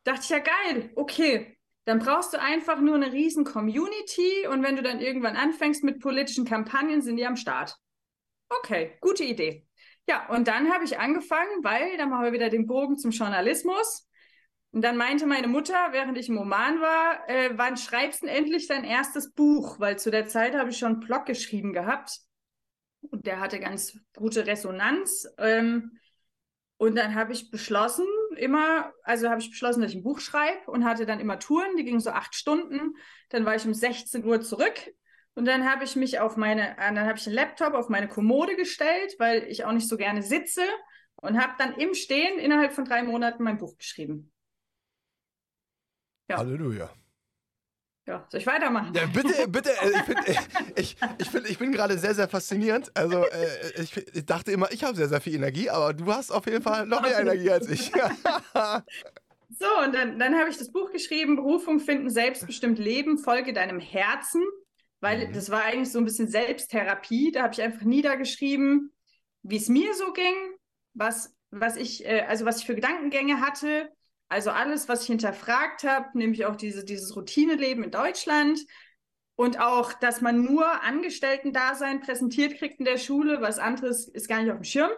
Dachte 0.03 0.21
ich 0.23 0.29
ja 0.29 0.39
geil. 0.39 0.91
Okay, 0.95 1.57
dann 1.85 1.99
brauchst 1.99 2.33
du 2.33 2.41
einfach 2.41 2.79
nur 2.79 2.95
eine 2.95 3.11
riesen 3.11 3.43
Community 3.43 4.47
und 4.47 4.63
wenn 4.63 4.75
du 4.75 4.83
dann 4.83 4.99
irgendwann 4.99 5.35
anfängst 5.35 5.83
mit 5.83 5.99
politischen 5.99 6.45
Kampagnen, 6.45 7.01
sind 7.01 7.17
die 7.17 7.25
am 7.25 7.35
Start. 7.35 7.77
Okay, 8.49 8.97
gute 9.01 9.23
Idee. 9.23 9.67
Ja, 10.07 10.27
und 10.29 10.47
dann 10.47 10.71
habe 10.73 10.83
ich 10.83 10.99
angefangen, 10.99 11.63
weil, 11.63 11.97
da 11.97 12.05
machen 12.05 12.25
wir 12.25 12.33
wieder 12.33 12.49
den 12.49 12.67
Bogen 12.67 12.97
zum 12.97 13.11
Journalismus. 13.11 14.07
Und 14.71 14.81
dann 14.81 14.97
meinte 14.97 15.27
meine 15.27 15.47
Mutter, 15.47 15.89
während 15.91 16.17
ich 16.17 16.29
im 16.29 16.37
Oman 16.37 16.81
war, 16.81 17.29
äh, 17.29 17.51
wann 17.53 17.77
schreibst 17.77 18.23
du 18.23 18.27
endlich 18.27 18.67
dein 18.67 18.83
erstes 18.83 19.31
Buch? 19.31 19.79
Weil 19.79 19.99
zu 19.99 20.09
der 20.09 20.27
Zeit 20.27 20.55
habe 20.55 20.71
ich 20.71 20.77
schon 20.77 20.93
einen 20.93 20.99
Blog 20.99 21.25
geschrieben 21.25 21.73
gehabt. 21.73 22.19
Und 23.01 23.25
der 23.25 23.39
hatte 23.39 23.59
ganz 23.59 23.97
gute 24.15 24.47
Resonanz. 24.47 25.27
Ähm, 25.37 25.99
und 26.77 26.97
dann 26.97 27.15
habe 27.15 27.33
ich 27.33 27.51
beschlossen, 27.51 28.07
immer, 28.35 28.93
also 29.03 29.29
habe 29.29 29.41
ich 29.41 29.49
beschlossen, 29.49 29.81
dass 29.81 29.91
ich 29.91 29.97
ein 29.97 30.03
Buch 30.03 30.19
schreibe 30.19 30.69
und 30.71 30.85
hatte 30.85 31.05
dann 31.05 31.19
immer 31.19 31.39
Touren, 31.39 31.75
die 31.77 31.83
gingen 31.83 31.99
so 31.99 32.11
acht 32.11 32.35
Stunden. 32.35 32.95
Dann 33.29 33.45
war 33.45 33.55
ich 33.55 33.65
um 33.65 33.73
16 33.73 34.23
Uhr 34.25 34.41
zurück. 34.41 34.93
Und 35.35 35.45
dann 35.45 35.69
habe 35.69 35.83
ich 35.83 35.95
mich 35.95 36.19
auf 36.19 36.37
meine, 36.37 36.73
äh, 36.77 36.93
dann 36.93 37.05
habe 37.07 37.17
ich 37.17 37.23
den 37.23 37.33
Laptop 37.33 37.73
auf 37.73 37.89
meine 37.89 38.07
Kommode 38.07 38.55
gestellt, 38.55 39.15
weil 39.17 39.43
ich 39.43 39.65
auch 39.65 39.71
nicht 39.71 39.87
so 39.87 39.97
gerne 39.97 40.21
sitze 40.21 40.61
und 41.15 41.41
habe 41.41 41.53
dann 41.57 41.75
im 41.75 41.93
Stehen 41.93 42.37
innerhalb 42.37 42.73
von 42.73 42.85
drei 42.85 43.03
Monaten 43.03 43.43
mein 43.43 43.57
Buch 43.57 43.77
geschrieben. 43.77 44.31
Ja. 46.29 46.37
Halleluja. 46.37 46.89
Ja, 48.05 48.25
soll 48.29 48.41
ich 48.41 48.47
weitermachen? 48.47 48.93
Ja, 48.93 49.05
bitte, 49.05 49.47
bitte. 49.47 49.69
Äh, 49.69 49.91
ich, 49.91 50.01
find, 50.01 50.27
äh, 50.27 50.35
ich, 50.75 50.97
ich, 51.19 51.29
find, 51.29 51.49
ich 51.49 51.57
bin 51.57 51.71
gerade 51.71 51.97
sehr, 51.97 52.13
sehr 52.13 52.27
faszinierend. 52.27 52.91
Also, 52.95 53.23
äh, 53.23 53.81
ich, 53.81 53.95
ich, 53.95 54.25
dachte 54.25 54.51
immer, 54.51 54.71
ich 54.73 54.83
habe 54.83 54.95
sehr, 54.95 55.07
sehr 55.07 55.21
viel 55.21 55.35
Energie, 55.35 55.69
aber 55.69 55.93
du 55.93 56.11
hast 56.13 56.29
auf 56.29 56.45
jeden 56.45 56.61
Fall 56.61 56.85
noch 56.85 57.01
mehr 57.01 57.17
Energie 57.17 57.49
als 57.49 57.69
ich. 57.69 57.91
so, 59.49 59.65
und 59.85 59.95
dann, 59.95 60.19
dann 60.19 60.37
habe 60.37 60.49
ich 60.49 60.57
das 60.57 60.69
Buch 60.71 60.91
geschrieben: 60.91 61.37
Berufung 61.37 61.79
finden, 61.79 62.09
selbstbestimmt 62.09 62.77
leben, 62.77 63.17
folge 63.17 63.53
deinem 63.53 63.79
Herzen. 63.79 64.43
Weil 64.99 65.29
mhm. 65.29 65.33
das 65.33 65.49
war 65.49 65.63
eigentlich 65.63 65.91
so 65.91 65.99
ein 65.99 66.05
bisschen 66.05 66.27
Selbsttherapie. 66.27 67.31
Da 67.31 67.43
habe 67.43 67.53
ich 67.53 67.61
einfach 67.61 67.83
niedergeschrieben, 67.83 68.91
wie 69.43 69.57
es 69.57 69.69
mir 69.69 69.93
so 69.93 70.11
ging, 70.11 70.35
was, 70.93 71.33
was 71.51 71.77
ich, 71.77 72.05
also 72.07 72.45
was 72.45 72.59
ich 72.59 72.65
für 72.65 72.75
Gedankengänge 72.75 73.39
hatte 73.39 73.89
also 74.33 74.49
alles, 74.49 74.89
was 74.89 75.01
ich 75.03 75.07
hinterfragt 75.07 75.83
habe, 75.83 76.17
nämlich 76.17 76.45
auch 76.45 76.55
diese, 76.55 76.83
dieses 76.83 77.15
Routineleben 77.15 77.83
in 77.83 77.91
Deutschland 77.91 78.59
und 79.35 79.59
auch, 79.59 79.93
dass 79.93 80.21
man 80.21 80.43
nur 80.43 80.83
Angestellten-Dasein 80.83 82.01
präsentiert 82.01 82.57
kriegt 82.57 82.79
in 82.79 82.85
der 82.85 82.97
Schule, 82.97 83.41
was 83.41 83.59
anderes 83.59 84.07
ist 84.07 84.27
gar 84.27 84.41
nicht 84.41 84.51
auf 84.51 84.57
dem 84.57 84.63
Schirm. 84.63 84.91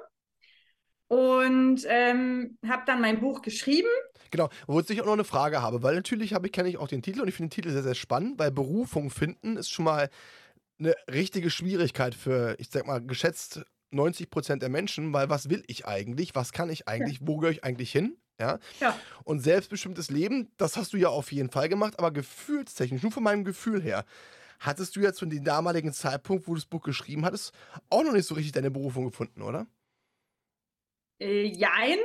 Und 1.07 1.85
ähm, 1.87 2.57
habe 2.65 2.83
dann 2.85 3.01
mein 3.01 3.19
Buch 3.19 3.41
geschrieben. 3.41 3.89
Genau, 4.31 4.49
wo 4.67 4.79
ich 4.79 5.01
auch 5.01 5.05
noch 5.05 5.13
eine 5.13 5.23
Frage 5.23 5.61
habe, 5.61 5.83
weil 5.83 5.95
natürlich 5.95 6.33
habe 6.33 6.47
ich, 6.47 6.53
kenne 6.53 6.69
ich 6.69 6.77
auch 6.77 6.87
den 6.87 7.03
Titel 7.03 7.21
und 7.21 7.27
ich 7.27 7.35
finde 7.35 7.49
den 7.49 7.55
Titel 7.55 7.71
sehr, 7.71 7.83
sehr 7.83 7.93
spannend, 7.93 8.39
weil 8.39 8.51
Berufung 8.51 9.11
finden 9.11 9.57
ist 9.57 9.69
schon 9.69 9.85
mal 9.85 10.09
eine 10.79 10.95
richtige 11.11 11.49
Schwierigkeit 11.49 12.15
für, 12.15 12.55
ich 12.57 12.69
sag 12.69 12.87
mal, 12.87 13.01
geschätzt 13.05 13.65
90 13.91 14.29
Prozent 14.29 14.61
der 14.61 14.69
Menschen, 14.69 15.13
weil 15.13 15.29
was 15.29 15.49
will 15.49 15.63
ich 15.67 15.85
eigentlich? 15.85 16.35
Was 16.35 16.53
kann 16.53 16.69
ich 16.69 16.87
eigentlich? 16.87 17.19
Ja. 17.19 17.27
Wo 17.27 17.37
gehöre 17.37 17.51
ich 17.51 17.63
eigentlich 17.63 17.91
hin? 17.91 18.17
Ja? 18.39 18.59
ja. 18.79 18.99
Und 19.23 19.39
selbstbestimmtes 19.39 20.09
Leben, 20.09 20.51
das 20.57 20.77
hast 20.77 20.93
du 20.93 20.97
ja 20.97 21.09
auf 21.09 21.31
jeden 21.31 21.49
Fall 21.49 21.69
gemacht, 21.69 21.97
aber 21.99 22.11
gefühlstechnisch, 22.11 23.01
nur 23.01 23.11
von 23.11 23.23
meinem 23.23 23.43
Gefühl 23.43 23.81
her, 23.81 24.05
hattest 24.59 24.95
du 24.95 25.01
jetzt 25.01 25.17
zu 25.17 25.25
dem 25.25 25.43
damaligen 25.43 25.93
Zeitpunkt, 25.93 26.47
wo 26.47 26.51
du 26.51 26.59
das 26.59 26.65
Buch 26.65 26.83
geschrieben 26.83 27.25
hattest, 27.25 27.53
auch 27.89 28.03
noch 28.03 28.13
nicht 28.13 28.27
so 28.27 28.35
richtig 28.35 28.53
deine 28.53 28.71
Berufung 28.71 29.05
gefunden, 29.05 29.41
oder? 29.41 29.67
Äh, 31.19 31.45
jein, 31.45 31.99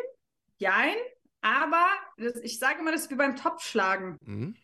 jein, 0.58 0.94
aber 1.40 1.86
das, 2.16 2.36
ich 2.36 2.58
sage 2.58 2.80
immer, 2.80 2.92
das 2.92 3.02
ist 3.02 3.10
wie 3.10 3.16
beim 3.16 3.36
Topfschlagen. 3.36 4.18
Mhm. 4.24 4.56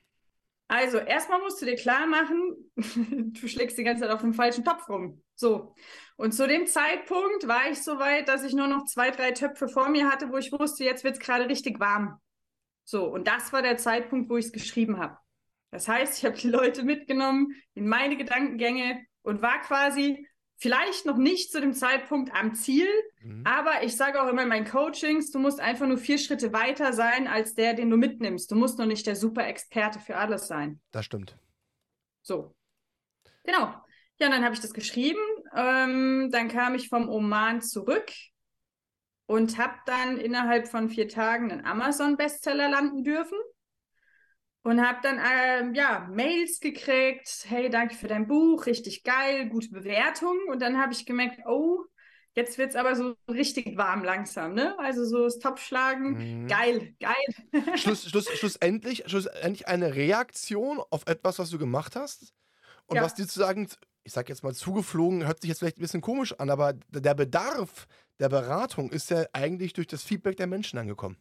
Also, 0.69 0.99
erstmal 0.99 1.41
musst 1.41 1.63
du 1.63 1.67
dir 1.67 1.77
klar 1.77 2.07
machen, 2.07 2.73
du 2.77 3.49
schlägst 3.49 3.79
die 3.79 3.85
ganze 3.85 4.03
Zeit 4.03 4.11
auf 4.11 4.21
dem 4.21 4.35
falschen 4.35 4.65
Topf 4.65 4.89
rum. 4.89 5.23
So. 5.37 5.75
Und 6.17 6.33
zu 6.33 6.49
dem 6.49 6.67
Zeitpunkt 6.67 7.47
war 7.47 7.71
ich 7.71 7.83
so 7.83 7.99
weit, 7.99 8.29
dass 8.29 8.43
ich 8.43 8.53
nur 8.53 8.67
noch 8.67 8.85
zwei, 8.87 9.11
drei 9.11 9.31
Töpfe 9.33 9.69
vor 9.69 9.89
mir 9.89 10.11
hatte, 10.11 10.31
wo 10.31 10.39
ich 10.39 10.51
wusste, 10.51 10.85
jetzt 10.85 11.05
wird 11.05 11.15
es 11.15 11.21
gerade 11.21 11.49
richtig 11.49 11.79
warm. 11.79 12.21
So. 12.85 13.07
Und 13.07 13.29
das 13.29 13.53
war 13.53 13.63
der 13.63 13.77
Zeitpunkt, 13.77 14.29
wo 14.29 14.37
ich 14.37 14.47
es 14.47 14.53
geschrieben 14.53 14.99
habe. 14.99 15.19
Das 15.71 15.89
heißt, 15.89 16.19
ich 16.19 16.25
habe 16.25 16.37
die 16.37 16.49
Leute 16.49 16.83
mitgenommen 16.83 17.55
in 17.75 17.87
meine 17.87 18.17
Gedankengänge 18.17 19.05
und 19.23 19.43
war 19.43 19.61
quasi 19.61 20.27
vielleicht 20.57 21.07
noch 21.07 21.17
nicht 21.17 21.53
zu 21.53 21.61
dem 21.61 21.75
Zeitpunkt 21.75 22.35
am 22.35 22.55
Ziel, 22.55 22.89
mhm. 23.23 23.43
aber 23.45 23.83
ich 23.83 23.97
sage 23.97 24.23
auch 24.23 24.29
immer 24.29 24.43
in 24.43 24.49
meinen 24.49 24.67
Coachings, 24.67 25.31
du 25.31 25.39
musst 25.39 25.61
einfach 25.61 25.87
nur 25.87 25.99
vier 25.99 26.19
Schritte 26.19 26.53
weiter 26.53 26.93
sein 26.93 27.29
als 27.29 27.55
der, 27.55 27.75
den 27.75 27.91
du 27.91 27.97
mitnimmst. 27.97 28.51
Du 28.51 28.55
musst 28.57 28.79
noch 28.79 28.87
nicht 28.87 29.07
der 29.07 29.17
super 29.17 29.47
Experte 29.47 30.01
für 30.01 30.17
alles 30.17 30.47
sein. 30.47 30.81
Das 30.93 31.05
stimmt. 31.05 31.39
So. 32.23 32.55
Genau. 33.45 33.75
Ja, 34.19 34.27
und 34.27 34.33
dann 34.33 34.45
habe 34.45 34.55
ich 34.55 34.61
das 34.61 34.73
geschrieben. 34.73 35.21
Ähm, 35.55 36.31
dann 36.33 36.49
kam 36.49 36.75
ich 36.75 36.89
vom 36.89 37.09
Oman 37.09 37.61
zurück 37.61 38.11
und 39.27 39.59
habe 39.59 39.75
dann 39.85 40.17
innerhalb 40.17 40.69
von 40.69 40.89
vier 40.89 41.09
Tagen 41.09 41.53
einen 41.53 41.67
Amazon-Bestseller 41.67 42.69
landen 42.69 43.05
dürfen 43.05 43.37
und 44.67 44.85
habe 44.85 44.99
dann 45.01 45.21
ähm, 45.21 45.75
ja 45.75 46.09
Mails 46.11 46.59
gekriegt, 46.59 47.47
hey, 47.49 47.71
danke 47.71 47.95
für 47.95 48.09
dein 48.09 48.27
Buch, 48.27 48.67
richtig 48.67 49.05
geil, 49.05 49.49
gute 49.49 49.69
Bewertung. 49.69 50.37
Und 50.51 50.61
dann 50.61 50.77
habe 50.77 50.93
ich 50.93 51.07
gemerkt, 51.07 51.39
oh, 51.47 51.85
jetzt 52.35 52.59
wird 52.59 52.71
es 52.71 52.77
aber 52.77 52.97
so 52.97 53.15
richtig 53.29 53.77
warm 53.77 54.03
langsam, 54.03 54.55
ne? 54.55 54.77
Also 54.81 55.05
so 55.05 55.23
das 55.23 55.39
Topfschlagen, 55.39 56.43
mhm. 56.43 56.47
geil, 56.49 56.97
geil. 56.99 57.15
Schluss, 57.79 58.11
Schluss, 58.11 58.29
schlussendlich, 58.37 59.05
schlussendlich 59.07 59.69
eine 59.69 59.95
Reaktion 59.95 60.81
auf 60.91 61.07
etwas, 61.07 61.39
was 61.39 61.51
du 61.51 61.59
gemacht 61.59 61.95
hast 61.95 62.35
und 62.87 62.97
ja. 62.97 63.05
was 63.05 63.15
dir 63.15 63.29
zu 63.29 63.39
sagen, 63.39 63.69
ich 64.03 64.13
sag 64.13 64.29
jetzt 64.29 64.43
mal 64.43 64.53
zugeflogen, 64.53 65.29
hört 65.29 65.43
sich 65.43 65.49
jetzt 65.49 65.61
vielleicht 65.61 65.79
ein 65.79 65.83
bisschen 65.83 66.01
komisch 66.01 66.33
an, 66.41 66.51
aber 66.51 66.73
der 66.73 67.15
Bedarf 67.15 67.87
der 68.19 68.31
Beratung 68.31 68.91
ist 68.91 69.11
ja 69.11 69.27
eigentlich 69.33 69.75
durch 69.75 69.87
das 69.87 70.03
Feedback 70.03 70.37
der 70.37 70.49
Menschen 70.49 70.81
angekommen. 70.81 71.19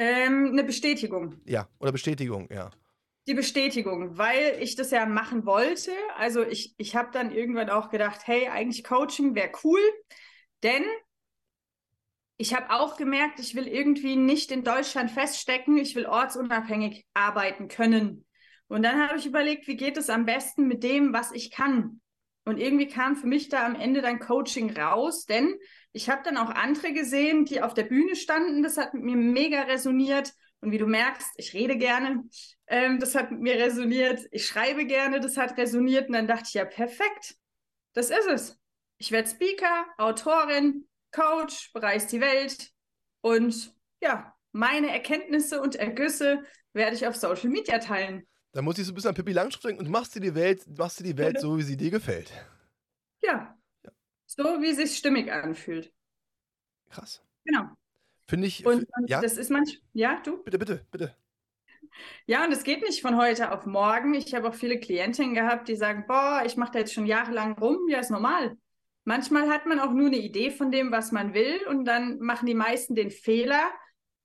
Ähm, 0.00 0.50
eine 0.52 0.62
Bestätigung. 0.62 1.40
Ja, 1.44 1.68
oder 1.80 1.90
Bestätigung, 1.90 2.48
ja. 2.52 2.70
Die 3.26 3.34
Bestätigung, 3.34 4.16
weil 4.16 4.56
ich 4.60 4.76
das 4.76 4.92
ja 4.92 5.06
machen 5.06 5.44
wollte. 5.44 5.90
Also 6.16 6.44
ich, 6.44 6.72
ich 6.78 6.94
habe 6.94 7.10
dann 7.12 7.32
irgendwann 7.32 7.68
auch 7.68 7.90
gedacht, 7.90 8.20
hey, 8.24 8.46
eigentlich 8.46 8.84
Coaching 8.84 9.34
wäre 9.34 9.50
cool, 9.64 9.80
denn 10.62 10.84
ich 12.36 12.54
habe 12.54 12.70
auch 12.70 12.96
gemerkt, 12.96 13.40
ich 13.40 13.56
will 13.56 13.66
irgendwie 13.66 14.14
nicht 14.14 14.52
in 14.52 14.62
Deutschland 14.62 15.10
feststecken, 15.10 15.76
ich 15.76 15.96
will 15.96 16.06
ortsunabhängig 16.06 17.04
arbeiten 17.12 17.66
können. 17.66 18.24
Und 18.68 18.84
dann 18.84 19.02
habe 19.02 19.18
ich 19.18 19.26
überlegt, 19.26 19.66
wie 19.66 19.76
geht 19.76 19.96
es 19.96 20.10
am 20.10 20.26
besten 20.26 20.68
mit 20.68 20.84
dem, 20.84 21.12
was 21.12 21.32
ich 21.32 21.50
kann. 21.50 22.00
Und 22.44 22.58
irgendwie 22.58 22.86
kam 22.86 23.16
für 23.16 23.26
mich 23.26 23.48
da 23.48 23.66
am 23.66 23.74
Ende 23.74 24.00
dann 24.00 24.20
Coaching 24.20 24.70
raus, 24.70 25.26
denn 25.26 25.58
ich 25.98 26.08
habe 26.08 26.22
dann 26.22 26.36
auch 26.36 26.50
andere 26.50 26.92
gesehen, 26.92 27.44
die 27.44 27.60
auf 27.60 27.74
der 27.74 27.82
Bühne 27.82 28.14
standen. 28.14 28.62
Das 28.62 28.76
hat 28.76 28.94
mit 28.94 29.02
mir 29.02 29.16
mega 29.16 29.62
resoniert. 29.62 30.32
Und 30.60 30.70
wie 30.70 30.78
du 30.78 30.86
merkst, 30.86 31.28
ich 31.36 31.54
rede 31.54 31.76
gerne. 31.76 32.22
Ähm, 32.68 33.00
das 33.00 33.16
hat 33.16 33.32
mit 33.32 33.40
mir 33.40 33.56
resoniert. 33.56 34.20
Ich 34.30 34.46
schreibe 34.46 34.86
gerne. 34.86 35.18
Das 35.18 35.36
hat 35.36 35.58
resoniert. 35.58 36.06
Und 36.06 36.14
dann 36.14 36.28
dachte 36.28 36.44
ich, 36.46 36.54
ja, 36.54 36.64
perfekt. 36.64 37.34
Das 37.94 38.10
ist 38.10 38.28
es. 38.28 38.60
Ich 38.98 39.10
werde 39.10 39.28
Speaker, 39.28 39.86
Autorin, 39.96 40.86
Coach, 41.10 41.72
bereist 41.72 42.12
die 42.12 42.20
Welt 42.20 42.70
und 43.20 43.74
ja, 44.00 44.34
meine 44.52 44.92
Erkenntnisse 44.92 45.60
und 45.60 45.74
Ergüsse 45.74 46.44
werde 46.72 46.94
ich 46.94 47.06
auf 47.06 47.16
Social 47.16 47.48
Media 47.48 47.78
teilen. 47.78 48.24
Da 48.52 48.62
muss 48.62 48.78
ich 48.78 48.86
so 48.86 48.92
ein 48.92 48.94
bisschen 48.94 49.08
an 49.08 49.14
Pippi 49.14 49.32
Langstrumpf 49.32 49.62
denken 49.62 49.84
und 49.84 49.90
machst 49.90 50.14
dir 50.14 50.20
die 50.20 50.34
Welt, 50.34 50.64
machst 50.78 51.00
dir 51.00 51.04
die 51.04 51.18
Welt 51.18 51.40
so, 51.40 51.58
wie 51.58 51.62
sie 51.62 51.76
dir 51.76 51.90
gefällt. 51.90 52.32
Ja. 53.22 53.57
So, 54.28 54.44
wie 54.60 54.68
es 54.68 54.76
sich 54.76 54.98
stimmig 54.98 55.32
anfühlt. 55.32 55.90
Krass. 56.90 57.22
Genau. 57.44 57.64
Finde 58.26 58.46
ich. 58.46 58.64
Und, 58.66 58.86
und 58.98 59.08
ja? 59.08 59.22
das 59.22 59.38
ist 59.38 59.50
manchmal. 59.50 59.80
Ja, 59.94 60.20
du? 60.22 60.42
Bitte, 60.44 60.58
bitte, 60.58 60.86
bitte. 60.90 61.16
Ja, 62.26 62.44
und 62.44 62.52
es 62.52 62.62
geht 62.62 62.82
nicht 62.82 63.00
von 63.00 63.16
heute 63.16 63.50
auf 63.52 63.64
morgen. 63.64 64.12
Ich 64.12 64.34
habe 64.34 64.48
auch 64.48 64.54
viele 64.54 64.78
Klientinnen 64.78 65.34
gehabt, 65.34 65.66
die 65.68 65.76
sagen: 65.76 66.04
Boah, 66.06 66.42
ich 66.44 66.58
mache 66.58 66.72
da 66.72 66.80
jetzt 66.80 66.92
schon 66.92 67.06
jahrelang 67.06 67.58
rum. 67.58 67.88
Ja, 67.88 68.00
ist 68.00 68.10
normal. 68.10 68.58
Manchmal 69.04 69.48
hat 69.48 69.64
man 69.64 69.80
auch 69.80 69.92
nur 69.92 70.08
eine 70.08 70.18
Idee 70.18 70.50
von 70.50 70.70
dem, 70.70 70.92
was 70.92 71.10
man 71.10 71.32
will, 71.32 71.66
und 71.66 71.86
dann 71.86 72.18
machen 72.18 72.44
die 72.44 72.54
meisten 72.54 72.94
den 72.94 73.10
Fehler, 73.10 73.72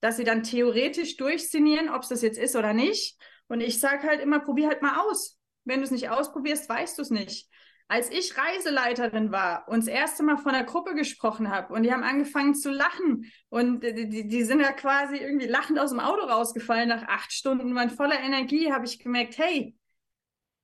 dass 0.01 0.17
sie 0.17 0.25
dann 0.25 0.43
theoretisch 0.43 1.15
durchszenieren, 1.15 1.87
ob 1.87 2.01
es 2.01 2.09
das 2.09 2.21
jetzt 2.21 2.37
ist 2.37 2.57
oder 2.57 2.73
nicht. 2.73 3.17
Und 3.47 3.61
ich 3.61 3.79
sage 3.79 4.05
halt 4.05 4.19
immer, 4.19 4.41
probier 4.41 4.67
halt 4.67 4.81
mal 4.81 4.99
aus. 4.99 5.39
Wenn 5.63 5.79
du 5.79 5.85
es 5.85 5.91
nicht 5.91 6.09
ausprobierst, 6.09 6.67
weißt 6.67 6.97
du 6.97 7.03
es 7.03 7.09
nicht. 7.09 7.49
Als 7.87 8.09
ich 8.09 8.35
Reiseleiterin 8.37 9.31
war 9.31 9.67
und 9.67 9.79
das 9.79 9.87
erste 9.87 10.23
Mal 10.23 10.37
von 10.37 10.53
der 10.53 10.63
Gruppe 10.63 10.95
gesprochen 10.95 11.49
habe 11.49 11.73
und 11.73 11.83
die 11.83 11.91
haben 11.91 12.03
angefangen 12.03 12.55
zu 12.55 12.71
lachen 12.71 13.31
und 13.49 13.83
die, 13.83 14.09
die, 14.09 14.27
die, 14.27 14.43
sind 14.43 14.61
ja 14.61 14.71
quasi 14.71 15.17
irgendwie 15.17 15.47
lachend 15.47 15.79
aus 15.79 15.91
dem 15.91 15.99
Auto 15.99 16.23
rausgefallen 16.23 16.89
nach 16.89 17.03
acht 17.03 17.31
Stunden, 17.31 17.75
waren 17.75 17.89
voller 17.89 18.19
Energie, 18.19 18.71
habe 18.71 18.85
ich 18.85 18.99
gemerkt, 18.99 19.37
hey, 19.37 19.75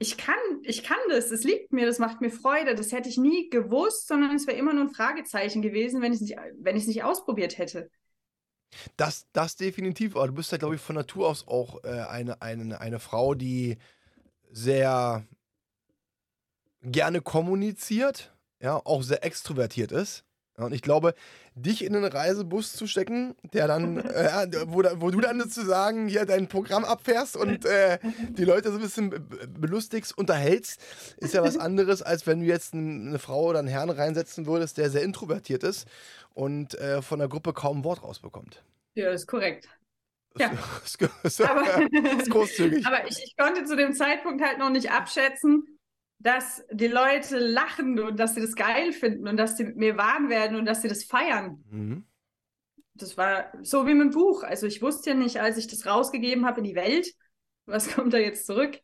ich 0.02 0.18
kann, 0.18 0.40
ich 0.64 0.84
kann 0.84 0.98
das, 1.10 1.30
es 1.30 1.44
liegt 1.44 1.74
mir, 1.74 1.86
das 1.86 2.00
macht 2.00 2.22
mir 2.22 2.32
Freude. 2.32 2.74
Das 2.74 2.94
hätte 2.94 3.10
ich 3.10 3.18
nie 3.18 3.50
gewusst, 3.50 4.08
sondern 4.08 4.34
es 4.34 4.48
wäre 4.48 4.58
immer 4.58 4.74
nur 4.74 4.86
ein 4.86 4.94
Fragezeichen 4.94 5.62
gewesen, 5.62 6.02
wenn 6.02 6.14
ich 6.14 6.22
es 6.22 6.28
nicht, 6.30 6.38
wenn 6.58 6.78
ich 6.78 6.84
es 6.84 6.88
nicht 6.88 7.04
ausprobiert 7.04 7.58
hätte. 7.58 7.92
Das, 8.96 9.28
das 9.34 9.58
definitiv. 9.58 10.16
Aber 10.16 10.28
du 10.28 10.34
bist 10.34 10.54
ja, 10.54 10.58
glaube 10.58 10.76
ich, 10.76 10.82
von 10.82 10.96
Natur 10.96 11.28
aus 11.28 11.48
auch 11.48 11.84
äh, 11.84 11.90
eine, 11.90 12.42
eine, 12.42 12.80
eine 12.80 13.00
Frau, 13.00 13.36
die 13.36 13.78
sehr 14.52 15.28
gerne 16.82 17.22
kommuniziert, 17.22 18.34
ja, 18.62 18.76
auch 18.84 19.04
sehr 19.04 19.24
extrovertiert 19.24 19.92
ist. 19.92 20.24
Ja, 20.60 20.66
und 20.66 20.74
ich 20.74 20.82
glaube, 20.82 21.14
dich 21.56 21.86
in 21.86 21.96
einen 21.96 22.06
Reisebus 22.06 22.74
zu 22.74 22.86
stecken, 22.86 23.36
der 23.54 23.68
dann, 23.68 23.98
äh, 24.06 24.48
wo, 24.66 24.84
wo, 24.96 25.10
du 25.10 25.22
dann 25.22 25.40
sozusagen 25.40 26.10
hier 26.10 26.26
dein 26.26 26.48
Programm 26.48 26.84
abfährst 26.84 27.38
und 27.38 27.66
äh, 27.66 27.98
die 28.32 28.44
Leute 28.44 28.70
so 28.70 28.76
ein 28.76 28.82
bisschen 28.82 29.10
belustigst, 29.58 30.18
unterhältst, 30.18 30.82
ist 31.18 31.34
ja 31.34 31.44
was 31.44 31.58
anderes, 31.60 32.02
als 32.02 32.28
wenn 32.28 32.42
du 32.42 32.46
jetzt 32.46 32.74
eine 32.74 33.20
Frau 33.20 33.46
oder 33.46 33.60
einen 33.60 33.70
Herrn 33.70 33.90
reinsetzen 33.90 34.46
würdest, 34.46 34.78
der 34.78 34.90
sehr 34.90 35.04
introvertiert 35.04 35.64
ist 35.64 35.88
und 36.34 36.76
äh, 36.76 37.02
von 37.02 37.20
der 37.20 37.30
Gruppe 37.30 37.54
kaum 37.54 37.80
ein 37.80 37.84
Wort 37.86 38.04
rausbekommt. 38.04 38.64
Ja, 38.96 39.12
das 39.12 39.22
ist 39.22 39.28
korrekt. 39.28 39.70
Ja. 40.38 40.52
Das 40.84 40.96
ist, 41.24 41.42
aber, 41.42 41.64
das 41.64 42.22
ist 42.22 42.30
großzügig. 42.32 42.86
aber 42.86 43.08
ich, 43.08 43.18
ich 43.24 43.38
konnte 43.38 43.64
zu 43.66 43.76
dem 43.76 43.94
Zeitpunkt 43.94 44.44
halt 44.44 44.58
noch 44.58 44.70
nicht 44.70 44.92
abschätzen, 44.92 45.79
dass 46.20 46.64
die 46.72 46.88
Leute 46.88 47.40
lachen 47.40 48.00
und 48.00 48.20
dass 48.20 48.36
sie 48.36 48.42
das 48.42 48.56
geil 48.56 48.92
finden 48.92 49.28
und 49.28 49.38
dass 49.38 49.58
sie 49.58 49.64
mit 49.64 49.78
mir 49.78 49.98
warm 49.98 50.30
werden 50.30 50.58
und 50.58 50.66
dass 50.66 50.82
sie 50.82 50.90
das 50.90 51.06
feiern. 51.06 51.64
Mhm. 51.70 52.06
Das 52.94 53.18
war 53.18 53.52
so 53.64 53.88
wie 53.88 53.94
mit 53.94 54.08
dem 54.08 54.14
Buch. 54.14 54.44
Also 54.44 54.68
ich 54.68 54.82
wusste 54.82 55.12
ja 55.12 55.16
nicht, 55.16 55.40
als 55.40 55.58
ich 55.58 55.68
das 55.68 55.86
rausgegeben 55.86 56.46
habe 56.46 56.60
in 56.60 56.66
die 56.66 56.76
Welt, 56.76 57.08
was 57.66 57.90
kommt 57.90 58.14
da 58.14 58.18
jetzt 58.18 58.46
zurück? 58.46 58.80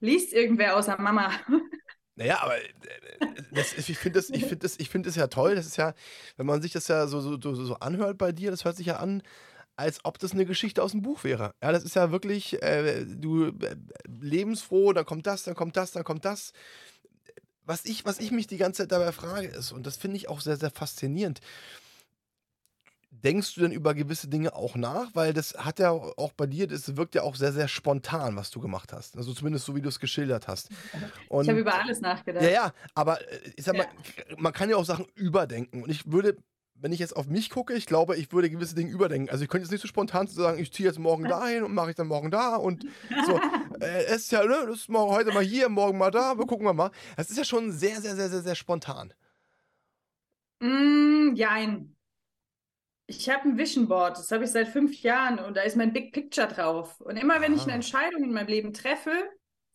Liest 0.00 0.32
irgendwer 0.32 0.76
außer 0.76 1.00
Mama. 1.00 1.30
Naja, 2.18 2.38
aber 2.40 2.56
äh, 2.56 2.70
das, 3.52 3.74
ich 3.74 3.98
finde 3.98 4.20
das, 4.20 4.28
find 4.28 4.64
das, 4.64 4.76
find 4.76 5.06
das 5.06 5.16
ja 5.16 5.26
toll. 5.26 5.54
Das 5.54 5.66
ist 5.66 5.76
ja, 5.76 5.92
wenn 6.38 6.46
man 6.46 6.62
sich 6.62 6.72
das 6.72 6.88
ja 6.88 7.06
so, 7.06 7.20
so, 7.20 7.38
so, 7.38 7.54
so 7.54 7.74
anhört 7.74 8.16
bei 8.16 8.32
dir, 8.32 8.50
das 8.50 8.64
hört 8.64 8.76
sich 8.76 8.86
ja 8.86 8.96
an, 8.96 9.22
als 9.76 10.04
ob 10.04 10.18
das 10.18 10.32
eine 10.32 10.46
Geschichte 10.46 10.82
aus 10.82 10.92
dem 10.92 11.02
Buch 11.02 11.22
wäre. 11.22 11.54
Ja, 11.62 11.70
das 11.70 11.84
ist 11.84 11.94
ja 11.94 12.10
wirklich, 12.10 12.62
äh, 12.62 13.04
du 13.04 13.48
äh, 13.48 13.76
lebensfroh, 14.08 14.92
dann 14.92 15.04
kommt 15.04 15.26
das, 15.26 15.44
dann 15.44 15.54
kommt 15.54 15.76
das, 15.76 15.92
dann 15.92 16.04
kommt 16.04 16.24
das. 16.24 16.52
Was 17.64 17.84
ich, 17.84 18.04
was 18.04 18.18
ich 18.18 18.30
mich 18.30 18.46
die 18.46 18.56
ganze 18.56 18.82
Zeit 18.82 18.92
dabei 18.92 19.12
frage, 19.12 19.48
ist, 19.48 19.72
und 19.72 19.86
das 19.86 19.96
finde 19.96 20.16
ich 20.16 20.28
auch 20.28 20.40
sehr, 20.40 20.56
sehr 20.56 20.70
faszinierend, 20.70 21.40
denkst 23.10 23.54
du 23.54 23.62
denn 23.62 23.72
über 23.72 23.94
gewisse 23.94 24.28
Dinge 24.28 24.54
auch 24.54 24.76
nach? 24.76 25.14
Weil 25.14 25.32
das 25.32 25.54
hat 25.54 25.78
ja 25.78 25.90
auch 25.90 26.32
bei 26.32 26.46
dir, 26.46 26.66
das 26.66 26.96
wirkt 26.96 27.14
ja 27.14 27.22
auch 27.22 27.34
sehr, 27.34 27.52
sehr 27.52 27.68
spontan, 27.68 28.36
was 28.36 28.50
du 28.50 28.60
gemacht 28.60 28.92
hast. 28.92 29.16
Also 29.16 29.32
zumindest 29.32 29.66
so, 29.66 29.74
wie 29.74 29.80
du 29.80 29.88
es 29.88 30.00
geschildert 30.00 30.48
hast. 30.48 30.70
Und, 31.28 31.44
ich 31.44 31.50
habe 31.50 31.60
über 31.60 31.74
alles 31.74 32.00
nachgedacht. 32.00 32.44
Ja, 32.44 32.50
ja, 32.50 32.72
aber 32.94 33.20
äh, 33.20 33.52
ich 33.56 33.64
sag 33.64 33.76
mal, 33.76 33.86
ja. 34.28 34.36
man 34.38 34.52
kann 34.52 34.70
ja 34.70 34.76
auch 34.76 34.84
Sachen 34.84 35.06
überdenken. 35.14 35.82
Und 35.82 35.90
ich 35.90 36.10
würde 36.10 36.36
wenn 36.80 36.92
ich 36.92 36.98
jetzt 36.98 37.16
auf 37.16 37.26
mich 37.26 37.50
gucke, 37.50 37.74
ich 37.74 37.86
glaube, 37.86 38.16
ich 38.16 38.32
würde 38.32 38.50
gewisse 38.50 38.74
Dinge 38.74 38.90
überdenken. 38.90 39.30
Also 39.30 39.44
ich 39.44 39.50
könnte 39.50 39.64
jetzt 39.64 39.72
nicht 39.72 39.80
so 39.80 39.88
spontan 39.88 40.26
sagen, 40.26 40.58
ich 40.58 40.72
ziehe 40.72 40.88
jetzt 40.88 40.98
morgen 40.98 41.24
dahin 41.24 41.62
und 41.62 41.74
mache 41.74 41.90
ich 41.90 41.96
dann 41.96 42.06
morgen 42.06 42.30
da 42.30 42.56
und 42.56 42.84
so. 43.26 43.40
äh, 43.80 44.04
es 44.04 44.24
ist 44.24 44.32
ja, 44.32 44.44
ne, 44.44 44.64
das 44.66 44.80
ist 44.80 44.88
morgen, 44.88 45.12
heute 45.12 45.32
mal 45.32 45.42
hier, 45.42 45.68
morgen 45.68 45.98
mal 45.98 46.10
da, 46.10 46.30
aber 46.30 46.46
gucken 46.46 46.66
wir 46.66 46.74
mal. 46.74 46.90
Das 47.16 47.30
ist 47.30 47.38
ja 47.38 47.44
schon 47.44 47.72
sehr, 47.72 48.00
sehr, 48.00 48.14
sehr, 48.16 48.28
sehr, 48.28 48.42
sehr 48.42 48.54
spontan. 48.54 49.12
Mm, 50.60 51.34
jein. 51.34 51.96
Ich 53.08 53.30
habe 53.30 53.48
ein 53.48 53.56
Vision 53.56 53.86
Board, 53.86 54.18
das 54.18 54.32
habe 54.32 54.44
ich 54.44 54.50
seit 54.50 54.68
fünf 54.68 55.00
Jahren 55.02 55.38
und 55.38 55.56
da 55.56 55.62
ist 55.62 55.76
mein 55.76 55.92
Big 55.92 56.12
Picture 56.12 56.48
drauf. 56.48 57.00
Und 57.00 57.16
immer 57.16 57.40
wenn 57.40 57.52
ah. 57.52 57.56
ich 57.56 57.62
eine 57.62 57.72
Entscheidung 57.74 58.24
in 58.24 58.32
meinem 58.32 58.48
Leben 58.48 58.72
treffe, 58.72 59.12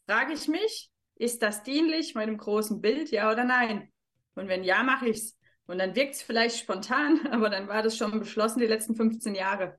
frage 0.06 0.34
ich 0.34 0.48
mich, 0.48 0.90
ist 1.16 1.42
das 1.42 1.64
dienlich 1.64 2.16
meinem 2.16 2.38
großen 2.38 2.82
Bild, 2.82 3.10
ja 3.12 3.32
oder 3.32 3.44
nein? 3.44 3.92
Und 4.36 4.48
wenn 4.48 4.64
ja, 4.64 4.84
mache 4.84 5.10
ich 5.10 5.18
es. 5.18 5.38
Und 5.68 5.80
dann 5.80 5.96
wirkt 5.96 6.16
es 6.16 6.22
vielleicht 6.22 6.58
spontan, 6.58 7.28
aber 7.32 7.50
dann 7.50 7.68
war 7.68 7.82
das 7.82 7.98
schon 7.98 8.20
beschlossen 8.20 8.60
die 8.60 8.68
letzten 8.68 8.96
15 8.96 9.36
Jahre. 9.36 9.78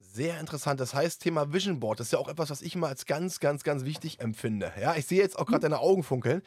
Sehr 0.00 0.40
interessant. 0.40 0.80
Das 0.80 0.94
heißt, 0.94 1.22
Thema 1.22 1.52
Vision 1.52 1.80
Board, 1.80 2.00
das 2.00 2.08
ist 2.08 2.12
ja 2.12 2.18
auch 2.18 2.28
etwas, 2.28 2.50
was 2.50 2.62
ich 2.62 2.74
immer 2.74 2.88
als 2.88 3.04
ganz, 3.04 3.40
ganz, 3.40 3.62
ganz 3.62 3.84
wichtig 3.84 4.20
empfinde. 4.20 4.72
Ja, 4.80 4.96
ich 4.96 5.06
sehe 5.06 5.20
jetzt 5.20 5.38
auch 5.38 5.46
gerade 5.46 5.60
deine 5.60 5.80
Augen 5.80 6.02
funkeln. 6.02 6.42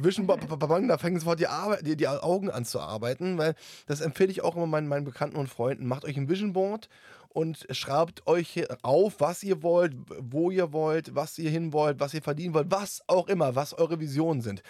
Vision 0.00 0.26
Board, 0.26 0.42
da 0.48 0.98
fangen 0.98 1.18
sofort 1.18 1.40
die, 1.40 1.46
Arbeit, 1.46 1.86
die, 1.86 1.96
die, 1.96 2.08
Augen 2.08 2.50
an 2.50 2.64
zu 2.64 2.80
arbeiten, 2.80 3.38
weil 3.38 3.54
das 3.86 4.00
empfehle 4.00 4.30
ich 4.30 4.42
auch 4.42 4.56
immer 4.56 4.66
meinen, 4.66 4.88
meinen 4.88 5.04
Bekannten 5.04 5.36
und 5.36 5.48
Freunden. 5.48 5.86
Macht 5.86 6.04
euch 6.04 6.16
ein 6.16 6.28
Vision 6.28 6.52
Board 6.52 6.88
und 7.28 7.66
schreibt 7.70 8.26
euch 8.26 8.66
auf, 8.82 9.20
was 9.20 9.42
ihr 9.42 9.62
wollt, 9.62 9.94
wo 10.18 10.50
ihr 10.50 10.72
wollt, 10.72 11.14
was 11.14 11.38
ihr 11.38 11.50
hin 11.50 11.72
wollt, 11.72 12.00
was 12.00 12.14
ihr 12.14 12.22
verdienen 12.22 12.54
wollt, 12.54 12.70
was 12.70 13.02
auch 13.06 13.28
immer, 13.28 13.54
was 13.54 13.74
eure 13.74 14.00
Visionen 14.00 14.42
sind. 14.42 14.62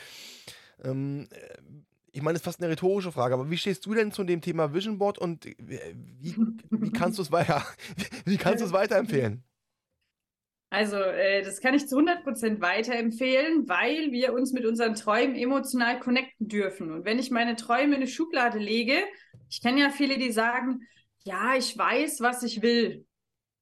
Ähm, 0.85 1.29
ich 2.13 2.23
meine, 2.23 2.35
das 2.35 2.43
ist 2.43 2.45
fast 2.45 2.61
eine 2.61 2.71
rhetorische 2.71 3.11
Frage, 3.11 3.35
aber 3.35 3.51
wie 3.51 3.57
stehst 3.57 3.85
du 3.87 3.95
denn 3.95 4.13
zu 4.13 4.23
dem 4.25 4.41
Thema 4.41 4.75
Vision 4.75 4.99
Board 4.99 5.19
und 5.19 5.47
äh, 5.47 5.57
wie, 6.21 6.37
wie 6.71 6.91
kannst 6.93 7.19
du 7.19 7.23
es 7.23 7.33
weiter, 7.33 7.65
wie 8.25 8.37
kannst 8.37 8.61
du 8.61 8.67
es 8.67 8.73
weiterempfehlen? 8.73 9.43
Also, 10.71 10.97
äh, 10.97 11.43
das 11.43 11.61
kann 11.61 11.75
ich 11.75 11.87
zu 11.87 11.99
100% 11.99 12.63
weiterempfehlen, 12.63 13.69
weil 13.69 14.11
wir 14.11 14.33
uns 14.33 14.53
mit 14.53 14.65
unseren 14.65 14.95
Träumen 14.95 15.37
emotional 15.37 16.01
connecten 16.01 16.49
dürfen. 16.49 16.91
Und 16.91 17.05
wenn 17.05 17.19
ich 17.19 17.31
meine 17.31 17.57
Träume 17.57 17.95
in 17.95 18.03
eine 18.03 18.07
Schublade 18.07 18.59
lege, 18.59 18.97
ich 19.51 19.61
kenne 19.61 19.81
ja 19.81 19.91
viele, 19.91 20.17
die 20.17 20.33
sagen, 20.33 20.81
ja, 21.25 21.57
ich 21.57 21.77
weiß, 21.77 22.21
was 22.21 22.43
ich 22.43 22.63
will. 22.63 23.07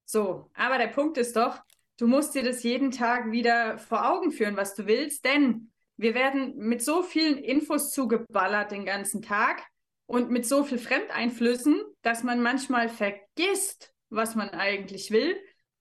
So, 0.04 0.50
aber 0.54 0.78
der 0.78 0.86
Punkt 0.86 1.18
ist 1.18 1.34
doch, 1.36 1.60
du 1.98 2.06
musst 2.06 2.34
dir 2.36 2.44
das 2.44 2.62
jeden 2.62 2.92
Tag 2.92 3.32
wieder 3.32 3.78
vor 3.78 4.08
Augen 4.08 4.30
führen, 4.30 4.56
was 4.56 4.74
du 4.74 4.86
willst, 4.86 5.24
denn 5.24 5.69
wir 6.00 6.14
werden 6.14 6.56
mit 6.56 6.82
so 6.82 7.02
vielen 7.02 7.36
Infos 7.36 7.92
zugeballert 7.92 8.70
den 8.70 8.86
ganzen 8.86 9.20
Tag 9.20 9.62
und 10.06 10.30
mit 10.30 10.46
so 10.46 10.64
viel 10.64 10.78
Fremdeinflüssen, 10.78 11.82
dass 12.00 12.22
man 12.22 12.42
manchmal 12.42 12.88
vergisst, 12.88 13.92
was 14.08 14.34
man 14.34 14.48
eigentlich 14.48 15.10
will, 15.10 15.36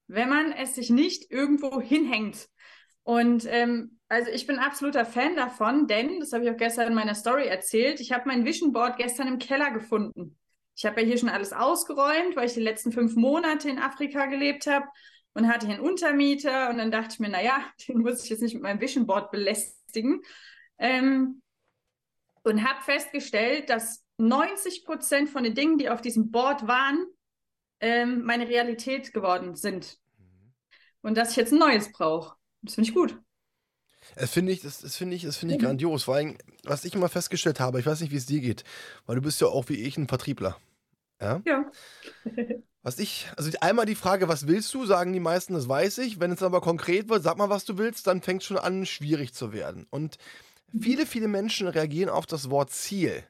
wenn 0.08 0.28
man 0.28 0.52
es 0.52 0.74
sich 0.74 0.90
nicht 0.90 1.30
irgendwo 1.30 1.80
hinhängt. 1.80 2.48
Und 3.02 3.46
ähm, 3.48 3.98
also 4.08 4.30
ich 4.30 4.46
bin 4.46 4.58
absoluter 4.58 5.06
Fan 5.06 5.36
davon, 5.36 5.86
denn, 5.86 6.20
das 6.20 6.34
habe 6.34 6.44
ich 6.44 6.50
auch 6.50 6.56
gestern 6.58 6.88
in 6.88 6.94
meiner 6.94 7.14
Story 7.14 7.46
erzählt, 7.46 7.98
ich 7.98 8.12
habe 8.12 8.24
mein 8.26 8.44
Vision 8.44 8.72
Board 8.72 8.98
gestern 8.98 9.26
im 9.26 9.38
Keller 9.38 9.70
gefunden. 9.70 10.38
Ich 10.76 10.84
habe 10.84 11.00
ja 11.00 11.06
hier 11.06 11.16
schon 11.16 11.30
alles 11.30 11.54
ausgeräumt, 11.54 12.36
weil 12.36 12.46
ich 12.46 12.54
die 12.54 12.60
letzten 12.60 12.92
fünf 12.92 13.16
Monate 13.16 13.70
in 13.70 13.78
Afrika 13.78 14.26
gelebt 14.26 14.66
habe 14.66 14.86
und 15.32 15.48
hatte 15.48 15.66
hier 15.66 15.76
einen 15.76 15.84
Untermieter 15.84 16.68
und 16.68 16.76
dann 16.76 16.90
dachte 16.90 17.14
ich 17.14 17.20
mir, 17.20 17.30
naja, 17.30 17.64
den 17.88 18.00
muss 18.00 18.22
ich 18.22 18.28
jetzt 18.28 18.42
nicht 18.42 18.52
mit 18.52 18.62
meinem 18.62 18.82
Vision 18.82 19.06
Board 19.06 19.30
belästigen. 19.30 19.79
Ähm, 20.78 21.42
und 22.42 22.64
habe 22.64 22.82
festgestellt, 22.82 23.68
dass 23.68 24.04
90 24.18 24.84
Prozent 24.84 25.28
von 25.28 25.44
den 25.44 25.54
Dingen, 25.54 25.78
die 25.78 25.90
auf 25.90 26.00
diesem 26.00 26.30
Board 26.30 26.66
waren, 26.66 27.06
ähm, 27.80 28.22
meine 28.24 28.48
Realität 28.48 29.12
geworden 29.12 29.54
sind. 29.56 29.98
Mhm. 30.18 30.52
Und 31.02 31.16
dass 31.16 31.30
ich 31.30 31.36
jetzt 31.36 31.52
ein 31.52 31.58
neues 31.58 31.92
brauche. 31.92 32.36
Das 32.62 32.74
finde 32.74 32.88
ich 32.88 32.94
gut. 32.94 33.18
Das 34.16 34.30
finde 34.30 34.52
ich, 34.52 34.60
das, 34.60 34.80
das 34.80 34.96
finde 34.96 35.16
ich, 35.16 35.22
das 35.22 35.36
finde 35.36 35.54
ich 35.54 35.60
mhm. 35.60 35.66
grandios. 35.66 36.04
Vor 36.04 36.16
allem, 36.16 36.36
was 36.64 36.84
ich 36.84 36.94
immer 36.94 37.08
festgestellt 37.08 37.60
habe, 37.60 37.80
ich 37.80 37.86
weiß 37.86 38.00
nicht, 38.00 38.12
wie 38.12 38.16
es 38.16 38.26
dir 38.26 38.40
geht, 38.40 38.64
weil 39.06 39.16
du 39.16 39.22
bist 39.22 39.40
ja 39.40 39.48
auch 39.48 39.68
wie 39.68 39.76
ich 39.76 39.96
ein 39.96 40.08
Vertriebler. 40.08 40.58
Ja. 41.20 41.42
ja. 41.44 41.70
was 42.82 42.98
ich, 42.98 43.28
also 43.36 43.50
einmal 43.60 43.86
die 43.86 43.94
Frage, 43.94 44.28
was 44.28 44.46
willst 44.46 44.72
du, 44.74 44.86
sagen 44.86 45.12
die 45.12 45.20
meisten, 45.20 45.54
das 45.54 45.68
weiß 45.68 45.98
ich. 45.98 46.20
Wenn 46.20 46.32
es 46.32 46.42
aber 46.42 46.60
konkret 46.60 47.08
wird, 47.08 47.22
sag 47.22 47.36
mal, 47.36 47.50
was 47.50 47.64
du 47.64 47.78
willst, 47.78 48.06
dann 48.06 48.22
fängt 48.22 48.42
es 48.42 48.48
schon 48.48 48.58
an, 48.58 48.86
schwierig 48.86 49.34
zu 49.34 49.52
werden. 49.52 49.86
Und 49.90 50.16
mhm. 50.72 50.82
viele, 50.82 51.06
viele 51.06 51.28
Menschen 51.28 51.68
reagieren 51.68 52.10
auf 52.10 52.26
das 52.26 52.50
Wort 52.50 52.70
Ziel 52.70 53.24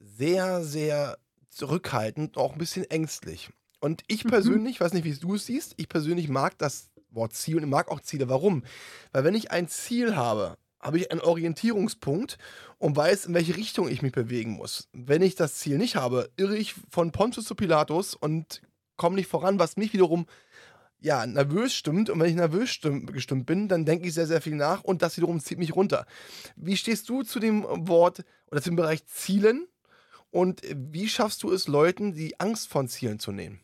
sehr, 0.00 0.64
sehr 0.64 1.18
zurückhaltend, 1.50 2.36
auch 2.36 2.52
ein 2.52 2.58
bisschen 2.58 2.84
ängstlich. 2.90 3.50
Und 3.80 4.02
ich 4.08 4.24
mhm. 4.24 4.30
persönlich, 4.30 4.80
weiß 4.80 4.92
nicht, 4.92 5.04
wie 5.04 5.14
du 5.14 5.34
es 5.34 5.46
siehst, 5.46 5.74
ich 5.76 5.88
persönlich 5.88 6.28
mag 6.28 6.58
das 6.58 6.90
Wort 7.10 7.34
Ziel 7.34 7.56
und 7.56 7.64
ich 7.64 7.68
mag 7.68 7.90
auch 7.90 8.00
Ziele. 8.00 8.28
Warum? 8.28 8.64
Weil 9.12 9.24
wenn 9.24 9.34
ich 9.34 9.50
ein 9.50 9.68
Ziel 9.68 10.16
habe, 10.16 10.56
habe 10.80 10.98
ich 10.98 11.10
einen 11.10 11.20
Orientierungspunkt 11.20 12.38
und 12.78 12.96
weiß, 12.96 13.26
in 13.26 13.34
welche 13.34 13.56
Richtung 13.56 13.88
ich 13.88 14.02
mich 14.02 14.12
bewegen 14.12 14.52
muss. 14.52 14.88
Wenn 14.92 15.22
ich 15.22 15.34
das 15.34 15.56
Ziel 15.56 15.78
nicht 15.78 15.96
habe, 15.96 16.30
irre 16.36 16.56
ich 16.56 16.74
von 16.90 17.12
Pontius 17.12 17.44
zu 17.44 17.54
Pilatus 17.54 18.14
und 18.14 18.62
komme 18.96 19.16
nicht 19.16 19.28
voran, 19.28 19.58
was 19.58 19.76
mich 19.76 19.92
wiederum 19.92 20.26
ja, 21.00 21.26
nervös 21.26 21.74
stimmt. 21.74 22.10
Und 22.10 22.20
wenn 22.20 22.28
ich 22.28 22.36
nervös 22.36 22.70
stimm, 22.70 23.06
gestimmt 23.06 23.46
bin, 23.46 23.68
dann 23.68 23.84
denke 23.84 24.06
ich 24.06 24.14
sehr, 24.14 24.26
sehr 24.26 24.40
viel 24.40 24.54
nach 24.54 24.84
und 24.84 25.02
das 25.02 25.16
wiederum 25.16 25.40
zieht 25.40 25.58
mich 25.58 25.74
runter. 25.74 26.06
Wie 26.56 26.76
stehst 26.76 27.08
du 27.08 27.22
zu 27.22 27.40
dem 27.40 27.64
Wort 27.88 28.24
oder 28.50 28.62
zum 28.62 28.76
Bereich 28.76 29.06
Zielen 29.06 29.66
und 30.30 30.62
wie 30.74 31.08
schaffst 31.08 31.42
du 31.42 31.52
es, 31.52 31.68
Leuten 31.68 32.12
die 32.12 32.38
Angst 32.38 32.68
von 32.68 32.88
Zielen 32.88 33.18
zu 33.18 33.32
nehmen? 33.32 33.60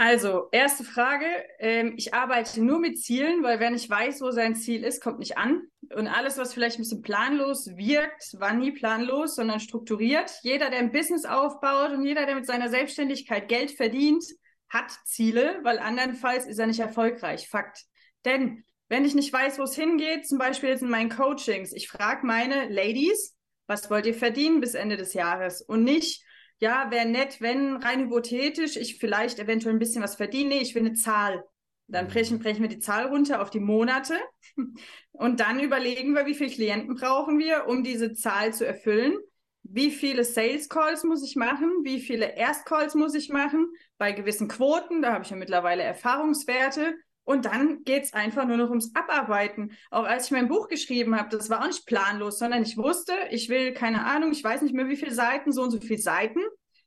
Also, 0.00 0.46
erste 0.52 0.84
Frage. 0.84 1.26
Ähm, 1.58 1.94
ich 1.96 2.14
arbeite 2.14 2.62
nur 2.62 2.78
mit 2.78 3.00
Zielen, 3.00 3.42
weil 3.42 3.58
wenn 3.58 3.74
ich 3.74 3.90
weiß, 3.90 4.20
wo 4.20 4.30
sein 4.30 4.54
Ziel 4.54 4.84
ist, 4.84 5.02
kommt 5.02 5.18
nicht 5.18 5.36
an. 5.36 5.62
Und 5.92 6.06
alles, 6.06 6.38
was 6.38 6.54
vielleicht 6.54 6.78
ein 6.78 6.82
bisschen 6.82 7.02
planlos 7.02 7.66
wirkt, 7.76 8.38
war 8.38 8.52
nie 8.52 8.70
planlos, 8.70 9.34
sondern 9.34 9.58
strukturiert. 9.58 10.30
Jeder, 10.42 10.70
der 10.70 10.78
ein 10.78 10.92
Business 10.92 11.24
aufbaut 11.24 11.90
und 11.90 12.04
jeder, 12.04 12.26
der 12.26 12.36
mit 12.36 12.46
seiner 12.46 12.68
Selbstständigkeit 12.68 13.48
Geld 13.48 13.72
verdient, 13.72 14.24
hat 14.68 14.92
Ziele, 15.04 15.58
weil 15.64 15.80
andernfalls 15.80 16.46
ist 16.46 16.60
er 16.60 16.68
nicht 16.68 16.78
erfolgreich. 16.78 17.48
Fakt. 17.48 17.84
Denn 18.24 18.62
wenn 18.88 19.04
ich 19.04 19.16
nicht 19.16 19.32
weiß, 19.32 19.58
wo 19.58 19.64
es 19.64 19.74
hingeht, 19.74 20.28
zum 20.28 20.38
Beispiel 20.38 20.68
jetzt 20.68 20.82
in 20.82 20.90
meinen 20.90 21.10
Coachings, 21.10 21.72
ich 21.72 21.88
frage 21.88 22.24
meine 22.24 22.68
Ladies, 22.68 23.36
was 23.66 23.90
wollt 23.90 24.06
ihr 24.06 24.14
verdienen 24.14 24.60
bis 24.60 24.74
Ende 24.74 24.96
des 24.96 25.12
Jahres? 25.12 25.60
Und 25.60 25.82
nicht, 25.82 26.22
ja, 26.60 26.90
wäre 26.90 27.06
nett, 27.06 27.40
wenn 27.40 27.76
rein 27.76 28.00
hypothetisch 28.00 28.76
ich 28.76 28.98
vielleicht 28.98 29.38
eventuell 29.38 29.74
ein 29.74 29.78
bisschen 29.78 30.02
was 30.02 30.16
verdiene. 30.16 30.56
ich 30.56 30.74
will 30.74 30.82
eine 30.82 30.94
Zahl. 30.94 31.44
Dann 31.86 32.06
mhm. 32.06 32.10
brechen, 32.10 32.38
brechen 32.38 32.62
wir 32.62 32.68
die 32.68 32.80
Zahl 32.80 33.06
runter 33.06 33.40
auf 33.40 33.50
die 33.50 33.60
Monate 33.60 34.14
und 35.12 35.40
dann 35.40 35.60
überlegen 35.60 36.14
wir, 36.14 36.26
wie 36.26 36.34
viele 36.34 36.50
Klienten 36.50 36.94
brauchen 36.94 37.38
wir, 37.38 37.66
um 37.66 37.82
diese 37.82 38.12
Zahl 38.12 38.52
zu 38.52 38.66
erfüllen. 38.66 39.18
Wie 39.62 39.90
viele 39.90 40.24
Sales 40.24 40.68
Calls 40.68 41.04
muss 41.04 41.22
ich 41.22 41.36
machen? 41.36 41.70
Wie 41.82 42.00
viele 42.00 42.36
Erstcalls 42.36 42.94
muss 42.94 43.14
ich 43.14 43.28
machen? 43.28 43.70
Bei 43.98 44.12
gewissen 44.12 44.48
Quoten, 44.48 45.02
da 45.02 45.12
habe 45.12 45.24
ich 45.24 45.30
ja 45.30 45.36
mittlerweile 45.36 45.82
Erfahrungswerte. 45.82 46.94
Und 47.28 47.44
dann 47.44 47.84
geht 47.84 48.04
es 48.04 48.14
einfach 48.14 48.46
nur 48.46 48.56
noch 48.56 48.70
ums 48.70 48.94
Abarbeiten. 48.94 49.72
Auch 49.90 50.04
als 50.04 50.24
ich 50.24 50.30
mein 50.30 50.48
Buch 50.48 50.66
geschrieben 50.66 51.14
habe, 51.14 51.28
das 51.28 51.50
war 51.50 51.60
auch 51.60 51.66
nicht 51.66 51.84
planlos, 51.84 52.38
sondern 52.38 52.62
ich 52.62 52.78
wusste, 52.78 53.12
ich 53.30 53.50
will, 53.50 53.74
keine 53.74 54.06
Ahnung, 54.06 54.32
ich 54.32 54.42
weiß 54.42 54.62
nicht 54.62 54.74
mehr, 54.74 54.88
wie 54.88 54.96
viele 54.96 55.12
Seiten, 55.12 55.52
so 55.52 55.62
und 55.62 55.70
so 55.70 55.78
viele 55.78 56.00
Seiten. 56.00 56.40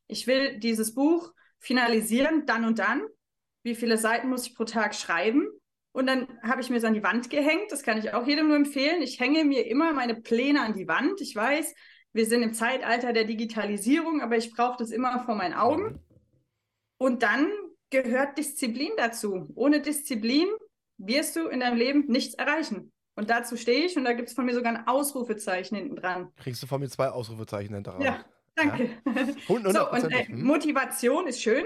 Ich 0.07 0.25
will 0.25 0.57
dieses 0.57 0.95
Buch 0.95 1.31
finalisieren, 1.59 2.47
dann 2.47 2.65
und 2.65 2.79
dann. 2.79 3.03
Wie 3.61 3.75
viele 3.75 3.99
Seiten 3.99 4.29
muss 4.29 4.47
ich 4.47 4.55
pro 4.55 4.63
Tag 4.63 4.95
schreiben? 4.95 5.47
Und 5.91 6.07
dann 6.07 6.27
habe 6.41 6.61
ich 6.61 6.71
mir 6.71 6.77
es 6.77 6.85
an 6.85 6.95
die 6.95 7.03
Wand 7.03 7.29
gehängt. 7.29 7.71
Das 7.71 7.83
kann 7.83 7.99
ich 7.99 8.11
auch 8.15 8.25
jedem 8.25 8.47
nur 8.47 8.57
empfehlen. 8.57 9.03
Ich 9.03 9.19
hänge 9.19 9.45
mir 9.45 9.67
immer 9.67 9.93
meine 9.93 10.15
Pläne 10.15 10.61
an 10.61 10.73
die 10.73 10.87
Wand. 10.87 11.21
Ich 11.21 11.35
weiß, 11.35 11.71
wir 12.13 12.25
sind 12.25 12.41
im 12.41 12.55
Zeitalter 12.55 13.13
der 13.13 13.25
Digitalisierung, 13.25 14.21
aber 14.21 14.37
ich 14.37 14.51
brauche 14.51 14.77
das 14.79 14.89
immer 14.89 15.23
vor 15.23 15.35
meinen 15.35 15.53
Augen. 15.53 15.83
Mhm. 15.83 15.99
Und 16.97 17.21
dann 17.21 17.47
gehört 17.91 18.37
Disziplin 18.37 18.91
dazu. 18.97 19.49
Ohne 19.55 19.81
Disziplin 19.81 20.47
wirst 20.97 21.35
du 21.35 21.47
in 21.47 21.59
deinem 21.59 21.77
Leben 21.77 22.05
nichts 22.07 22.33
erreichen. 22.33 22.91
Und 23.15 23.29
dazu 23.29 23.57
stehe 23.57 23.85
ich 23.85 23.97
und 23.97 24.05
da 24.05 24.13
gibt 24.13 24.29
es 24.29 24.35
von 24.35 24.45
mir 24.45 24.53
sogar 24.53 24.73
ein 24.73 24.87
Ausrufezeichen 24.87 25.77
hinten 25.77 25.95
dran. 25.97 26.31
Kriegst 26.37 26.63
du 26.63 26.67
von 26.67 26.79
mir 26.79 26.89
zwei 26.89 27.09
Ausrufezeichen 27.09 27.75
hinten 27.75 27.91
dran? 27.91 28.01
Ja, 28.01 28.25
danke. 28.55 28.89
Ja? 29.05 29.71
so, 29.71 29.91
und 29.91 30.11
äh, 30.11 30.27
Motivation 30.29 31.27
ist 31.27 31.41
schön. 31.41 31.65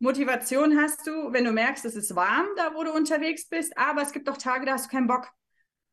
Motivation 0.00 0.76
hast 0.80 1.06
du, 1.06 1.32
wenn 1.32 1.44
du 1.44 1.52
merkst, 1.52 1.84
es 1.84 1.94
ist 1.94 2.16
warm, 2.16 2.46
da 2.56 2.74
wo 2.74 2.82
du 2.82 2.92
unterwegs 2.92 3.48
bist, 3.48 3.76
aber 3.78 4.02
es 4.02 4.12
gibt 4.12 4.28
auch 4.28 4.36
Tage, 4.36 4.66
da 4.66 4.72
hast 4.72 4.86
du 4.86 4.90
keinen 4.90 5.06
Bock. 5.06 5.30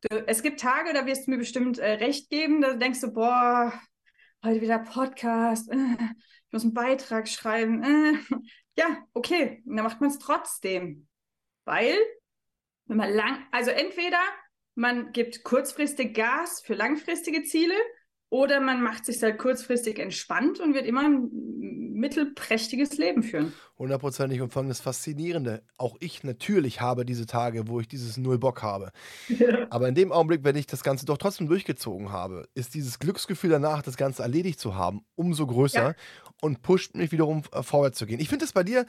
Du, 0.01 0.23
es 0.25 0.41
gibt 0.41 0.59
Tage, 0.59 0.93
da 0.93 1.05
wirst 1.05 1.27
du 1.27 1.31
mir 1.31 1.37
bestimmt 1.37 1.77
äh, 1.77 1.91
recht 1.91 2.29
geben, 2.29 2.61
da 2.61 2.73
denkst 2.73 3.01
du, 3.01 3.13
boah, 3.13 3.71
heute 4.43 4.61
wieder 4.61 4.79
Podcast, 4.79 5.71
äh, 5.71 5.75
ich 5.75 6.51
muss 6.51 6.63
einen 6.63 6.73
Beitrag 6.73 7.27
schreiben. 7.27 8.25
Ja, 8.77 9.05
okay, 9.13 9.61
dann 9.65 9.83
macht 9.83 10.01
man 10.01 10.09
es 10.09 10.19
trotzdem. 10.19 11.07
Weil, 11.65 11.95
wenn 12.85 12.97
man 12.97 13.13
lang, 13.13 13.45
also 13.51 13.71
entweder 13.71 14.19
man 14.75 15.11
gibt 15.11 15.43
kurzfristig 15.43 16.15
Gas 16.15 16.61
für 16.61 16.73
langfristige 16.73 17.43
Ziele 17.43 17.75
oder 18.31 18.61
man 18.61 18.81
macht 18.81 19.05
sich 19.05 19.21
halt 19.21 19.37
kurzfristig 19.37 19.99
entspannt 19.99 20.61
und 20.61 20.73
wird 20.73 20.85
immer 20.85 21.01
ein 21.01 21.29
mittelprächtiges 21.93 22.97
Leben 22.97 23.23
führen. 23.23 23.51
Hundertprozentig 23.77 24.41
und 24.41 24.53
vor 24.53 24.61
allem 24.61 24.69
das 24.69 24.79
Faszinierende. 24.79 25.63
Auch 25.77 25.97
ich 25.99 26.23
natürlich 26.23 26.79
habe 26.79 27.03
diese 27.03 27.25
Tage, 27.25 27.67
wo 27.67 27.81
ich 27.81 27.89
dieses 27.89 28.15
Null 28.15 28.39
Bock 28.39 28.61
habe. 28.63 28.93
Ja. 29.27 29.67
Aber 29.69 29.89
in 29.89 29.95
dem 29.95 30.13
Augenblick, 30.13 30.45
wenn 30.45 30.55
ich 30.55 30.65
das 30.65 30.81
Ganze 30.81 31.05
doch 31.05 31.17
trotzdem 31.17 31.47
durchgezogen 31.47 32.13
habe, 32.13 32.47
ist 32.55 32.73
dieses 32.73 32.99
Glücksgefühl 32.99 33.49
danach, 33.49 33.81
das 33.81 33.97
Ganze 33.97 34.23
erledigt 34.23 34.61
zu 34.61 34.75
haben, 34.75 35.03
umso 35.15 35.45
größer 35.45 35.89
ja. 35.89 35.95
und 36.39 36.61
pusht 36.61 36.95
mich 36.95 37.11
wiederum 37.11 37.43
äh, 37.51 37.63
vorwärts 37.63 37.97
zu 37.97 38.05
gehen. 38.05 38.21
Ich 38.21 38.29
finde 38.29 38.45
es 38.45 38.53
bei 38.53 38.63
dir, 38.63 38.85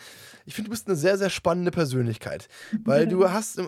ich 0.46 0.54
finde, 0.54 0.68
du 0.68 0.70
bist 0.70 0.86
eine 0.86 0.94
sehr, 0.94 1.18
sehr 1.18 1.30
spannende 1.30 1.72
Persönlichkeit. 1.72 2.46
Weil 2.84 3.08
du 3.08 3.28
hast, 3.32 3.58
äh, 3.58 3.64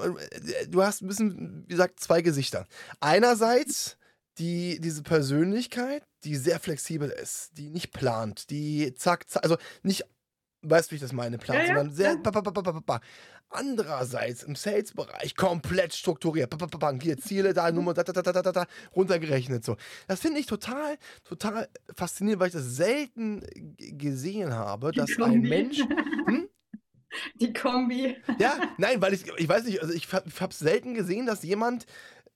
du 0.68 0.84
hast 0.84 1.02
ein 1.02 1.08
bisschen, 1.08 1.64
wie 1.66 1.72
gesagt, 1.72 1.98
zwei 1.98 2.22
Gesichter. 2.22 2.64
Einerseits 3.00 3.98
die, 4.38 4.80
diese 4.80 5.02
Persönlichkeit, 5.02 6.02
die 6.24 6.36
sehr 6.36 6.58
flexibel 6.58 7.10
ist, 7.10 7.56
die 7.56 7.70
nicht 7.70 7.92
plant, 7.92 8.50
die 8.50 8.94
zack, 8.94 9.28
zack 9.28 9.44
also 9.44 9.56
nicht, 9.82 10.04
weißt 10.62 10.88
du, 10.88 10.92
wie 10.92 10.96
ich 10.96 11.02
das 11.02 11.12
meine, 11.12 11.38
plant, 11.38 11.60
ja, 11.60 11.66
sondern 11.66 11.90
sehr. 11.90 12.18
Ja. 12.24 13.00
Andererseits 13.50 14.42
im 14.42 14.56
Sales-Bereich 14.56 15.36
komplett 15.36 15.94
strukturiert. 15.94 16.52
Hier 17.00 17.18
Ziele, 17.18 17.52
da 17.52 17.70
Nummer, 17.70 17.94
da, 17.94 18.02
da, 18.02 18.20
da, 18.20 18.32
da, 18.32 18.52
da, 18.52 18.66
runtergerechnet. 18.96 19.64
So. 19.64 19.76
Das 20.08 20.20
finde 20.20 20.40
ich 20.40 20.46
total, 20.46 20.96
total 21.22 21.68
faszinierend, 21.94 22.40
weil 22.40 22.48
ich 22.48 22.54
das 22.54 22.74
selten 22.74 23.42
gesehen 23.78 24.52
habe, 24.52 24.90
dass 24.90 25.10
ein 25.20 25.40
Mensch. 25.42 25.78
Hm? 26.26 26.48
Die 27.34 27.52
Kombi. 27.52 28.16
Ja, 28.38 28.58
nein, 28.78 29.00
weil 29.00 29.12
ich, 29.12 29.24
ich 29.36 29.48
weiß 29.48 29.64
nicht, 29.64 29.80
also 29.82 29.92
ich 29.92 30.10
habe 30.12 30.50
es 30.50 30.58
selten 30.58 30.94
gesehen, 30.94 31.26
dass 31.26 31.42
jemand 31.42 31.84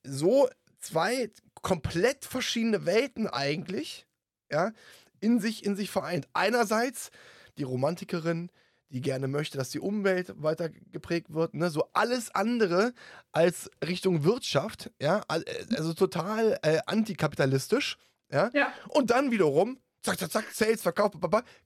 so 0.05 0.49
zwei 0.79 1.31
komplett 1.63 2.25
verschiedene 2.25 2.87
Welten 2.87 3.27
eigentlich, 3.27 4.07
ja, 4.51 4.73
in 5.21 5.41
sich, 5.41 5.65
in 5.65 5.77
sich 5.77 5.91
vereint. 5.91 6.29
Einerseits 6.33 7.11
die 7.59 7.65
Romantikerin, 7.65 8.51
die 8.91 9.01
gerne 9.01 9.29
möchte, 9.29 9.59
dass 9.59 9.71
die 9.71 9.81
Umwelt 9.81 10.33
weiter 10.43 10.71
geprägt 10.71 11.35
wird, 11.35 11.55
ne? 11.55 11.71
so 11.71 11.91
alles 11.93 12.35
andere 12.35 12.95
als 13.33 13.71
Richtung 13.85 14.25
Wirtschaft, 14.25 14.91
ja, 15.01 15.23
also 15.29 15.93
total 15.93 16.59
äh, 16.63 16.79
antikapitalistisch, 16.87 17.99
ja? 18.31 18.51
ja, 18.55 18.73
und 18.89 19.11
dann 19.11 19.31
wiederum 19.31 19.79
zack, 20.03 20.19
zack, 20.19 20.31
zack, 20.31 20.45
Sales, 20.53 20.83
Verkauf, 20.83 21.13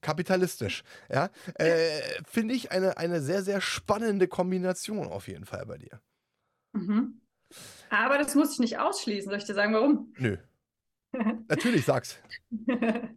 kapitalistisch. 0.01 0.83
Ja, 1.09 1.31
äh, 1.55 2.01
finde 2.29 2.55
ich 2.55 2.73
eine, 2.73 2.97
eine 2.97 3.21
sehr, 3.21 3.43
sehr 3.43 3.61
spannende 3.61 4.27
Kombination 4.29 5.07
auf 5.07 5.29
jeden 5.29 5.45
Fall 5.45 5.67
bei 5.67 5.79
dir. 5.79 6.01
Mhm. 6.73 7.22
Aber 7.93 8.17
das 8.17 8.35
muss 8.35 8.55
ich 8.55 8.59
nicht 8.59 8.79
ausschließen. 8.79 9.29
Soll 9.29 9.39
ich 9.39 9.45
dir 9.45 9.53
sagen, 9.53 9.75
warum? 9.75 10.15
Nö. 10.17 10.39
Natürlich, 11.49 11.85
sag's. 11.85 12.19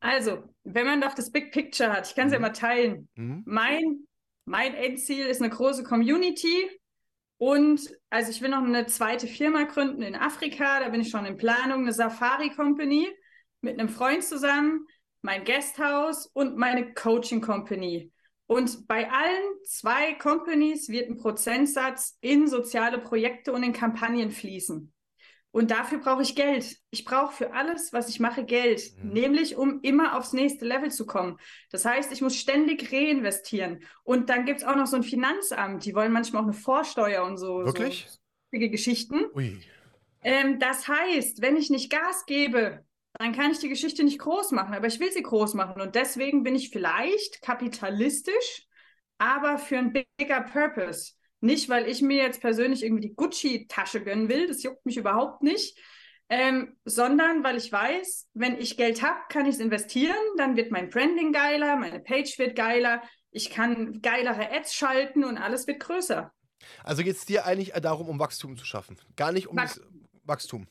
Also, 0.00 0.44
wenn 0.62 0.86
man 0.86 1.00
doch 1.00 1.12
das 1.12 1.32
Big 1.32 1.50
Picture 1.50 1.92
hat, 1.92 2.06
ich 2.06 2.14
kann 2.14 2.28
es 2.28 2.30
mhm. 2.30 2.34
ja 2.34 2.38
mal 2.38 2.52
teilen. 2.52 3.08
Mhm. 3.16 3.42
Mein, 3.46 4.06
mein 4.44 4.72
Endziel 4.74 5.26
ist 5.26 5.42
eine 5.42 5.50
große 5.50 5.82
Community. 5.82 6.70
Und 7.36 7.92
also 8.08 8.30
ich 8.30 8.40
will 8.40 8.48
noch 8.48 8.62
eine 8.62 8.86
zweite 8.86 9.26
Firma 9.26 9.64
gründen 9.64 10.02
in 10.02 10.14
Afrika. 10.14 10.78
Da 10.78 10.88
bin 10.90 11.00
ich 11.00 11.10
schon 11.10 11.26
in 11.26 11.36
Planung, 11.36 11.80
eine 11.80 11.92
Safari 11.92 12.50
Company 12.50 13.08
mit 13.60 13.80
einem 13.80 13.88
Freund 13.88 14.22
zusammen. 14.22 14.86
mein 15.20 15.42
Guesthouse 15.44 16.26
und 16.26 16.56
meine 16.56 16.94
Coaching 16.94 17.40
Company. 17.40 18.12
Und 18.48 18.88
bei 18.88 19.10
allen 19.10 19.44
zwei 19.64 20.14
Companies 20.14 20.88
wird 20.88 21.10
ein 21.10 21.18
Prozentsatz 21.18 22.16
in 22.22 22.48
soziale 22.48 22.98
Projekte 22.98 23.52
und 23.52 23.62
in 23.62 23.74
Kampagnen 23.74 24.30
fließen. 24.30 24.90
Und 25.50 25.70
dafür 25.70 25.98
brauche 25.98 26.22
ich 26.22 26.34
Geld. 26.34 26.78
Ich 26.90 27.04
brauche 27.04 27.34
für 27.34 27.52
alles, 27.52 27.92
was 27.92 28.08
ich 28.08 28.20
mache, 28.20 28.44
Geld. 28.44 28.82
Mhm. 29.02 29.12
Nämlich, 29.12 29.56
um 29.56 29.80
immer 29.82 30.16
aufs 30.16 30.32
nächste 30.32 30.64
Level 30.64 30.90
zu 30.90 31.04
kommen. 31.04 31.38
Das 31.70 31.84
heißt, 31.84 32.10
ich 32.10 32.22
muss 32.22 32.36
ständig 32.36 32.90
reinvestieren. 32.90 33.80
Und 34.02 34.30
dann 34.30 34.46
gibt 34.46 34.60
es 34.60 34.66
auch 34.66 34.76
noch 34.76 34.86
so 34.86 34.96
ein 34.96 35.02
Finanzamt. 35.02 35.84
Die 35.84 35.94
wollen 35.94 36.12
manchmal 36.12 36.40
auch 36.40 36.46
eine 36.46 36.54
Vorsteuer 36.54 37.24
und 37.24 37.36
so. 37.36 37.64
Wirklich? 37.66 38.06
So 38.08 38.58
Geschichten. 38.58 39.26
Ui. 39.34 39.60
Ähm, 40.22 40.58
das 40.58 40.88
heißt, 40.88 41.42
wenn 41.42 41.56
ich 41.56 41.68
nicht 41.68 41.90
Gas 41.90 42.24
gebe, 42.24 42.82
dann 43.14 43.32
kann 43.32 43.50
ich 43.50 43.58
die 43.58 43.68
Geschichte 43.68 44.04
nicht 44.04 44.18
groß 44.18 44.52
machen. 44.52 44.74
Aber 44.74 44.86
ich 44.86 45.00
will 45.00 45.12
sie 45.12 45.22
groß 45.22 45.54
machen. 45.54 45.80
Und 45.80 45.94
deswegen 45.94 46.42
bin 46.42 46.54
ich 46.54 46.70
vielleicht 46.70 47.42
kapitalistisch, 47.42 48.66
aber 49.18 49.58
für 49.58 49.78
einen 49.78 49.92
bigger 49.92 50.42
Purpose. 50.42 51.12
Nicht, 51.40 51.68
weil 51.68 51.88
ich 51.88 52.02
mir 52.02 52.22
jetzt 52.22 52.40
persönlich 52.40 52.82
irgendwie 52.82 53.08
die 53.08 53.14
Gucci-Tasche 53.14 54.02
gönnen 54.02 54.28
will, 54.28 54.48
das 54.48 54.62
juckt 54.62 54.84
mich 54.84 54.96
überhaupt 54.96 55.42
nicht, 55.42 55.78
ähm, 56.28 56.76
sondern 56.84 57.44
weil 57.44 57.56
ich 57.56 57.70
weiß, 57.70 58.28
wenn 58.34 58.58
ich 58.58 58.76
Geld 58.76 59.02
habe, 59.02 59.20
kann 59.28 59.46
ich 59.46 59.54
es 59.54 59.60
investieren, 59.60 60.16
dann 60.36 60.56
wird 60.56 60.72
mein 60.72 60.90
Branding 60.90 61.32
geiler, 61.32 61.76
meine 61.76 62.00
Page 62.00 62.38
wird 62.38 62.56
geiler, 62.56 63.02
ich 63.30 63.50
kann 63.50 64.02
geilere 64.02 64.50
Ads 64.50 64.74
schalten 64.74 65.22
und 65.22 65.38
alles 65.38 65.66
wird 65.68 65.78
größer. 65.78 66.32
Also 66.82 67.04
geht 67.04 67.16
es 67.16 67.24
dir 67.24 67.46
eigentlich 67.46 67.72
darum, 67.80 68.08
um 68.08 68.18
Wachstum 68.18 68.56
zu 68.56 68.64
schaffen, 68.64 68.98
gar 69.14 69.30
nicht 69.30 69.46
um 69.46 69.56
Wach 69.56 69.76
Wachstum. 70.24 70.66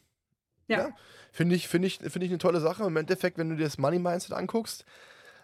Ja. 0.67 0.77
ja? 0.79 0.89
Finde 1.31 1.55
ich, 1.55 1.67
find 1.67 1.85
ich, 1.85 1.97
find 1.97 2.23
ich 2.23 2.29
eine 2.29 2.37
tolle 2.37 2.59
Sache. 2.59 2.83
Im 2.83 2.97
Endeffekt, 2.97 3.37
wenn 3.37 3.49
du 3.49 3.55
dir 3.55 3.65
das 3.65 3.77
Money 3.77 3.99
Mindset 3.99 4.33
anguckst, 4.33 4.85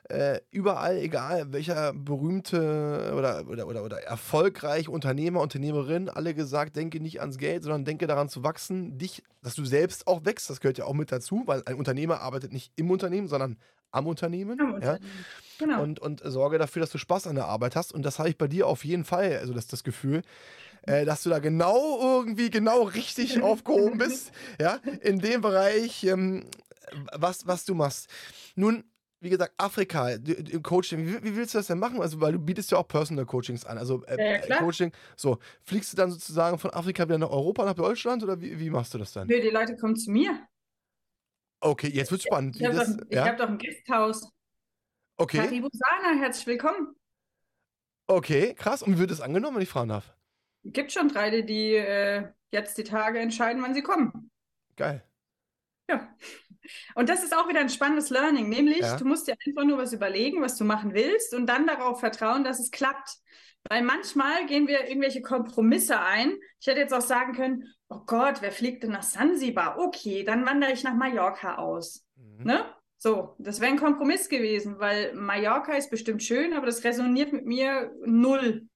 äh, 0.10 0.42
überall, 0.52 0.98
egal 0.98 1.54
welcher 1.54 1.94
berühmte 1.94 3.14
oder, 3.16 3.48
oder, 3.48 3.68
oder, 3.68 3.84
oder 3.84 4.04
erfolgreiche 4.04 4.92
Unternehmer, 4.92 5.40
Unternehmerin, 5.40 6.10
alle 6.10 6.34
gesagt, 6.34 6.76
denke 6.76 7.00
nicht 7.00 7.22
ans 7.22 7.38
Geld, 7.38 7.64
sondern 7.64 7.86
denke 7.86 8.06
daran 8.06 8.28
zu 8.28 8.44
wachsen, 8.44 8.98
dich, 8.98 9.24
dass 9.42 9.56
du 9.56 9.64
selbst 9.64 10.08
auch 10.08 10.26
wächst. 10.26 10.50
Das 10.50 10.60
gehört 10.60 10.78
ja 10.78 10.86
auch 10.86 10.94
mit 10.94 11.12
dazu, 11.12 11.44
weil 11.46 11.64
ein 11.66 11.76
Unternehmer 11.76 12.20
arbeitet 12.20 12.52
nicht 12.52 12.74
im 12.76 12.92
Unternehmen, 12.92 13.28
sondern 13.28 13.58
am 13.92 14.08
Unternehmen. 14.08 14.60
Am 14.60 14.82
ja? 14.82 14.98
Genau. 15.60 15.82
Und, 15.82 16.00
und 16.00 16.22
sorge 16.26 16.58
dafür, 16.58 16.82
dass 16.82 16.90
du 16.90 16.98
Spaß 16.98 17.28
an 17.28 17.36
der 17.36 17.46
Arbeit 17.46 17.76
hast. 17.76 17.94
Und 17.94 18.04
das 18.04 18.20
habe 18.20 18.28
ich 18.28 18.38
bei 18.38 18.48
dir 18.48 18.68
auf 18.68 18.84
jeden 18.84 19.06
Fall, 19.06 19.38
also 19.38 19.54
das, 19.54 19.68
das 19.68 19.84
Gefühl, 19.84 20.24
äh, 20.84 21.06
dass 21.06 21.24
du 21.24 21.30
da 21.30 21.40
genau 21.40 22.00
irgendwie 22.02 22.50
genau 22.50 22.84
richtig 22.84 23.42
aufgehoben 23.42 23.98
bist, 23.98 24.32
ja, 24.60 24.80
in 25.02 25.20
dem 25.20 25.42
Bereich, 25.42 26.04
ähm, 26.04 26.46
was, 27.14 27.48
was 27.48 27.66
du 27.66 27.74
machst. 27.74 28.10
Nun, 28.56 28.84
wie 29.20 29.30
gesagt, 29.30 29.54
Afrika, 29.58 30.10
im 30.10 30.62
Coaching, 30.62 31.08
wie, 31.08 31.24
wie, 31.24 31.36
willst 31.36 31.54
du 31.54 31.58
das 31.58 31.68
denn 31.68 31.80
machen? 31.80 32.02
Also, 32.02 32.20
weil 32.20 32.34
du 32.34 32.40
bietest 32.40 32.72
ja 32.72 32.78
auch 32.78 32.88
Personal 32.88 33.26
Coachings 33.26 33.66
an, 33.66 33.78
also 33.78 34.04
äh, 34.06 34.48
ja, 34.48 34.58
Coaching. 34.58 34.92
So, 35.16 35.40
fliegst 35.64 35.94
du 35.94 35.98
dann 35.98 36.12
sozusagen 36.12 36.60
von 36.60 36.72
Afrika 36.72 37.06
wieder 37.06 37.18
nach 37.18 37.30
Europa, 37.30 37.64
nach 37.64 37.74
Deutschland 37.74 38.22
oder 38.22 38.42
wie, 38.42 38.60
wie 38.60 38.70
machst 38.70 38.94
du 38.94 38.98
das 38.98 39.14
dann? 39.14 39.28
Nö, 39.28 39.40
die 39.40 39.50
Leute 39.50 39.78
kommen 39.78 39.96
zu 39.96 40.12
mir. 40.12 40.46
Okay, 41.62 41.88
jetzt 41.88 42.12
wird 42.12 42.22
spannend. 42.22 42.58
Ich 42.58 42.66
habe 42.66 42.76
doch, 42.76 43.06
ja? 43.10 43.26
hab 43.26 43.38
doch, 43.38 43.48
ein 43.48 43.58
Gasthaus. 43.58 44.30
Okay. 45.16 45.38
Karibu 45.38 45.70
Sana, 45.72 46.20
herzlich 46.20 46.46
willkommen. 46.46 46.94
Okay, 48.08 48.54
krass. 48.54 48.84
Und 48.84 48.96
wie 48.96 49.00
wird 49.00 49.12
das 49.12 49.22
angenommen, 49.22 49.56
wenn 49.56 49.64
ich 49.64 49.70
fragen 49.70 49.88
darf? 49.88 50.14
Gibt 50.64 50.92
schon 50.92 51.10
drei, 51.10 51.42
die 51.42 51.76
äh, 51.76 52.30
jetzt 52.52 52.78
die 52.78 52.84
Tage 52.84 53.20
entscheiden, 53.20 53.62
wann 53.62 53.74
sie 53.74 53.82
kommen. 53.82 54.32
Geil. 54.76 55.04
Ja. 55.90 56.16
Und 56.96 57.10
das 57.10 57.24
ist 57.24 57.36
auch 57.36 57.50
wieder 57.50 57.60
ein 57.60 57.70
spannendes 57.70 58.10
Learning, 58.10 58.48
nämlich 58.48 58.80
ja. 58.80 58.96
du 58.96 59.06
musst 59.06 59.28
dir 59.28 59.36
einfach 59.46 59.66
nur 59.66 59.78
was 59.78 59.92
überlegen, 59.92 60.42
was 60.42 60.58
du 60.58 60.64
machen 60.64 60.94
willst 60.94 61.34
und 61.34 61.48
dann 61.48 61.68
darauf 61.68 62.00
vertrauen, 62.00 62.44
dass 62.44 62.60
es 62.60 62.72
klappt. 62.72 63.18
Weil 63.70 63.82
manchmal 63.82 64.46
gehen 64.46 64.68
wir 64.68 64.88
irgendwelche 64.88 65.22
Kompromisse 65.22 66.00
ein. 66.00 66.38
Ich 66.60 66.68
hätte 66.68 66.80
jetzt 66.80 66.94
auch 66.94 67.02
sagen 67.02 67.34
können, 67.34 67.74
oh 67.90 68.02
Gott, 68.06 68.42
wer 68.42 68.52
fliegt 68.52 68.84
denn 68.84 68.92
nach 68.92 69.04
Sansibar? 69.04 69.78
Okay, 69.80 70.24
dann 70.24 70.46
wandere 70.46 70.72
ich 70.72 70.84
nach 70.84 70.96
Mallorca 70.96 71.56
aus. 71.56 72.06
Mhm. 72.16 72.46
Ne? 72.46 72.66
So, 72.98 73.36
das 73.38 73.60
wäre 73.60 73.72
ein 73.72 73.80
Kompromiss 73.80 74.30
gewesen, 74.30 74.80
weil 74.80 75.14
Mallorca 75.14 75.74
ist 75.74 75.90
bestimmt 75.90 76.24
schön, 76.24 76.54
aber 76.54 76.66
das 76.66 76.84
resoniert 76.84 77.34
mit 77.34 77.46
mir 77.46 77.92
null. 78.06 78.68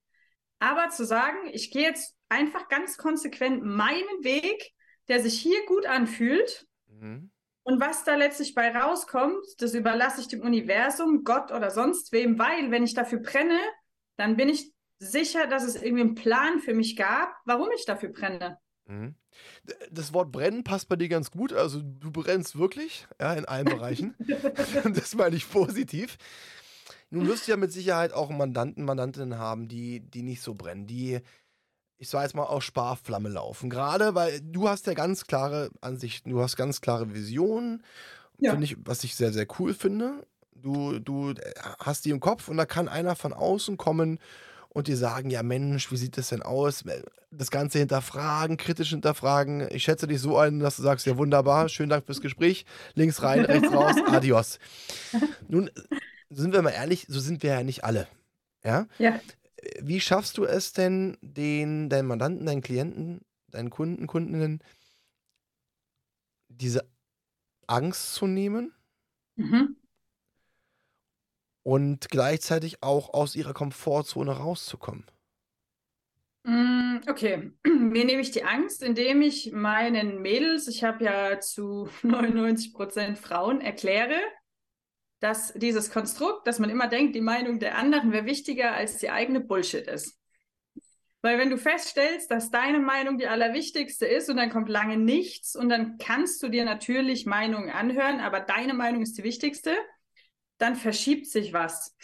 Aber 0.60 0.90
zu 0.90 1.06
sagen, 1.06 1.38
ich 1.52 1.72
gehe 1.72 1.84
jetzt 1.84 2.16
einfach 2.30 2.68
ganz 2.68 2.98
konsequent 2.98 3.64
meinen 3.64 4.24
Weg, 4.24 4.72
der 5.08 5.22
sich 5.22 5.40
hier 5.40 5.66
gut 5.66 5.86
anfühlt, 5.86 6.68
mhm. 6.88 7.32
Und 7.68 7.82
was 7.82 8.06
da 8.06 8.16
letztlich 8.16 8.56
bei 8.56 8.74
rauskommt, 8.74 9.46
das 9.58 9.74
überlasse 9.74 10.22
ich 10.22 10.30
dem 10.30 10.40
Universum, 10.40 11.26
Gott 11.26 11.52
oder 11.52 11.70
sonst 11.70 12.14
wem, 12.14 12.40
weil 12.40 12.72
wenn 12.72 12.86
ich 12.86 12.94
dafür 12.94 13.20
brenne, 13.20 13.60
dann 14.16 14.38
bin 14.38 14.48
ich 14.48 14.72
sicher, 15.00 15.48
dass 15.48 15.66
es 15.66 15.76
irgendwie 15.76 16.04
einen 16.04 16.16
Plan 16.16 16.60
für 16.62 16.74
mich 16.74 16.96
gab, 16.96 17.36
warum 17.44 17.68
ich 17.76 17.86
dafür 17.86 18.08
brenne. 18.08 18.58
Mhm. 18.86 19.16
Das 19.92 20.14
Wort 20.14 20.32
brennen 20.32 20.64
passt 20.64 20.88
bei 20.88 20.96
dir 20.96 21.10
ganz 21.10 21.30
gut. 21.30 21.52
Also 21.52 21.82
du 21.84 22.10
brennst 22.10 22.58
wirklich, 22.58 23.06
ja, 23.20 23.34
in 23.34 23.44
allen 23.44 23.66
Bereichen. 23.66 24.16
das 24.96 25.16
meine 25.16 25.36
ich 25.36 25.52
positiv. 25.52 26.18
Nun 27.10 27.28
wirst 27.28 27.48
du 27.48 27.52
ja 27.52 27.58
mit 27.58 27.72
Sicherheit 27.72 28.14
auch 28.14 28.30
Mandanten, 28.30 28.84
Mandantinnen 28.84 29.38
haben, 29.38 29.68
die, 29.68 30.02
die 30.02 30.24
nicht 30.24 30.42
so 30.42 30.56
brennen, 30.56 30.88
die 30.88 31.22
ich 32.00 32.10
sage 32.10 32.26
jetzt 32.26 32.36
mal, 32.36 32.44
aus 32.44 32.64
Sparflamme 32.64 33.30
laufen. 33.30 33.70
Gerade 33.70 34.16
weil 34.16 34.40
du 34.42 34.70
hast 34.70 34.88
ja 34.88 34.94
ganz 34.94 35.26
klare 35.26 35.72
Ansichten, 35.82 36.30
du 36.30 36.42
hast 36.42 36.56
ganz 36.56 36.82
klare 36.82 37.14
Visionen, 37.14 37.84
ja. 38.40 38.58
ich, 38.60 38.78
was 38.86 39.04
ich 39.04 39.16
sehr, 39.16 39.34
sehr 39.34 39.48
cool 39.60 39.74
finde. 39.74 40.26
Du, 40.54 41.00
du 41.00 41.34
hast 41.80 42.06
die 42.06 42.10
im 42.10 42.20
Kopf 42.20 42.48
und 42.48 42.58
da 42.58 42.66
kann 42.66 42.88
einer 42.88 43.16
von 43.16 43.34
außen 43.34 43.78
kommen 43.78 44.20
und 44.70 44.88
dir 44.88 44.98
sagen, 44.98 45.30
ja 45.30 45.44
Mensch, 45.44 45.92
wie 45.92 45.98
sieht 45.98 46.18
das 46.18 46.30
denn 46.30 46.42
aus? 46.42 46.84
Das 47.32 47.52
Ganze 47.52 47.80
hinterfragen, 47.80 48.58
kritisch 48.58 48.90
hinterfragen. 48.90 49.68
Ich 49.72 49.84
schätze 49.84 50.08
dich 50.08 50.20
so 50.20 50.38
ein, 50.38 50.60
dass 50.60 50.78
du 50.78 50.84
sagst, 50.84 51.06
ja 51.06 51.18
wunderbar, 51.18 51.70
schönen 51.70 51.90
Dank 51.90 52.06
fürs 52.06 52.22
Gespräch. 52.22 52.66
Links 52.94 53.22
rein, 53.22 53.46
rechts 53.46 53.72
raus, 53.72 53.96
adios. 54.08 54.60
Nun, 55.48 55.70
sind 56.30 56.54
wir 56.54 56.62
mal 56.62 56.72
ehrlich, 56.72 57.06
so 57.08 57.20
sind 57.20 57.44
wir 57.44 57.52
ja 57.52 57.64
nicht 57.64 57.84
alle. 57.84 58.08
Ja? 58.64 58.88
ja 58.98 59.20
wie 59.82 60.00
schaffst 60.00 60.38
du 60.38 60.46
es 60.46 60.74
denn, 60.74 61.18
den, 61.22 61.90
deinen 61.90 62.08
Mandanten, 62.08 62.46
deinen 62.46 62.62
Klienten, 62.62 63.22
deinen 63.48 63.70
Kunden, 63.70 64.08
Kundinnen, 64.08 64.62
diese 66.48 66.90
Angst 67.68 68.14
zu 68.14 68.28
nehmen 68.28 68.74
mhm. 69.36 69.76
und 71.64 72.10
gleichzeitig 72.10 72.84
auch 72.84 73.14
aus 73.14 73.36
ihrer 73.36 73.54
Komfortzone 73.54 74.32
rauszukommen? 74.32 75.06
Mm, 76.44 76.98
okay, 77.10 77.52
wie 77.64 78.06
nehme 78.06 78.22
ich 78.22 78.32
die 78.32 78.44
Angst? 78.44 78.84
Indem 78.84 79.22
ich 79.22 79.52
meinen 79.52 80.22
Mädels, 80.22 80.68
ich 80.68 80.84
habe 80.84 81.04
ja 81.04 81.40
zu 81.40 81.90
99 82.04 82.74
Prozent 82.74 83.18
Frauen, 83.18 83.60
erkläre, 83.60 84.20
dass 85.20 85.54
dieses 85.54 85.92
Konstrukt, 85.92 86.48
dass 86.48 86.60
man 86.60 86.70
immer 86.70 86.88
denkt, 86.88 87.16
die 87.16 87.22
Meinung 87.22 87.60
der 87.60 87.78
anderen 87.78 88.12
wäre 88.12 88.26
wichtiger 88.26 88.74
als 88.74 88.98
die 88.98 89.10
eigene 89.10 89.40
Bullshit 89.40 89.88
ist. 89.88 90.18
Weil 91.22 91.40
wenn 91.40 91.50
du 91.50 91.58
feststellst, 91.58 92.30
dass 92.30 92.52
deine 92.52 92.80
Meinung 92.80 93.18
die 93.18 93.28
allerwichtigste 93.28 94.06
ist 94.06 94.30
und 94.30 94.38
dann 94.38 94.52
kommt 94.52 94.70
lange 94.70 94.98
nichts 94.98 95.56
und 95.56 95.70
dann 95.70 95.98
kannst 95.98 96.44
du 96.44 96.50
dir 96.50 96.64
natürlich 96.64 97.26
Meinungen 97.26 97.70
anhören, 97.70 98.20
aber 98.20 98.40
deine 98.40 98.74
Meinung 98.74 99.02
ist 99.02 99.18
die 99.18 99.24
wichtigste, 99.24 99.76
dann 100.60 100.76
verschiebt 100.76 101.28
sich 101.28 101.54
was. 101.54 101.96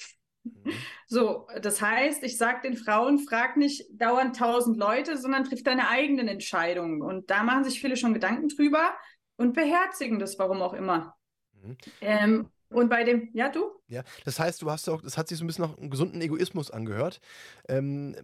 Mhm. 0.43 0.73
So, 1.08 1.47
das 1.62 1.82
heißt, 1.82 2.23
ich 2.23 2.38
sage 2.38 2.62
den 2.63 2.76
Frauen, 2.76 3.19
frag 3.19 3.56
nicht 3.56 3.86
dauernd 3.91 4.36
tausend 4.36 4.78
Leute, 4.78 5.17
sondern 5.17 5.43
triff 5.43 5.63
deine 5.63 5.89
eigenen 5.89 6.28
Entscheidungen. 6.28 7.02
Und 7.02 7.30
da 7.30 7.43
machen 7.43 7.63
sich 7.63 7.80
viele 7.80 7.97
schon 7.97 8.13
Gedanken 8.13 8.49
drüber 8.49 8.93
und 9.38 9.54
beherzigen 9.54 10.19
das, 10.19 10.39
warum 10.39 10.62
auch 10.62 10.73
immer. 10.73 11.15
Mhm. 11.54 11.78
Ähm, 12.02 12.49
und 12.73 12.89
bei 12.89 13.03
dem, 13.03 13.29
ja, 13.33 13.49
du? 13.49 13.71
Ja, 13.88 14.03
das 14.25 14.39
heißt, 14.39 14.62
du 14.62 14.71
hast 14.71 14.89
auch, 14.89 15.01
das 15.01 15.17
hat 15.17 15.27
sich 15.27 15.38
so 15.38 15.43
ein 15.43 15.47
bisschen 15.47 15.65
nach 15.65 15.77
einem 15.77 15.89
gesunden 15.89 16.21
Egoismus 16.21 16.71
angehört. 16.71 17.19
Ähm, 17.67 18.15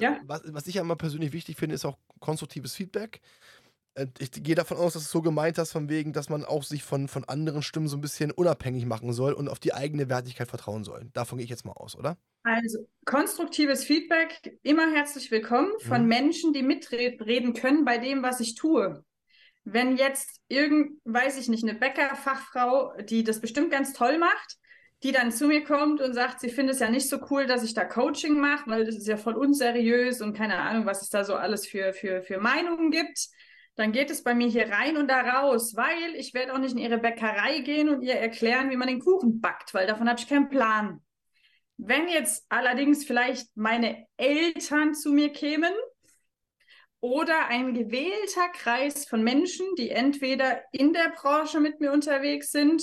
ja. 0.00 0.18
Was, 0.26 0.42
was 0.46 0.66
ich 0.66 0.76
ja 0.76 0.82
immer 0.82 0.96
persönlich 0.96 1.32
wichtig 1.32 1.56
finde, 1.56 1.74
ist 1.74 1.84
auch 1.84 1.98
konstruktives 2.20 2.74
Feedback. 2.74 3.20
Äh, 3.94 4.06
ich 4.18 4.30
gehe 4.30 4.54
davon 4.54 4.76
aus, 4.76 4.94
dass 4.94 5.02
du 5.02 5.06
es 5.06 5.12
so 5.12 5.22
gemeint 5.22 5.58
hast, 5.58 5.72
von 5.72 5.88
wegen, 5.88 6.12
dass 6.12 6.28
man 6.28 6.44
auch 6.44 6.62
sich 6.62 6.82
von, 6.82 7.08
von 7.08 7.24
anderen 7.24 7.62
Stimmen 7.62 7.88
so 7.88 7.96
ein 7.96 8.00
bisschen 8.00 8.30
unabhängig 8.30 8.86
machen 8.86 9.12
soll 9.12 9.32
und 9.32 9.48
auf 9.48 9.58
die 9.58 9.74
eigene 9.74 10.08
Wertigkeit 10.08 10.48
vertrauen 10.48 10.84
soll. 10.84 11.10
Davon 11.12 11.38
gehe 11.38 11.44
ich 11.44 11.50
jetzt 11.50 11.64
mal 11.64 11.72
aus, 11.72 11.96
oder? 11.96 12.16
Also, 12.44 12.88
konstruktives 13.04 13.84
Feedback, 13.84 14.58
immer 14.62 14.92
herzlich 14.92 15.30
willkommen 15.30 15.70
von 15.80 16.02
mhm. 16.02 16.08
Menschen, 16.08 16.52
die 16.52 16.62
mitreden 16.62 17.54
können 17.54 17.84
bei 17.84 17.98
dem, 17.98 18.22
was 18.22 18.40
ich 18.40 18.54
tue 18.54 19.04
wenn 19.64 19.96
jetzt 19.96 20.40
irgend, 20.48 21.00
weiß 21.04 21.38
ich 21.38 21.48
nicht, 21.48 21.62
eine 21.62 21.78
Bäckerfachfrau, 21.78 22.94
die 23.02 23.24
das 23.24 23.40
bestimmt 23.40 23.70
ganz 23.70 23.92
toll 23.92 24.18
macht, 24.18 24.56
die 25.02 25.12
dann 25.12 25.32
zu 25.32 25.46
mir 25.46 25.64
kommt 25.64 26.00
und 26.00 26.14
sagt, 26.14 26.40
sie 26.40 26.50
findet 26.50 26.74
es 26.74 26.80
ja 26.80 26.90
nicht 26.90 27.08
so 27.08 27.18
cool, 27.30 27.46
dass 27.46 27.64
ich 27.64 27.74
da 27.74 27.84
Coaching 27.84 28.38
mache, 28.38 28.70
weil 28.70 28.84
das 28.84 28.96
ist 28.96 29.08
ja 29.08 29.16
voll 29.16 29.34
unseriös 29.34 30.20
und 30.20 30.36
keine 30.36 30.58
Ahnung, 30.58 30.86
was 30.86 31.02
es 31.02 31.10
da 31.10 31.24
so 31.24 31.34
alles 31.34 31.66
für, 31.66 31.92
für, 31.92 32.22
für 32.22 32.38
Meinungen 32.38 32.90
gibt, 32.90 33.28
dann 33.74 33.92
geht 33.92 34.10
es 34.10 34.22
bei 34.22 34.34
mir 34.34 34.48
hier 34.48 34.68
rein 34.68 34.96
und 34.96 35.08
da 35.08 35.20
raus, 35.20 35.74
weil 35.76 36.14
ich 36.16 36.34
werde 36.34 36.52
auch 36.52 36.58
nicht 36.58 36.72
in 36.72 36.78
ihre 36.78 36.98
Bäckerei 36.98 37.60
gehen 37.60 37.88
und 37.88 38.02
ihr 38.02 38.14
erklären, 38.14 38.70
wie 38.70 38.76
man 38.76 38.88
den 38.88 39.00
Kuchen 39.00 39.40
backt, 39.40 39.74
weil 39.74 39.86
davon 39.86 40.08
habe 40.08 40.20
ich 40.20 40.28
keinen 40.28 40.48
Plan. 40.48 41.00
Wenn 41.78 42.06
jetzt 42.08 42.44
allerdings 42.48 43.04
vielleicht 43.04 43.56
meine 43.56 44.06
Eltern 44.16 44.94
zu 44.94 45.10
mir 45.10 45.32
kämen 45.32 45.72
oder 47.02 47.48
ein 47.48 47.74
gewählter 47.74 48.48
Kreis 48.54 49.06
von 49.06 49.24
Menschen, 49.24 49.66
die 49.76 49.90
entweder 49.90 50.62
in 50.70 50.92
der 50.92 51.10
Branche 51.10 51.58
mit 51.58 51.80
mir 51.80 51.92
unterwegs 51.92 52.52
sind 52.52 52.82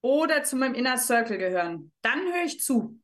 oder 0.00 0.42
zu 0.42 0.56
meinem 0.56 0.74
Inner 0.74 0.96
Circle 0.96 1.36
gehören, 1.36 1.92
dann 2.00 2.20
höre 2.32 2.44
ich 2.46 2.60
zu. 2.60 2.98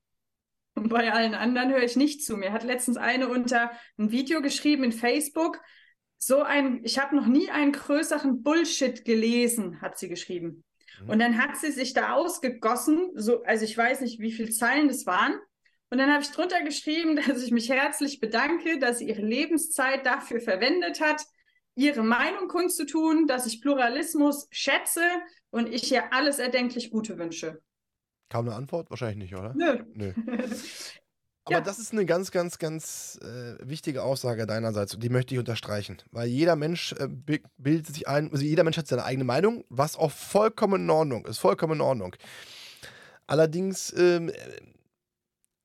Und 0.74 0.88
bei 0.88 1.12
allen 1.12 1.34
anderen 1.34 1.70
höre 1.70 1.82
ich 1.82 1.96
nicht 1.96 2.24
zu. 2.24 2.36
Mir 2.36 2.53
hat 2.53 2.64
letztens 2.64 2.96
eine 2.96 3.28
unter 3.28 3.70
ein 3.99 4.11
Video 4.11 4.40
geschrieben 4.40 4.84
in 4.84 4.92
Facebook, 4.92 5.61
so 6.16 6.42
ein, 6.42 6.80
ich 6.82 6.99
habe 6.99 7.14
noch 7.14 7.26
nie 7.26 7.51
einen 7.51 7.72
größeren 7.72 8.42
Bullshit 8.42 9.05
gelesen, 9.05 9.82
hat 9.82 9.99
sie 9.99 10.09
geschrieben. 10.09 10.64
Mhm. 11.03 11.11
Und 11.11 11.18
dann 11.18 11.36
hat 11.36 11.59
sie 11.59 11.72
sich 11.72 11.92
da 11.92 12.14
ausgegossen, 12.14 13.11
so, 13.14 13.42
also 13.42 13.64
ich 13.64 13.76
weiß 13.76 14.01
nicht, 14.01 14.18
wie 14.18 14.32
viele 14.32 14.51
Zeilen 14.51 14.88
das 14.88 15.05
waren. 15.05 15.38
Und 15.91 15.99
dann 15.99 16.12
habe 16.12 16.22
ich 16.22 16.30
drunter 16.30 16.62
geschrieben, 16.62 17.16
dass 17.26 17.43
ich 17.43 17.51
mich 17.51 17.68
herzlich 17.68 18.20
bedanke, 18.20 18.78
dass 18.78 18.99
sie 18.99 19.09
ihre 19.09 19.22
Lebenszeit 19.22 20.05
dafür 20.05 20.41
verwendet 20.41 21.01
hat, 21.01 21.22
ihre 21.74 22.03
Meinung 22.03 22.49
kundzutun, 22.49 23.26
dass 23.26 23.47
ich 23.47 23.61
Pluralismus 23.61 24.49
schätze 24.51 25.03
und 25.51 25.68
ich 25.68 25.91
ihr 25.93 26.12
alles 26.12 26.39
erdenklich 26.39 26.91
Gute 26.91 27.18
wünsche. 27.18 27.62
Kam 28.28 28.47
eine 28.47 28.57
Antwort? 28.57 28.91
Wahrscheinlich 28.91 29.30
nicht, 29.30 29.34
oder? 29.34 29.55
Nö. 29.55 29.84
Nö. 29.95 30.12
Aber 31.49 31.57
ja. 31.57 31.61
das 31.62 31.78
ist 31.78 31.93
eine 31.93 32.05
ganz, 32.05 32.30
ganz, 32.30 32.59
ganz 32.59 33.18
äh, 33.22 33.57
wichtige 33.66 34.03
Aussage 34.03 34.47
deinerseits 34.47 34.93
und 34.93 35.03
die 35.03 35.09
möchte 35.09 35.32
ich 35.32 35.39
unterstreichen. 35.39 35.97
Weil 36.11 36.28
jeder 36.28 36.57
Mensch 36.57 36.93
äh, 36.93 37.09
bildet 37.57 37.86
sich 37.86 38.07
ein, 38.07 38.30
also 38.30 38.45
jeder 38.45 38.64
Mensch 38.64 38.76
hat 38.76 38.86
seine 38.86 39.05
eigene 39.05 39.24
Meinung, 39.24 39.64
was 39.70 39.97
auch 39.97 40.11
vollkommen 40.11 40.82
in 40.82 40.91
Ordnung 40.91 41.24
ist, 41.24 41.39
vollkommen 41.39 41.74
in 41.74 41.80
Ordnung. 41.80 42.14
Allerdings 43.26 43.95
ähm, 43.97 44.30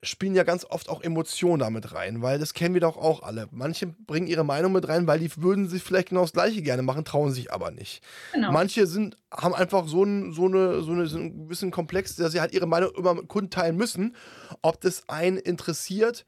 spielen 0.03 0.35
ja 0.35 0.43
ganz 0.43 0.65
oft 0.65 0.89
auch 0.89 1.01
Emotionen 1.01 1.59
damit 1.59 1.93
rein, 1.93 2.21
weil 2.21 2.39
das 2.39 2.53
kennen 2.53 2.73
wir 2.73 2.81
doch 2.81 2.97
auch 2.97 3.23
alle. 3.23 3.47
Manche 3.51 3.87
bringen 3.87 4.27
ihre 4.27 4.43
Meinung 4.43 4.71
mit 4.71 4.87
rein, 4.87 5.07
weil 5.07 5.19
die 5.19 5.31
würden 5.37 5.67
sich 5.67 5.83
vielleicht 5.83 6.09
genau 6.09 6.21
das 6.21 6.33
Gleiche 6.33 6.61
gerne 6.61 6.83
machen, 6.83 7.05
trauen 7.05 7.31
sich 7.31 7.51
aber 7.51 7.71
nicht. 7.71 8.03
Genau. 8.33 8.51
Manche 8.51 8.85
sind, 8.87 9.17
haben 9.31 9.55
einfach 9.55 9.87
so, 9.87 10.03
ein, 10.03 10.33
so, 10.33 10.45
eine, 10.45 10.81
so, 10.81 10.91
eine, 10.91 11.07
so 11.07 11.17
einen 11.17 11.45
gewissen 11.45 11.71
Komplex, 11.71 12.15
dass 12.15 12.33
sie 12.33 12.41
halt 12.41 12.53
ihre 12.53 12.67
Meinung 12.67 12.91
immer 12.95 13.15
mit 13.15 13.27
Kunden 13.27 13.49
teilen 13.49 13.75
müssen, 13.75 14.15
ob 14.61 14.81
das 14.81 15.07
einen 15.09 15.37
interessiert 15.37 16.25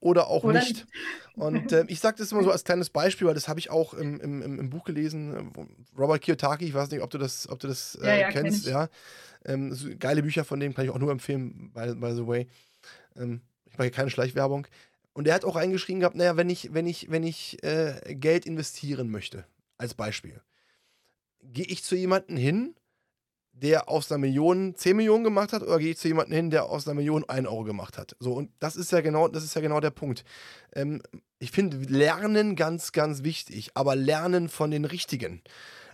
oder 0.00 0.28
auch 0.28 0.44
oder 0.44 0.60
nicht. 0.60 0.86
Und 1.34 1.70
äh, 1.70 1.84
ich 1.88 2.00
sage 2.00 2.16
das 2.18 2.32
immer 2.32 2.42
so 2.42 2.50
als 2.50 2.64
kleines 2.64 2.90
Beispiel, 2.90 3.26
weil 3.26 3.34
das 3.34 3.48
habe 3.48 3.60
ich 3.60 3.70
auch 3.70 3.94
im, 3.94 4.20
im, 4.20 4.42
im, 4.42 4.70
Buch 4.70 4.84
gelesen. 4.84 5.52
Robert 5.96 6.20
Kiyotaki, 6.20 6.64
ich 6.64 6.74
weiß 6.74 6.90
nicht, 6.90 7.02
ob 7.02 7.10
du 7.10 7.18
das, 7.18 7.48
ob 7.48 7.60
du 7.60 7.68
das 7.68 7.96
äh, 8.02 8.06
ja, 8.06 8.16
ja, 8.16 8.30
kennst. 8.30 8.64
Kenn 8.64 8.72
ja, 8.72 8.88
ähm, 9.44 9.76
geile 9.98 10.22
Bücher 10.22 10.44
von 10.44 10.58
dem 10.58 10.74
kann 10.74 10.84
ich 10.84 10.90
auch 10.90 10.98
nur 10.98 11.12
empfehlen, 11.12 11.70
by, 11.72 11.94
by 11.94 12.12
the 12.12 12.26
way. 12.26 12.48
Ähm, 13.16 13.42
ich 13.66 13.72
mache 13.74 13.84
hier 13.84 13.92
keine 13.92 14.10
Schleichwerbung. 14.10 14.66
Und 15.12 15.26
er 15.26 15.34
hat 15.34 15.44
auch 15.44 15.56
eingeschrieben 15.56 16.00
gehabt, 16.00 16.16
naja, 16.16 16.36
wenn 16.36 16.48
ich, 16.48 16.72
wenn 16.72 16.86
ich, 16.86 17.10
wenn 17.10 17.24
ich 17.24 17.62
äh, 17.64 18.14
Geld 18.14 18.46
investieren 18.46 19.10
möchte, 19.10 19.44
als 19.76 19.94
Beispiel, 19.94 20.40
gehe 21.42 21.66
ich 21.66 21.82
zu 21.82 21.96
jemandem 21.96 22.36
hin, 22.36 22.74
der 23.52 23.88
aus 23.88 24.10
einer 24.10 24.18
Million 24.18 24.74
10 24.76 24.96
Millionen 24.96 25.24
gemacht 25.24 25.52
hat, 25.52 25.62
oder 25.62 25.78
gehe 25.78 25.90
ich 25.90 25.98
zu 25.98 26.08
jemandem 26.08 26.36
hin, 26.36 26.50
der 26.50 26.66
aus 26.66 26.86
einer 26.86 26.94
Million 26.94 27.28
1 27.28 27.48
Euro 27.48 27.64
gemacht 27.64 27.98
hat? 27.98 28.16
So, 28.20 28.32
und 28.34 28.52
das 28.60 28.76
ist 28.76 28.92
ja 28.92 29.00
genau, 29.00 29.28
das 29.28 29.42
ist 29.42 29.54
ja 29.54 29.60
genau 29.60 29.80
der 29.80 29.90
Punkt. 29.90 30.24
Ähm, 30.74 31.02
ich 31.38 31.50
finde 31.50 31.76
Lernen 31.78 32.56
ganz, 32.56 32.92
ganz 32.92 33.22
wichtig, 33.22 33.70
aber 33.74 33.94
Lernen 33.96 34.48
von 34.48 34.70
den 34.70 34.84
Richtigen. 34.84 35.42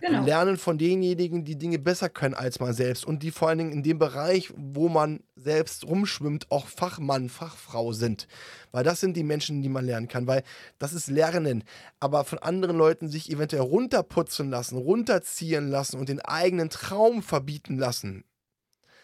Genau. 0.01 0.23
Lernen 0.23 0.57
von 0.57 0.77
denjenigen, 0.77 1.45
die 1.45 1.57
Dinge 1.57 1.79
besser 1.79 2.09
können 2.09 2.33
als 2.33 2.59
man 2.59 2.73
selbst 2.73 3.05
und 3.05 3.23
die 3.23 3.31
vor 3.31 3.49
allen 3.49 3.57
Dingen 3.57 3.71
in 3.71 3.83
dem 3.83 3.97
Bereich, 3.97 4.53
wo 4.55 4.89
man 4.89 5.21
selbst 5.35 5.85
rumschwimmt, 5.85 6.51
auch 6.51 6.67
Fachmann, 6.67 7.29
Fachfrau 7.29 7.93
sind. 7.93 8.27
Weil 8.71 8.83
das 8.83 8.99
sind 8.99 9.15
die 9.15 9.23
Menschen, 9.23 9.61
die 9.61 9.69
man 9.69 9.85
lernen 9.85 10.07
kann. 10.07 10.27
Weil 10.27 10.43
das 10.79 10.93
ist 10.93 11.07
Lernen. 11.07 11.63
Aber 11.99 12.23
von 12.23 12.39
anderen 12.39 12.77
Leuten 12.77 13.09
sich 13.09 13.31
eventuell 13.31 13.63
runterputzen 13.63 14.49
lassen, 14.49 14.77
runterziehen 14.77 15.69
lassen 15.69 15.97
und 15.97 16.09
den 16.09 16.19
eigenen 16.19 16.69
Traum 16.69 17.23
verbieten 17.23 17.77
lassen, 17.77 18.25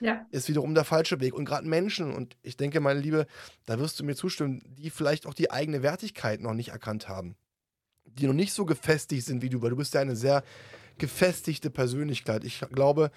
ja. 0.02 0.26
ist 0.32 0.50
wiederum 0.50 0.74
der 0.74 0.84
falsche 0.84 1.20
Weg. 1.22 1.34
Und 1.34 1.46
gerade 1.46 1.68
Menschen, 1.68 2.14
und 2.14 2.36
ich 2.42 2.58
denke, 2.58 2.80
meine 2.80 3.00
Liebe, 3.00 3.28
da 3.66 3.80
wirst 3.80 4.00
du 4.00 4.04
mir 4.04 4.16
zustimmen, 4.16 4.62
die 4.66 4.90
vielleicht 4.90 5.26
auch 5.26 5.34
die 5.34 5.52
eigene 5.52 5.84
Wertigkeit 5.84 6.42
noch 6.42 6.54
nicht 6.54 6.70
erkannt 6.70 7.08
haben. 7.08 7.36
Die 8.06 8.28
noch 8.28 8.34
nicht 8.34 8.54
so 8.54 8.66
gefestigt 8.66 9.26
sind 9.26 9.42
wie 9.42 9.50
du, 9.50 9.62
weil 9.62 9.70
du 9.70 9.78
bist 9.78 9.94
ja 9.94 10.02
eine 10.02 10.16
sehr 10.16 10.44
gefestigte 10.98 11.70
Persönlichkeit. 11.70 12.44
Ich 12.44 12.60
glaube, 12.72 13.12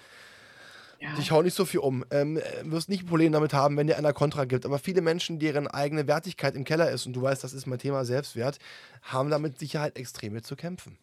ja. 0.99 1.09
ich 1.19 1.31
hau 1.31 1.41
nicht 1.41 1.55
so 1.55 1.65
viel 1.65 1.81
um. 1.81 2.05
Ähm, 2.11 2.39
wirst 2.63 2.87
nicht 2.87 3.03
ein 3.03 3.07
Problem 3.07 3.31
damit 3.31 3.53
haben, 3.53 3.75
wenn 3.77 3.87
dir 3.87 3.97
einer 3.97 4.13
Kontra 4.13 4.45
gibt. 4.45 4.65
Aber 4.65 4.79
viele 4.79 5.01
Menschen, 5.01 5.39
deren 5.39 5.67
eigene 5.67 6.07
Wertigkeit 6.07 6.55
im 6.55 6.63
Keller 6.63 6.91
ist, 6.91 7.05
und 7.05 7.13
du 7.13 7.21
weißt, 7.21 7.43
das 7.43 7.53
ist 7.53 7.65
mein 7.65 7.79
Thema 7.79 8.05
Selbstwert, 8.05 8.59
haben 9.01 9.29
damit 9.29 9.59
Sicherheit 9.59 9.97
extrem 9.97 10.41
zu 10.43 10.55
kämpfen. 10.55 10.97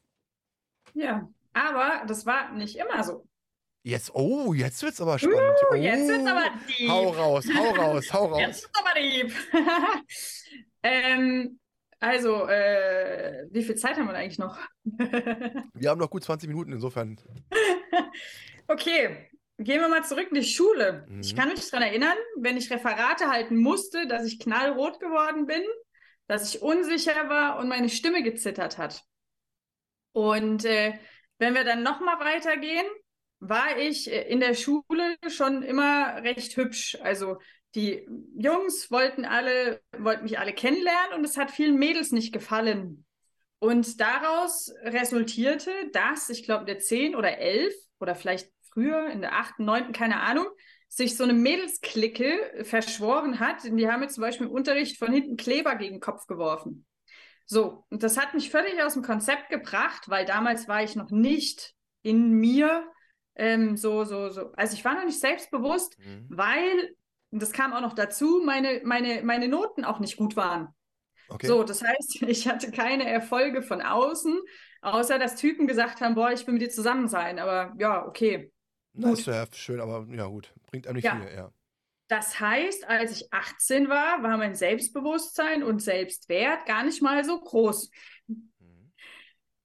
Ja, 0.94 1.28
aber 1.52 2.04
das 2.06 2.26
war 2.26 2.52
nicht 2.52 2.76
immer 2.76 3.02
so. 3.04 3.26
Jetzt, 3.84 4.14
oh, 4.14 4.54
jetzt 4.54 4.80
wird's 4.82 5.00
aber 5.00 5.18
spannend. 5.18 5.40
Uh, 5.40 5.72
oh, 5.72 5.74
jetzt 5.74 6.08
wird's 6.08 6.30
aber 6.30 6.50
deep. 6.68 6.88
Hau 6.88 7.08
raus, 7.10 7.46
hau 7.52 7.70
raus, 7.70 8.12
hau 8.12 8.26
raus. 8.32 8.40
Jetzt 8.40 8.62
wird's 8.62 8.78
aber 8.78 9.00
deep. 9.00 9.32
ähm, 10.84 11.58
also, 11.98 12.46
äh, 12.46 13.46
wie 13.50 13.62
viel 13.64 13.74
Zeit 13.74 13.96
haben 13.96 14.06
wir 14.06 14.14
eigentlich 14.14 14.38
noch? 14.38 14.56
wir 14.84 15.90
haben 15.90 15.98
noch 15.98 16.10
gut 16.10 16.22
20 16.22 16.48
Minuten, 16.48 16.72
insofern. 16.72 17.18
okay, 18.68 19.28
gehen 19.58 19.80
wir 19.80 19.88
mal 19.88 20.04
zurück 20.04 20.28
in 20.30 20.36
die 20.36 20.46
Schule. 20.46 21.04
Mhm. 21.08 21.20
Ich 21.20 21.34
kann 21.34 21.48
mich 21.48 21.68
daran 21.68 21.86
erinnern, 21.86 22.16
wenn 22.36 22.56
ich 22.56 22.70
Referate 22.70 23.28
halten 23.28 23.56
musste, 23.56 24.06
dass 24.06 24.24
ich 24.24 24.38
knallrot 24.38 25.00
geworden 25.00 25.46
bin, 25.46 25.62
dass 26.28 26.54
ich 26.54 26.62
unsicher 26.62 27.28
war 27.28 27.58
und 27.58 27.68
meine 27.68 27.88
Stimme 27.88 28.22
gezittert 28.22 28.78
hat. 28.78 29.02
Und 30.12 30.64
äh, 30.64 30.94
wenn 31.38 31.54
wir 31.54 31.64
dann 31.64 31.82
nochmal 31.82 32.20
weitergehen, 32.20 32.86
war 33.42 33.76
ich 33.76 34.10
äh, 34.10 34.22
in 34.28 34.40
der 34.40 34.54
Schule 34.54 35.16
schon 35.28 35.62
immer 35.62 36.22
recht 36.22 36.56
hübsch. 36.56 36.96
Also 37.02 37.38
die 37.74 38.06
Jungs 38.36 38.90
wollten 38.90 39.24
alle, 39.24 39.82
wollten 39.98 40.24
mich 40.24 40.38
alle 40.38 40.52
kennenlernen 40.52 41.18
und 41.18 41.24
es 41.24 41.36
hat 41.36 41.50
vielen 41.50 41.76
Mädels 41.76 42.12
nicht 42.12 42.32
gefallen. 42.32 43.04
Und 43.58 44.00
daraus 44.00 44.72
resultierte, 44.84 45.70
dass, 45.92 46.28
ich 46.28 46.44
glaube, 46.44 46.64
der 46.64 46.78
10 46.78 47.14
oder 47.14 47.38
11 47.38 47.74
oder 48.00 48.14
vielleicht 48.14 48.50
früher, 48.72 49.08
in 49.08 49.20
der 49.20 49.34
8., 49.34 49.58
9., 49.58 49.92
keine 49.92 50.20
Ahnung, 50.20 50.46
sich 50.88 51.16
so 51.16 51.24
eine 51.24 51.32
Mädelsklicke 51.32 52.64
verschworen 52.64 53.40
hat. 53.40 53.64
Die 53.64 53.88
haben 53.88 54.00
mir 54.00 54.08
zum 54.08 54.22
Beispiel 54.22 54.46
im 54.46 54.52
Unterricht 54.52 54.98
von 54.98 55.12
hinten 55.12 55.36
Kleber 55.36 55.74
gegen 55.76 55.96
den 55.96 56.00
Kopf 56.00 56.26
geworfen. 56.26 56.86
So, 57.46 57.84
und 57.90 58.02
das 58.02 58.18
hat 58.18 58.34
mich 58.34 58.50
völlig 58.50 58.82
aus 58.82 58.94
dem 58.94 59.02
Konzept 59.02 59.48
gebracht, 59.48 60.08
weil 60.08 60.26
damals 60.26 60.68
war 60.68 60.82
ich 60.82 60.94
noch 60.94 61.10
nicht 61.10 61.74
in 62.02 62.32
mir 62.32 62.84
ähm, 63.34 63.76
so, 63.76 64.04
so, 64.04 64.30
so. 64.30 64.52
Also 64.52 64.74
ich 64.74 64.84
war 64.84 64.94
noch 64.94 65.04
nicht 65.04 65.20
selbstbewusst, 65.20 65.98
mhm. 65.98 66.26
weil 66.28 66.94
und 67.32 67.40
das 67.40 67.52
kam 67.52 67.72
auch 67.72 67.80
noch 67.80 67.94
dazu, 67.94 68.42
meine, 68.44 68.82
meine, 68.84 69.22
meine 69.22 69.48
Noten 69.48 69.84
auch 69.84 69.98
nicht 70.00 70.18
gut 70.18 70.36
waren. 70.36 70.68
Okay. 71.28 71.46
So, 71.46 71.64
das 71.64 71.82
heißt, 71.82 72.22
ich 72.28 72.46
hatte 72.46 72.70
keine 72.70 73.08
Erfolge 73.08 73.62
von 73.62 73.80
außen, 73.80 74.38
außer 74.82 75.18
dass 75.18 75.36
Typen 75.36 75.66
gesagt 75.66 76.00
haben, 76.02 76.14
boah, 76.14 76.30
ich 76.30 76.46
will 76.46 76.52
mit 76.52 76.62
dir 76.62 76.70
zusammen 76.70 77.08
sein. 77.08 77.38
Aber 77.38 77.74
ja, 77.78 78.06
okay. 78.06 78.52
Das 78.92 79.20
ist 79.20 79.26
ja 79.26 79.46
schön, 79.52 79.80
aber 79.80 80.06
ja 80.14 80.26
gut, 80.26 80.52
bringt 80.66 80.86
einem 80.86 80.96
nicht 80.96 81.06
ja. 81.06 81.16
viel, 81.16 81.34
ja. 81.34 81.50
Das 82.08 82.38
heißt, 82.38 82.86
als 82.86 83.12
ich 83.12 83.32
18 83.32 83.88
war, 83.88 84.22
war 84.22 84.36
mein 84.36 84.54
Selbstbewusstsein 84.54 85.62
und 85.62 85.80
Selbstwert 85.80 86.66
gar 86.66 86.84
nicht 86.84 87.00
mal 87.00 87.24
so 87.24 87.40
groß. 87.40 87.90
Mhm. 88.26 88.92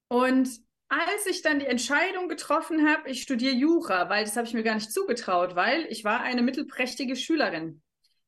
Und 0.08 0.50
als 0.90 1.26
ich 1.30 1.42
dann 1.42 1.60
die 1.60 1.66
Entscheidung 1.66 2.30
getroffen 2.30 2.88
habe, 2.88 3.10
ich 3.10 3.22
studiere 3.22 3.54
Jura, 3.54 4.10
weil 4.10 4.24
das 4.24 4.38
habe 4.38 4.48
ich 4.48 4.54
mir 4.54 4.64
gar 4.64 4.76
nicht 4.76 4.92
zugetraut, 4.92 5.56
weil 5.56 5.86
ich 5.90 6.04
war 6.04 6.22
eine 6.22 6.42
mittelprächtige 6.42 7.16
Schülerin. 7.16 7.82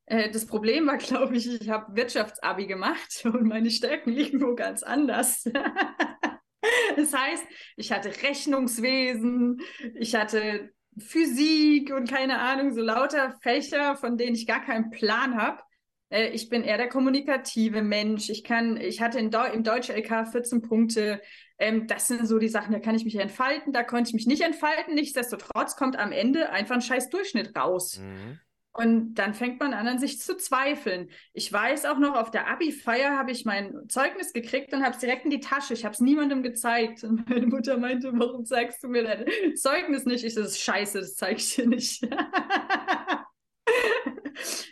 Äh, 0.05 0.31
das 0.31 0.45
Problem 0.45 0.87
war, 0.87 0.97
glaube 0.97 1.37
ich, 1.37 1.47
ich 1.61 1.69
habe 1.69 1.95
Wirtschaftsabi 1.95 2.67
gemacht 2.67 3.21
und 3.25 3.43
meine 3.43 3.71
Stärken 3.71 4.11
liegen 4.11 4.41
wo 4.41 4.55
ganz 4.55 4.83
anders. 4.83 5.43
das 6.95 7.13
heißt, 7.13 7.45
ich 7.77 7.91
hatte 7.91 8.09
Rechnungswesen, 8.23 9.61
ich 9.95 10.15
hatte 10.15 10.71
Physik 10.97 11.93
und 11.93 12.09
keine 12.09 12.39
Ahnung, 12.39 12.73
so 12.73 12.81
lauter 12.81 13.37
Fächer, 13.41 13.95
von 13.95 14.17
denen 14.17 14.35
ich 14.35 14.47
gar 14.47 14.63
keinen 14.65 14.89
Plan 14.89 15.41
habe. 15.41 15.61
Äh, 16.09 16.29
ich 16.29 16.49
bin 16.49 16.63
eher 16.63 16.77
der 16.77 16.89
kommunikative 16.89 17.81
Mensch. 17.81 18.29
Ich 18.29 18.43
kann, 18.43 18.77
ich 18.77 19.01
hatte 19.01 19.19
in 19.19 19.31
im 19.31 19.63
Deutsch-LK 19.63 20.27
14 20.31 20.61
Punkte. 20.61 21.21
Ähm, 21.57 21.87
das 21.87 22.07
sind 22.07 22.27
so 22.27 22.39
die 22.39 22.47
Sachen, 22.47 22.71
da 22.71 22.79
kann 22.79 22.95
ich 22.95 23.05
mich 23.05 23.15
entfalten, 23.15 23.73
da 23.73 23.83
konnte 23.83 24.09
ich 24.09 24.13
mich 24.13 24.27
nicht 24.27 24.41
entfalten. 24.41 24.95
Nichtsdestotrotz 24.95 25.75
kommt 25.75 25.97
am 25.97 26.11
Ende 26.11 26.49
einfach 26.51 26.75
ein 26.75 26.81
scheiß 26.81 27.09
Durchschnitt 27.09 27.55
raus. 27.55 27.99
Mhm. 27.99 28.39
Und 28.71 29.15
dann 29.15 29.33
fängt 29.33 29.59
man 29.59 29.73
an, 29.73 29.87
an 29.87 29.99
sich 29.99 30.21
zu 30.21 30.37
zweifeln. 30.37 31.09
Ich 31.33 31.51
weiß 31.51 31.85
auch 31.85 31.97
noch, 31.97 32.15
auf 32.15 32.31
der 32.31 32.47
Abi-Feier 32.47 33.17
habe 33.17 33.31
ich 33.31 33.43
mein 33.43 33.89
Zeugnis 33.89 34.31
gekriegt 34.31 34.73
und 34.73 34.83
habe 34.83 34.93
es 34.93 34.99
direkt 34.99 35.25
in 35.25 35.31
die 35.31 35.39
Tasche. 35.41 35.73
Ich 35.73 35.83
habe 35.83 35.93
es 35.93 35.99
niemandem 35.99 36.43
gezeigt. 36.43 37.03
Und 37.03 37.27
meine 37.29 37.47
Mutter 37.47 37.77
meinte, 37.77 38.11
warum 38.13 38.45
zeigst 38.45 38.81
du 38.83 38.87
mir 38.87 39.03
dein 39.03 39.25
Zeugnis 39.57 40.05
nicht? 40.05 40.23
Ich 40.23 40.35
so, 40.35 40.41
das 40.41 40.51
ist 40.51 40.61
scheiße, 40.61 40.99
das 40.99 41.15
zeige 41.15 41.39
ich 41.39 41.55
dir 41.55 41.67
nicht. 41.67 42.07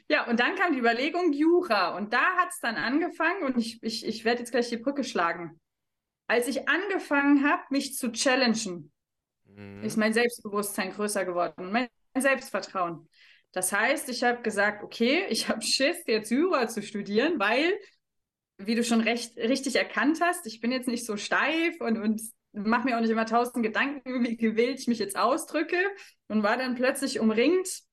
ja, 0.10 0.26
und 0.28 0.40
dann 0.40 0.56
kam 0.56 0.74
die 0.74 0.80
Überlegung 0.80 1.34
Jura. 1.34 1.96
Und 1.98 2.14
da 2.14 2.38
hat 2.38 2.50
es 2.50 2.60
dann 2.60 2.76
angefangen 2.76 3.44
und 3.44 3.58
ich, 3.58 3.82
ich, 3.84 4.06
ich 4.06 4.24
werde 4.24 4.40
jetzt 4.40 4.52
gleich 4.52 4.70
die 4.70 4.78
Brücke 4.78 5.04
schlagen. 5.04 5.60
Als 6.28 6.48
ich 6.48 6.68
angefangen 6.68 7.50
habe, 7.50 7.64
mich 7.70 7.96
zu 7.96 8.12
challengen, 8.12 8.92
mhm. 9.46 9.84
ist 9.84 9.98
mein 9.98 10.14
Selbstbewusstsein 10.14 10.92
größer 10.92 11.26
geworden, 11.26 11.72
mein 11.72 11.88
Selbstvertrauen. 12.18 13.08
Das 13.52 13.72
heißt, 13.72 14.10
ich 14.10 14.24
habe 14.24 14.42
gesagt, 14.42 14.84
okay, 14.84 15.26
ich 15.30 15.50
habe 15.50 15.62
Schiss, 15.62 16.04
jetzt 16.06 16.32
Jura 16.32 16.68
zu 16.68 16.82
studieren, 16.82 17.40
weil, 17.40 17.78
wie 18.58 18.76
du 18.76 18.84
schon 18.84 19.02
recht, 19.02 19.38
richtig 19.38 19.76
erkannt 19.76 20.20
hast, 20.22 20.46
ich 20.48 20.62
bin 20.62 20.72
jetzt 20.72 20.88
nicht 20.88 21.06
so 21.06 21.18
steif 21.18 21.80
und, 21.82 21.98
und 21.98 22.22
mache 22.54 22.86
mir 22.86 22.98
auch 22.98 23.02
nicht 23.02 23.10
immer 23.10 23.26
tausend 23.26 23.64
Gedanken, 23.64 24.24
wie 24.24 24.38
gewählt 24.38 24.80
ich 24.80 24.88
mich 24.88 25.00
jetzt 25.00 25.18
ausdrücke 25.18 25.78
und 26.28 26.44
war 26.44 26.58
dann 26.58 26.76
plötzlich 26.76 27.20
umringt 27.20 27.87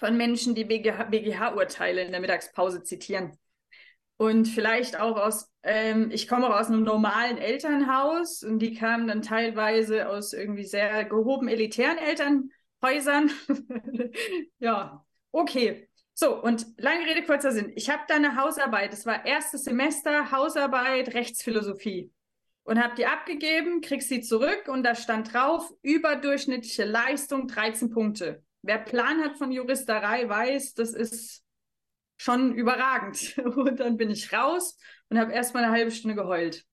von 0.00 0.16
Menschen, 0.16 0.54
die 0.56 0.64
BGH-Urteile 0.64 2.02
in 2.02 2.10
der 2.10 2.20
Mittagspause 2.20 2.82
zitieren. 2.82 3.38
Und 4.16 4.46
vielleicht 4.46 4.98
auch 4.98 5.16
aus, 5.16 5.48
ähm, 5.62 6.10
ich 6.10 6.28
komme 6.28 6.48
auch 6.48 6.60
aus 6.60 6.66
einem 6.66 6.82
normalen 6.82 7.38
Elternhaus 7.38 8.42
und 8.42 8.58
die 8.58 8.74
kamen 8.74 9.06
dann 9.06 9.22
teilweise 9.22 10.08
aus 10.08 10.32
irgendwie 10.32 10.64
sehr 10.64 11.04
gehoben 11.04 11.48
elitären 11.48 11.96
Elternhäusern 11.96 12.50
Häusern. 12.82 13.30
ja, 14.58 15.04
okay. 15.32 15.88
So, 16.14 16.42
und 16.42 16.66
lange 16.76 17.06
Rede, 17.06 17.24
kurzer 17.24 17.52
Sinn. 17.52 17.72
Ich 17.76 17.88
habe 17.88 18.02
da 18.08 18.16
eine 18.16 18.36
Hausarbeit. 18.36 18.92
Es 18.92 19.06
war 19.06 19.24
erstes 19.24 19.64
Semester 19.64 20.30
Hausarbeit 20.30 21.14
Rechtsphilosophie. 21.14 22.12
Und 22.62 22.82
habe 22.82 22.94
die 22.94 23.06
abgegeben, 23.06 23.80
krieg 23.80 24.02
sie 24.02 24.20
zurück 24.20 24.68
und 24.68 24.82
da 24.84 24.94
stand 24.94 25.32
drauf, 25.32 25.72
überdurchschnittliche 25.82 26.84
Leistung 26.84 27.48
13 27.48 27.90
Punkte. 27.90 28.44
Wer 28.62 28.78
Plan 28.78 29.22
hat 29.22 29.38
von 29.38 29.52
Juristerei, 29.52 30.28
weiß, 30.28 30.74
das 30.74 30.92
ist 30.92 31.42
schon 32.18 32.54
überragend. 32.54 33.38
Und 33.56 33.80
dann 33.80 33.96
bin 33.96 34.10
ich 34.10 34.32
raus 34.32 34.76
und 35.08 35.18
habe 35.18 35.32
erstmal 35.32 35.64
eine 35.64 35.72
halbe 35.72 35.90
Stunde 35.90 36.14
geheult. 36.14 36.64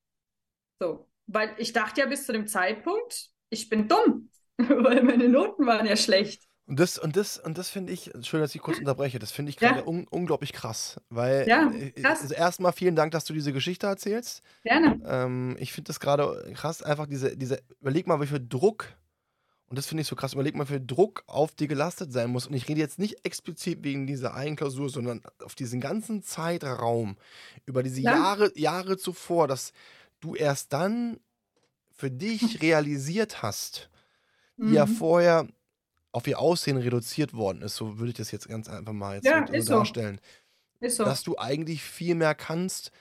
So, 0.80 1.10
weil 1.26 1.56
ich 1.58 1.74
dachte 1.74 2.02
ja 2.02 2.08
bis 2.08 2.26
zu 2.26 2.34
dem 2.34 2.48
Zeitpunkt, 2.48 3.30
ich 3.50 3.70
bin 3.70 3.88
dumm. 3.88 4.30
weil 4.58 5.04
meine 5.04 5.30
Noten 5.30 5.66
waren 5.66 5.86
ja 5.86 5.96
schlecht. 5.96 6.44
Und 6.66 6.80
das, 6.80 6.98
und 6.98 7.16
das, 7.16 7.38
und 7.38 7.58
das 7.58 7.70
finde 7.70 7.94
ich, 7.94 8.12
schön, 8.24 8.42
dass 8.42 8.54
ich 8.54 8.62
kurz 8.62 8.80
unterbreche, 8.80 9.20
das 9.20 9.32
finde 9.32 9.52
ich 9.52 9.58
gerade 9.58 9.80
ja. 9.80 9.88
un 9.88 10.06
unglaublich 10.08 10.52
krass. 10.52 11.00
Weil 11.10 11.48
ja, 11.48 11.72
äh, 11.72 11.92
krass. 11.92 12.24
Also 12.24 12.34
erstmal 12.34 12.74
vielen 12.74 12.96
Dank, 12.96 13.12
dass 13.12 13.24
du 13.24 13.34
diese 13.34 13.54
Geschichte 13.54 13.88
erzählst. 13.88 14.42
Gerne. 14.64 15.00
Ähm, 15.06 15.56
ich 15.60 15.72
finde 15.72 15.88
das 15.88 16.02
gerade 16.02 16.52
krass, 16.56 16.84
einfach 16.84 17.06
diese, 17.06 17.38
diese, 17.38 17.62
überleg 17.80 18.06
mal, 18.06 18.20
wie 18.20 18.28
viel 18.28 18.46
Druck, 18.46 18.88
und 19.70 19.78
das 19.78 19.86
finde 19.86 20.02
ich 20.02 20.08
so 20.08 20.16
krass, 20.16 20.34
überleg 20.34 20.56
mal, 20.56 20.68
wie 20.70 20.74
viel 20.74 20.86
Druck 20.86 21.24
auf 21.28 21.54
dir 21.54 21.68
gelastet 21.68 22.14
sein 22.14 22.30
muss. 22.30 22.48
Und 22.48 22.54
ich 22.54 22.70
rede 22.70 22.80
jetzt 22.80 23.00
nicht 23.00 23.26
explizit 23.26 23.84
wegen 23.84 24.08
dieser 24.08 24.34
einen 24.34 24.56
Klausur, 24.56 24.90
sondern 24.90 25.22
auf 25.44 25.56
diesen 25.56 25.82
ganzen 25.82 26.24
Zeitraum, 26.24 27.18
über 27.66 27.84
diese 27.84 28.00
ja. 28.02 28.16
Jahre, 28.16 28.58
Jahre 28.58 28.98
zuvor, 28.98 29.48
dass 29.48 29.74
du 30.22 30.36
erst 30.36 30.72
dann 30.72 31.20
für 31.92 32.10
dich 32.10 32.62
realisiert 32.62 33.42
hast, 33.42 33.90
die 34.56 34.74
ja 34.74 34.86
mhm. 34.86 34.96
vorher 34.96 35.48
auf 36.14 36.26
ihr 36.28 36.40
Aussehen 36.40 36.78
reduziert 36.78 37.34
worden 37.34 37.62
ist, 37.62 37.76
so 37.76 38.00
würde 38.00 38.12
ich 38.12 38.18
das 38.18 38.32
jetzt 38.32 38.48
ganz 38.48 38.70
einfach 38.70 38.94
mal 38.94 39.16
jetzt 39.16 39.26
ja, 39.26 39.46
so 39.62 39.74
darstellen. 39.74 40.22
Ist 40.80 40.96
so. 40.96 41.04
Dass 41.04 41.24
du 41.24 41.38
eigentlich 41.38 41.84
viel 41.84 42.16
mehr 42.16 42.36
kannst, 42.36 42.92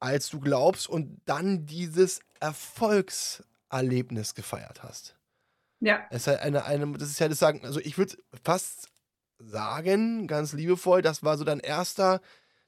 als 0.00 0.30
du 0.30 0.40
glaubst 0.40 0.88
und 0.88 1.20
dann 1.26 1.66
dieses 1.66 2.20
Erfolgserlebnis 2.40 4.34
gefeiert 4.34 4.82
hast. 4.82 5.13
Ja. 5.84 6.06
Es 6.10 6.22
ist 6.22 6.26
halt 6.28 6.40
eine, 6.40 6.64
eine, 6.64 6.92
das 6.92 7.10
ist 7.10 7.18
ja 7.18 7.28
das 7.28 7.38
Sagen, 7.38 7.60
also 7.64 7.78
ich 7.78 7.98
würde 7.98 8.16
fast 8.42 8.88
sagen, 9.38 10.26
ganz 10.26 10.54
liebevoll, 10.54 11.02
das 11.02 11.22
war 11.22 11.36
so 11.36 11.44
dein 11.44 11.60
erster, 11.60 12.22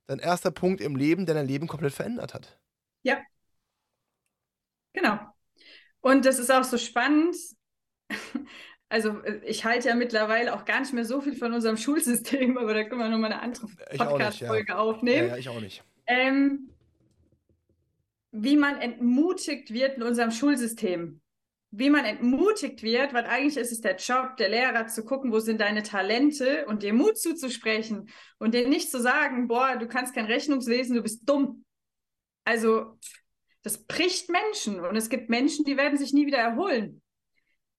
dein 0.07 0.19
erster 0.19 0.51
Punkt 0.51 0.83
im 0.83 0.97
Leben, 0.97 1.25
der 1.25 1.35
dein 1.35 1.47
Leben 1.47 1.67
komplett 1.67 1.95
verändert 1.95 2.35
hat. 2.35 2.61
Ja. 3.05 3.19
Genau. 4.93 5.19
Und 6.01 6.27
das 6.27 6.39
ist 6.39 6.53
auch 6.53 6.64
so 6.64 6.77
spannend, 6.77 7.37
also 8.91 9.23
äh, 9.23 9.41
ich 9.47 9.64
halte 9.64 9.89
ja 9.89 9.95
mittlerweile 9.95 10.55
auch 10.55 10.67
gar 10.67 10.81
nicht 10.81 10.93
mehr 10.93 11.07
so 11.07 11.23
viel 11.23 11.37
von 11.37 11.55
unserem 11.55 11.77
Schulsystem, 11.79 12.59
aber 12.59 12.75
da 12.75 12.85
können 12.85 13.01
wir 13.01 13.09
nochmal 13.09 13.33
eine 13.33 13.41
andere 13.41 13.67
Podcast-Folge 13.97 14.73
ja. 14.73 14.79
aufnehmen. 14.79 15.29
Ja, 15.29 15.35
ja, 15.35 15.37
ich 15.39 15.49
auch 15.49 15.61
nicht. 15.61 15.83
Ähm, 16.07 16.71
wie 18.31 18.57
man 18.57 18.79
entmutigt 18.79 19.73
wird 19.73 19.97
in 19.97 20.03
unserem 20.03 20.31
Schulsystem. 20.31 21.23
Wie 21.79 21.91
man 21.91 22.07
entmutigt 22.07 22.83
wird, 22.83 23.12
weil 23.12 23.27
eigentlich 23.27 23.59
ist 23.59 23.70
es 23.70 23.83
der 23.83 23.97
Job 23.97 24.39
der 24.39 24.49
Lehrer 24.49 24.87
zu 24.87 25.05
gucken, 25.05 25.31
wo 25.31 25.41
sind 25.41 25.61
deine 25.61 25.83
Talente 25.83 26.64
und 26.66 26.83
dir 26.83 26.95
Mut 26.95 27.18
zuzusprechen 27.18 28.09
und 28.39 28.55
dir 28.55 28.66
nicht 28.66 28.91
zu 28.91 28.99
sagen, 28.99 29.47
boah, 29.47 29.77
du 29.77 29.87
kannst 29.87 30.14
kein 30.14 30.24
Rechnungslesen, 30.24 30.97
du 30.97 31.03
bist 31.03 31.29
dumm. 31.29 31.66
Also 32.45 32.99
das 33.62 33.85
bricht 33.85 34.31
Menschen 34.31 34.81
und 34.81 34.97
es 34.97 35.11
gibt 35.11 35.29
Menschen, 35.29 35.66
die 35.66 35.77
werden 35.77 35.99
sich 35.99 36.14
nie 36.14 36.27
wieder 36.27 36.39
erholen. 36.39 37.03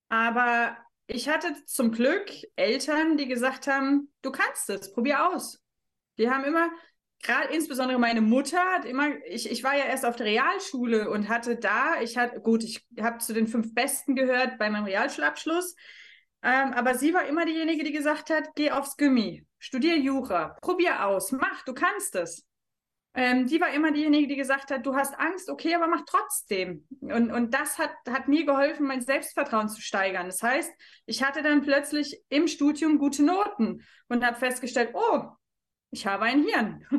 Aber 0.09 0.77
ich 1.07 1.27
hatte 1.27 1.55
zum 1.65 1.91
Glück 1.91 2.29
Eltern, 2.55 3.17
die 3.17 3.27
gesagt 3.27 3.65
haben, 3.65 4.11
du 4.21 4.31
kannst 4.31 4.69
es, 4.69 4.93
probier 4.93 5.27
aus. 5.27 5.59
Die 6.19 6.29
haben 6.29 6.43
immer, 6.43 6.69
gerade 7.21 7.53
insbesondere 7.53 7.99
meine 7.99 8.21
Mutter 8.21 8.59
hat 8.59 8.85
immer, 8.85 9.09
ich, 9.25 9.49
ich 9.49 9.63
war 9.63 9.75
ja 9.75 9.85
erst 9.85 10.05
auf 10.05 10.15
der 10.15 10.27
Realschule 10.27 11.09
und 11.09 11.29
hatte 11.29 11.57
da, 11.57 12.01
ich 12.01 12.17
hatte, 12.17 12.39
gut, 12.41 12.63
ich 12.63 12.85
habe 12.99 13.17
zu 13.19 13.33
den 13.33 13.47
fünf 13.47 13.73
Besten 13.73 14.15
gehört 14.15 14.57
bei 14.57 14.69
meinem 14.69 14.85
Realschulabschluss, 14.85 15.75
ähm, 16.43 16.73
aber 16.73 16.95
sie 16.95 17.13
war 17.13 17.25
immer 17.25 17.45
diejenige, 17.45 17.83
die 17.83 17.91
gesagt 17.91 18.29
hat, 18.29 18.49
geh 18.55 18.71
aufs 18.71 18.97
Gummi, 18.97 19.45
studier 19.59 19.97
Jura, 19.97 20.57
probier 20.61 21.05
aus, 21.05 21.31
mach, 21.31 21.63
du 21.63 21.73
kannst 21.73 22.15
es 22.15 22.47
ähm, 23.17 23.47
die 23.47 23.59
war 23.59 23.73
immer 23.73 23.91
diejenige, 23.91 24.27
die 24.27 24.35
gesagt 24.35 24.69
hat, 24.69 24.85
du 24.85 24.93
hast 24.93 25.17
Angst, 25.19 25.49
okay, 25.49 25.73
aber 25.73 25.87
mach 25.87 26.03
trotzdem. 26.05 26.85
Und, 27.01 27.31
und 27.31 27.51
das 27.51 27.79
hat, 27.79 27.89
hat 28.07 28.27
mir 28.27 28.45
geholfen, 28.45 28.85
mein 28.85 29.01
Selbstvertrauen 29.01 29.69
zu 29.69 29.81
steigern. 29.81 30.27
Das 30.27 30.43
heißt, 30.43 30.71
ich 31.07 31.23
hatte 31.23 31.41
dann 31.41 31.63
plötzlich 31.63 32.21
im 32.29 32.47
Studium 32.47 32.99
gute 32.99 33.23
Noten 33.23 33.83
und 34.07 34.23
habe 34.23 34.37
festgestellt, 34.37 34.91
oh, 34.93 35.29
ich 35.91 36.05
habe 36.05 36.25
ein 36.25 36.43
Hirn. 36.43 36.85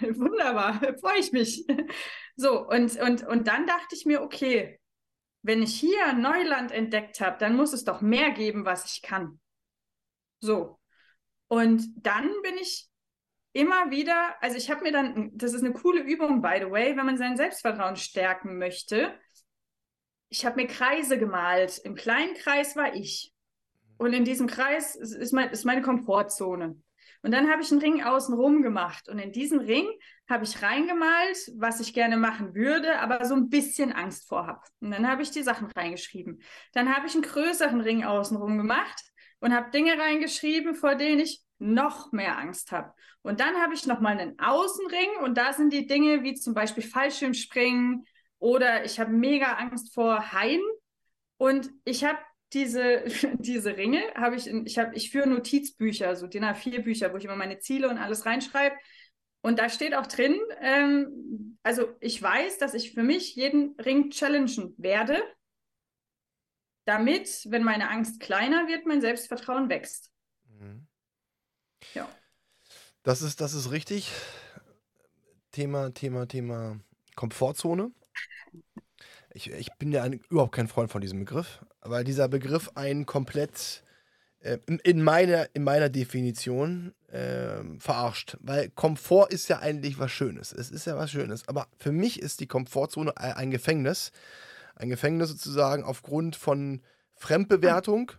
Wunderbar, 0.00 0.80
freue 1.00 1.18
ich 1.18 1.32
mich. 1.32 1.66
so, 2.36 2.66
und, 2.66 2.98
und, 3.00 3.26
und 3.26 3.48
dann 3.48 3.66
dachte 3.66 3.94
ich 3.94 4.06
mir, 4.06 4.22
okay, 4.22 4.80
wenn 5.42 5.62
ich 5.62 5.78
hier 5.78 6.12
Neuland 6.14 6.72
entdeckt 6.72 7.20
habe, 7.20 7.38
dann 7.38 7.56
muss 7.56 7.72
es 7.72 7.84
doch 7.84 8.00
mehr 8.00 8.30
geben, 8.30 8.64
was 8.64 8.92
ich 8.92 9.02
kann. 9.02 9.40
So. 10.40 10.78
Und 11.48 11.84
dann 11.96 12.30
bin 12.42 12.56
ich 12.58 12.88
immer 13.52 13.90
wieder, 13.90 14.34
also 14.42 14.56
ich 14.56 14.70
habe 14.70 14.82
mir 14.82 14.92
dann, 14.92 15.30
das 15.34 15.54
ist 15.54 15.64
eine 15.64 15.72
coole 15.72 16.00
Übung, 16.00 16.42
by 16.42 16.58
the 16.60 16.70
way, 16.70 16.96
wenn 16.96 17.06
man 17.06 17.16
sein 17.16 17.36
Selbstvertrauen 17.36 17.96
stärken 17.96 18.58
möchte. 18.58 19.18
Ich 20.28 20.44
habe 20.44 20.56
mir 20.56 20.66
Kreise 20.66 21.18
gemalt. 21.18 21.78
Im 21.78 21.94
kleinen 21.94 22.34
Kreis 22.34 22.76
war 22.76 22.94
ich. 22.94 23.32
Und 23.96 24.12
in 24.12 24.24
diesem 24.24 24.46
Kreis 24.46 24.94
ist, 24.94 25.32
mein, 25.32 25.50
ist 25.50 25.64
meine 25.64 25.82
Komfortzone. 25.82 26.80
Und 27.22 27.32
dann 27.32 27.50
habe 27.50 27.62
ich 27.62 27.70
einen 27.70 27.80
Ring 27.80 28.02
außenrum 28.02 28.62
gemacht. 28.62 29.08
Und 29.08 29.18
in 29.18 29.32
diesen 29.32 29.60
Ring 29.60 29.88
habe 30.28 30.44
ich 30.44 30.62
reingemalt, 30.62 31.50
was 31.56 31.80
ich 31.80 31.94
gerne 31.94 32.16
machen 32.16 32.54
würde, 32.54 33.00
aber 33.00 33.24
so 33.24 33.34
ein 33.34 33.48
bisschen 33.48 33.92
Angst 33.92 34.28
vor 34.28 34.46
habe. 34.46 34.60
Und 34.80 34.90
dann 34.90 35.08
habe 35.08 35.22
ich 35.22 35.30
die 35.30 35.42
Sachen 35.42 35.68
reingeschrieben. 35.76 36.40
Dann 36.72 36.94
habe 36.94 37.06
ich 37.06 37.14
einen 37.14 37.22
größeren 37.22 37.80
Ring 37.80 38.04
außenrum 38.04 38.56
gemacht 38.58 39.02
und 39.40 39.54
habe 39.54 39.70
Dinge 39.70 39.98
reingeschrieben, 39.98 40.74
vor 40.74 40.94
denen 40.94 41.20
ich 41.20 41.42
noch 41.58 42.12
mehr 42.12 42.38
Angst 42.38 42.72
habe. 42.72 42.92
Und 43.22 43.40
dann 43.40 43.56
habe 43.56 43.74
ich 43.74 43.86
noch 43.86 44.00
mal 44.00 44.18
einen 44.18 44.38
Außenring 44.38 45.22
und 45.22 45.36
da 45.36 45.52
sind 45.52 45.72
die 45.72 45.86
Dinge 45.86 46.22
wie 46.22 46.34
zum 46.34 46.54
Beispiel 46.54 46.84
Fallschirmspringen 46.84 48.06
oder 48.38 48.84
ich 48.84 49.00
habe 49.00 49.10
mega 49.10 49.54
Angst 49.54 49.92
vor 49.92 50.32
Haien 50.32 50.62
und 51.36 51.70
ich 51.84 52.04
habe 52.04 52.18
diese, 52.52 53.04
diese 53.38 53.76
Ringe 53.76 54.02
habe 54.14 54.36
ich, 54.36 54.46
in, 54.46 54.66
ich 54.66 54.78
habe, 54.78 54.94
ich 54.94 55.10
führe 55.10 55.28
Notizbücher, 55.28 56.16
so 56.16 56.26
DIN 56.26 56.44
A4 56.44 56.82
Bücher, 56.82 57.12
wo 57.12 57.16
ich 57.16 57.24
immer 57.24 57.36
meine 57.36 57.58
Ziele 57.58 57.88
und 57.88 57.98
alles 57.98 58.26
reinschreibe. 58.26 58.76
Und 59.40 59.58
da 59.58 59.68
steht 59.68 59.94
auch 59.94 60.06
drin, 60.06 60.36
ähm, 60.60 61.58
also 61.62 61.94
ich 62.00 62.20
weiß, 62.20 62.58
dass 62.58 62.74
ich 62.74 62.92
für 62.92 63.02
mich 63.02 63.36
jeden 63.36 63.76
Ring 63.78 64.10
challengen 64.10 64.74
werde, 64.78 65.22
damit, 66.84 67.46
wenn 67.48 67.62
meine 67.62 67.90
Angst 67.90 68.18
kleiner 68.20 68.66
wird, 68.66 68.86
mein 68.86 69.00
Selbstvertrauen 69.00 69.68
wächst. 69.68 70.10
Mhm. 70.46 70.86
Ja. 71.94 72.08
Das 73.02 73.22
ist, 73.22 73.40
das 73.40 73.54
ist 73.54 73.70
richtig. 73.70 74.10
Thema, 75.52 75.92
Thema, 75.94 76.26
Thema 76.26 76.80
Komfortzone. 77.14 77.92
Ich, 79.34 79.50
ich 79.50 79.72
bin 79.74 79.92
ja 79.92 80.02
ein, 80.02 80.14
überhaupt 80.30 80.54
kein 80.54 80.68
Freund 80.68 80.90
von 80.90 81.00
diesem 81.00 81.20
Begriff, 81.20 81.64
weil 81.80 82.04
dieser 82.04 82.28
Begriff 82.28 82.70
einen 82.74 83.06
komplett 83.06 83.82
äh, 84.40 84.58
in, 84.66 85.02
meiner, 85.02 85.48
in 85.54 85.64
meiner 85.64 85.88
Definition 85.88 86.94
äh, 87.08 87.62
verarscht. 87.78 88.36
Weil 88.40 88.70
Komfort 88.70 89.28
ist 89.30 89.48
ja 89.48 89.58
eigentlich 89.58 89.98
was 89.98 90.12
Schönes. 90.12 90.52
Es 90.52 90.70
ist 90.70 90.86
ja 90.86 90.96
was 90.96 91.10
Schönes. 91.10 91.48
Aber 91.48 91.66
für 91.78 91.92
mich 91.92 92.20
ist 92.20 92.40
die 92.40 92.46
Komfortzone 92.46 93.16
ein 93.16 93.50
Gefängnis. 93.50 94.12
Ein 94.76 94.90
Gefängnis 94.90 95.30
sozusagen 95.30 95.82
aufgrund 95.82 96.36
von 96.36 96.82
Fremdbewertung, 97.16 98.12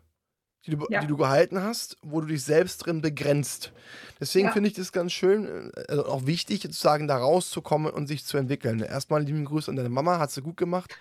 die 0.65 0.71
du, 0.71 0.85
ja. 0.89 0.99
die 0.99 1.07
du 1.07 1.15
gehalten 1.15 1.63
hast, 1.63 1.95
wo 2.01 2.19
du 2.19 2.27
dich 2.27 2.43
selbst 2.43 2.79
drin 2.79 3.01
begrenzt. 3.01 3.71
Deswegen 4.19 4.47
ja. 4.47 4.51
finde 4.51 4.67
ich 4.67 4.75
das 4.75 4.91
ganz 4.91 5.13
schön, 5.13 5.71
äh, 5.73 5.83
also 5.87 6.05
auch 6.05 6.25
wichtig, 6.25 6.61
sozusagen 6.61 7.07
da 7.07 7.17
rauszukommen 7.17 7.93
und 7.93 8.07
sich 8.07 8.25
zu 8.25 8.37
entwickeln. 8.37 8.81
Erstmal 8.81 9.23
lieben 9.23 9.45
Grüße 9.45 9.71
an 9.71 9.77
deine 9.77 9.89
Mama, 9.89 10.19
hat 10.19 10.31
sie 10.31 10.41
gut 10.41 10.57
gemacht. 10.57 10.93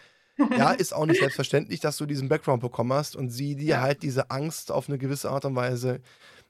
Ja, 0.56 0.70
ist 0.78 0.94
auch 0.94 1.06
nicht 1.06 1.20
selbstverständlich, 1.20 1.80
dass 1.80 1.96
du 1.96 2.06
diesen 2.06 2.28
Background 2.28 2.60
bekommen 2.60 2.92
hast 2.92 3.16
und 3.16 3.30
sie 3.30 3.56
dir 3.56 3.66
ja. 3.66 3.80
halt 3.80 4.02
diese 4.02 4.30
Angst 4.30 4.70
auf 4.70 4.88
eine 4.88 4.98
gewisse 4.98 5.30
Art 5.30 5.44
und 5.44 5.56
Weise 5.56 6.00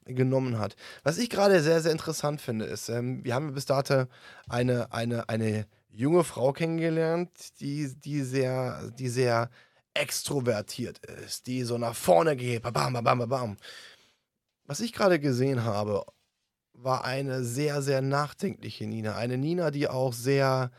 genommen 0.04 0.58
hat. 0.58 0.76
Was 1.02 1.18
ich 1.18 1.30
gerade 1.30 1.62
sehr, 1.62 1.80
sehr 1.80 1.92
interessant 1.92 2.40
finde, 2.40 2.64
ist, 2.64 2.88
ähm, 2.88 3.24
wir 3.24 3.34
haben 3.34 3.52
bis 3.54 3.66
dato 3.66 4.04
eine, 4.48 4.92
eine, 4.92 5.28
eine 5.28 5.66
junge 5.90 6.24
Frau 6.24 6.52
kennengelernt, 6.52 7.30
die, 7.60 7.94
die 7.94 8.22
sehr, 8.22 8.90
die 8.98 9.08
sehr 9.08 9.50
extrovertiert 9.94 10.98
ist, 11.06 11.46
die 11.46 11.64
so 11.64 11.76
nach 11.76 11.94
vorne 11.94 12.36
geht, 12.36 12.62
bam, 12.62 12.92
bam, 12.92 13.04
bam, 13.04 13.28
bam. 13.28 13.56
Was 14.64 14.80
ich 14.80 14.92
gerade 14.92 15.18
gesehen 15.18 15.64
habe, 15.64 16.04
war 16.72 17.04
eine 17.04 17.42
sehr, 17.42 17.82
sehr 17.82 18.02
nachdenkliche 18.02 18.86
Nina. 18.86 19.16
Eine 19.16 19.38
Nina, 19.38 19.70
die 19.70 19.88
auch 19.88 20.12
sehr, 20.12 20.70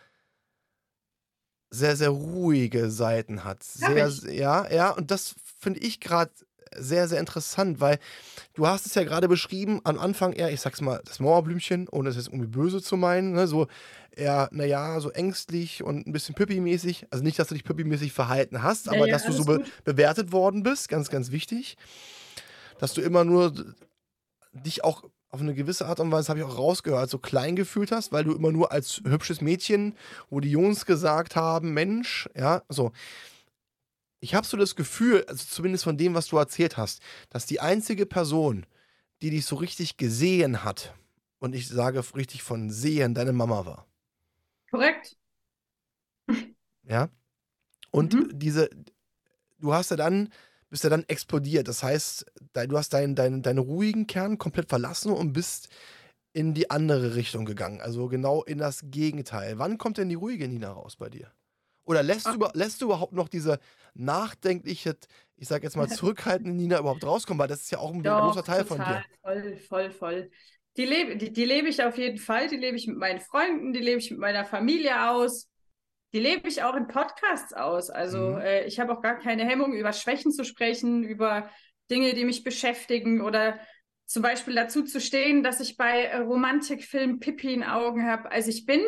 sehr, 1.69 1.95
sehr 1.95 2.09
ruhige 2.09 2.89
Seiten 2.89 3.43
hat. 3.43 3.63
Sehr, 3.63 4.09
ja, 4.31 4.71
ja, 4.71 4.89
und 4.91 5.11
das 5.11 5.35
finde 5.59 5.79
ich 5.79 5.99
gerade 5.99 6.31
sehr, 6.75 7.07
sehr 7.07 7.19
interessant, 7.19 7.79
weil 7.79 7.99
du 8.53 8.67
hast 8.67 8.85
es 8.85 8.95
ja 8.95 9.03
gerade 9.03 9.27
beschrieben, 9.27 9.81
am 9.83 9.97
Anfang 9.97 10.33
eher, 10.33 10.51
ich 10.51 10.61
sag's 10.61 10.81
mal, 10.81 11.01
das 11.05 11.19
Mauerblümchen, 11.19 11.87
ohne 11.89 12.09
es 12.09 12.15
jetzt 12.15 12.27
irgendwie 12.27 12.47
böse 12.47 12.81
zu 12.81 12.97
meinen, 12.97 13.33
ne, 13.33 13.47
so 13.47 13.67
eher, 14.15 14.49
naja, 14.51 14.99
so 14.99 15.09
ängstlich 15.09 15.83
und 15.83 16.05
ein 16.05 16.11
bisschen 16.11 16.35
Püppi-mäßig. 16.35 17.07
Also 17.09 17.23
nicht, 17.23 17.39
dass 17.39 17.47
du 17.47 17.55
dich 17.55 17.63
Püppi-mäßig 17.63 18.11
verhalten 18.11 18.61
hast, 18.61 18.87
ja, 18.87 18.93
aber 18.93 19.07
ja, 19.07 19.13
dass 19.13 19.25
du 19.25 19.31
so 19.31 19.45
be 19.45 19.63
bewertet 19.83 20.31
worden 20.31 20.63
bist, 20.63 20.89
ganz, 20.89 21.09
ganz 21.09 21.31
wichtig. 21.31 21.77
Dass 22.79 22.93
du 22.93 23.01
immer 23.01 23.23
nur 23.23 23.53
dich 24.53 24.83
auch 24.83 25.03
auf 25.29 25.41
eine 25.41 25.53
gewisse 25.53 25.85
Art 25.85 25.99
und 25.99 26.11
Weise, 26.11 26.29
habe 26.29 26.39
ich 26.39 26.45
auch 26.45 26.57
rausgehört, 26.57 27.09
so 27.09 27.19
klein 27.19 27.55
gefühlt 27.55 27.91
hast, 27.91 28.11
weil 28.11 28.23
du 28.23 28.33
immer 28.33 28.51
nur 28.51 28.71
als 28.71 29.01
hübsches 29.05 29.41
Mädchen, 29.41 29.95
wo 30.29 30.39
die 30.39 30.51
Jungs 30.51 30.85
gesagt 30.85 31.35
haben, 31.35 31.73
Mensch, 31.73 32.29
ja, 32.35 32.63
so 32.69 32.91
ich 34.21 34.35
habe 34.35 34.45
so 34.45 34.57
das 34.57 34.75
Gefühl, 34.75 35.23
also 35.27 35.45
zumindest 35.45 35.83
von 35.83 35.97
dem, 35.97 36.13
was 36.13 36.27
du 36.27 36.37
erzählt 36.37 36.77
hast, 36.77 37.01
dass 37.29 37.45
die 37.45 37.61
einzige 37.61 38.05
Person, 38.05 38.65
die 39.21 39.29
dich 39.29 39.45
so 39.45 39.55
richtig 39.55 39.97
gesehen 39.97 40.63
hat, 40.63 40.93
und 41.39 41.55
ich 41.55 41.69
sage 41.69 42.03
richtig 42.15 42.43
von 42.43 42.69
sehen, 42.69 43.13
deine 43.13 43.31
Mama 43.31 43.65
war. 43.65 43.87
Korrekt. 44.69 45.15
Ja. 46.83 47.09
Und 47.91 48.13
mhm. 48.13 48.37
diese, 48.37 48.69
du 49.59 49.73
hast 49.73 49.91
ja 49.91 49.97
dann, 49.97 50.33
bist 50.69 50.83
ja 50.83 50.89
dann 50.89 51.05
explodiert. 51.07 51.67
Das 51.67 51.83
heißt, 51.83 52.25
du 52.53 52.77
hast 52.77 52.93
deinen, 52.93 53.15
deinen, 53.15 53.41
deinen 53.41 53.59
ruhigen 53.59 54.07
Kern 54.07 54.37
komplett 54.37 54.69
verlassen 54.69 55.11
und 55.11 55.33
bist 55.33 55.69
in 56.33 56.53
die 56.53 56.69
andere 56.69 57.15
Richtung 57.15 57.45
gegangen. 57.45 57.81
Also 57.81 58.07
genau 58.07 58.43
in 58.43 58.59
das 58.59 58.81
Gegenteil. 58.85 59.57
Wann 59.57 59.77
kommt 59.77 59.97
denn 59.97 60.09
die 60.09 60.15
ruhige 60.15 60.47
Nina 60.47 60.71
raus 60.71 60.95
bei 60.95 61.09
dir? 61.09 61.31
Oder 61.85 62.03
lässt, 62.03 62.27
du, 62.27 62.37
lässt 62.53 62.81
du 62.81 62.85
überhaupt 62.85 63.13
noch 63.13 63.29
diese 63.29 63.59
nachdenkliche, 63.95 64.95
ich 65.37 65.47
sag 65.47 65.63
jetzt 65.63 65.75
mal 65.75 65.87
zurückhaltende 65.89 66.55
Nina 66.55 66.79
überhaupt 66.79 67.03
rauskommen? 67.03 67.39
Weil 67.39 67.47
das 67.47 67.61
ist 67.61 67.71
ja 67.71 67.79
auch 67.79 67.93
ein 67.93 68.03
Doch, 68.03 68.27
großer 68.27 68.43
Teil 68.43 68.63
total, 68.63 68.77
von 68.77 68.85
dir. 68.85 69.05
Voll, 69.23 69.57
voll, 69.57 69.91
voll. 69.91 70.31
Die 70.77 70.85
lebe, 70.85 71.17
die, 71.17 71.33
die 71.33 71.45
lebe 71.45 71.67
ich 71.67 71.83
auf 71.83 71.97
jeden 71.97 72.19
Fall. 72.19 72.47
Die 72.47 72.57
lebe 72.57 72.77
ich 72.77 72.85
mit 72.85 72.97
meinen 72.97 73.19
Freunden, 73.19 73.73
die 73.73 73.79
lebe 73.79 73.99
ich 73.99 74.11
mit 74.11 74.19
meiner 74.19 74.45
Familie 74.45 75.09
aus. 75.09 75.48
Die 76.13 76.19
lebe 76.19 76.47
ich 76.47 76.63
auch 76.63 76.75
in 76.75 76.87
Podcasts 76.87 77.53
aus. 77.53 77.89
Also 77.89 78.31
mhm. 78.31 78.41
äh, 78.41 78.65
ich 78.65 78.79
habe 78.79 78.93
auch 78.93 79.01
gar 79.01 79.17
keine 79.17 79.45
Hemmung, 79.45 79.73
über 79.73 79.93
Schwächen 79.93 80.31
zu 80.31 80.43
sprechen, 80.43 81.03
über 81.03 81.49
Dinge, 81.91 82.13
die 82.13 82.25
mich 82.25 82.43
beschäftigen 82.43 83.21
oder 83.21 83.59
zum 84.05 84.23
Beispiel 84.23 84.55
dazu 84.55 84.83
zu 84.83 84.99
stehen, 84.99 85.43
dass 85.43 85.59
ich 85.59 85.77
bei 85.77 86.05
äh, 86.05 86.17
Romantikfilmen 86.17 87.19
Pippi 87.19 87.53
in 87.53 87.63
Augen 87.63 88.07
habe. 88.07 88.31
Also 88.31 88.49
ich 88.49 88.65
bin 88.65 88.81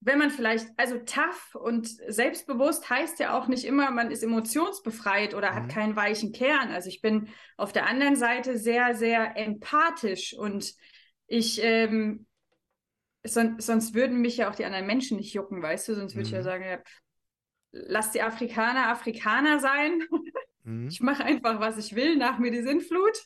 wenn 0.00 0.18
man 0.18 0.30
vielleicht, 0.30 0.68
also 0.76 0.98
tough 0.98 1.54
und 1.54 1.88
selbstbewusst 1.88 2.88
heißt 2.88 3.18
ja 3.18 3.36
auch 3.36 3.48
nicht 3.48 3.64
immer, 3.64 3.90
man 3.90 4.10
ist 4.10 4.22
emotionsbefreit 4.22 5.34
oder 5.34 5.50
mhm. 5.50 5.54
hat 5.56 5.68
keinen 5.68 5.96
weichen 5.96 6.32
Kern. 6.32 6.70
Also 6.70 6.88
ich 6.88 7.00
bin 7.00 7.28
auf 7.56 7.72
der 7.72 7.86
anderen 7.86 8.14
Seite 8.14 8.56
sehr, 8.56 8.94
sehr 8.94 9.36
empathisch 9.36 10.32
und 10.32 10.74
ich, 11.26 11.60
ähm, 11.62 12.25
son 13.26 13.58
sonst 13.58 13.94
würden 13.94 14.20
mich 14.20 14.36
ja 14.36 14.50
auch 14.50 14.54
die 14.54 14.64
anderen 14.64 14.86
Menschen 14.86 15.16
nicht 15.16 15.32
jucken, 15.32 15.62
weißt 15.62 15.88
du? 15.88 15.94
Sonst 15.94 16.14
würde 16.14 16.22
mhm. 16.22 16.26
ich 16.26 16.32
ja 16.32 16.38
mhm. 16.40 16.44
sagen, 16.44 16.64
ja, 16.64 16.78
lass 17.72 18.10
die 18.12 18.22
Afrikaner 18.22 18.88
Afrikaner 18.88 19.60
sein. 19.60 20.02
Mhm. 20.64 20.88
Ich 20.88 21.00
mache 21.00 21.24
einfach, 21.24 21.60
was 21.60 21.78
ich 21.78 21.94
will, 21.94 22.16
nach 22.16 22.38
mir 22.38 22.50
die 22.50 22.62
Sintflut. 22.62 23.16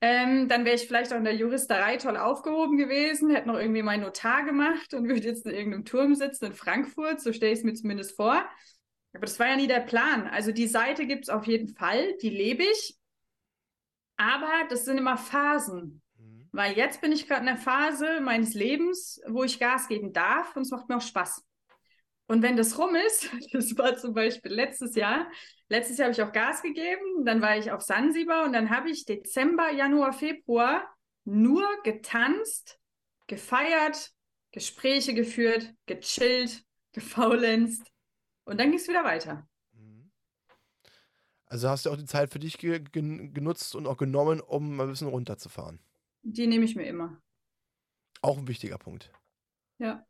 Ähm, 0.00 0.48
dann 0.48 0.64
wäre 0.64 0.76
ich 0.76 0.86
vielleicht 0.86 1.12
auch 1.12 1.16
in 1.16 1.24
der 1.24 1.34
Juristerei 1.34 1.96
toll 1.96 2.16
aufgehoben 2.16 2.76
gewesen, 2.76 3.30
hätte 3.30 3.48
noch 3.48 3.58
irgendwie 3.58 3.82
meinen 3.82 4.02
Notar 4.02 4.44
gemacht 4.44 4.94
und 4.94 5.08
würde 5.08 5.20
jetzt 5.20 5.44
in 5.44 5.52
irgendeinem 5.52 5.84
Turm 5.84 6.14
sitzen 6.14 6.46
in 6.46 6.54
Frankfurt, 6.54 7.20
so 7.20 7.32
stelle 7.32 7.52
ich 7.52 7.58
es 7.58 7.64
mir 7.64 7.74
zumindest 7.74 8.14
vor. 8.14 8.44
Aber 9.12 9.26
das 9.26 9.40
war 9.40 9.48
ja 9.48 9.56
nie 9.56 9.66
der 9.66 9.80
Plan. 9.80 10.28
Also 10.28 10.52
die 10.52 10.68
Seite 10.68 11.06
gibt 11.06 11.24
es 11.24 11.28
auf 11.30 11.46
jeden 11.46 11.68
Fall, 11.68 12.16
die 12.22 12.30
lebe 12.30 12.62
ich. 12.62 12.96
Aber 14.16 14.52
das 14.68 14.84
sind 14.84 14.98
immer 14.98 15.16
Phasen. 15.16 16.00
Weil 16.52 16.76
jetzt 16.76 17.00
bin 17.00 17.12
ich 17.12 17.26
gerade 17.26 17.40
in 17.40 17.46
der 17.46 17.56
Phase 17.56 18.20
meines 18.20 18.54
Lebens, 18.54 19.20
wo 19.26 19.44
ich 19.44 19.58
Gas 19.58 19.88
geben 19.88 20.12
darf 20.12 20.56
und 20.56 20.62
es 20.62 20.70
macht 20.70 20.88
mir 20.88 20.96
auch 20.96 21.02
Spaß. 21.02 21.44
Und 22.26 22.42
wenn 22.42 22.56
das 22.56 22.78
rum 22.78 22.94
ist, 22.94 23.30
das 23.52 23.76
war 23.76 23.96
zum 23.96 24.14
Beispiel 24.14 24.52
letztes 24.52 24.94
Jahr, 24.94 25.30
letztes 25.68 25.98
Jahr 25.98 26.06
habe 26.06 26.12
ich 26.12 26.22
auch 26.22 26.32
Gas 26.32 26.62
gegeben, 26.62 27.24
dann 27.24 27.42
war 27.42 27.56
ich 27.56 27.70
auf 27.70 27.82
Sansibar 27.82 28.44
und 28.44 28.52
dann 28.52 28.70
habe 28.70 28.90
ich 28.90 29.04
Dezember, 29.04 29.70
Januar, 29.70 30.12
Februar 30.12 30.86
nur 31.24 31.66
getanzt, 31.84 32.78
gefeiert, 33.26 34.12
Gespräche 34.52 35.14
geführt, 35.14 35.74
gechillt, 35.86 36.64
gefaulenzt 36.92 37.90
und 38.44 38.58
dann 38.58 38.70
ging 38.70 38.78
es 38.78 38.88
wieder 38.88 39.04
weiter. 39.04 39.46
Mhm. 39.72 40.10
Also 41.46 41.68
hast 41.68 41.86
du 41.86 41.90
auch 41.90 41.96
die 41.96 42.06
Zeit 42.06 42.30
für 42.30 42.38
dich 42.38 42.58
ge 42.58 42.80
genutzt 42.80 43.74
und 43.74 43.86
auch 43.86 43.98
genommen, 43.98 44.40
um 44.40 44.76
mal 44.76 44.84
ein 44.84 44.90
bisschen 44.90 45.08
runterzufahren? 45.08 45.80
Die 46.32 46.46
nehme 46.46 46.64
ich 46.64 46.76
mir 46.76 46.86
immer. 46.86 47.20
Auch 48.22 48.38
ein 48.38 48.48
wichtiger 48.48 48.78
Punkt. 48.78 49.10
Ja. 49.78 50.04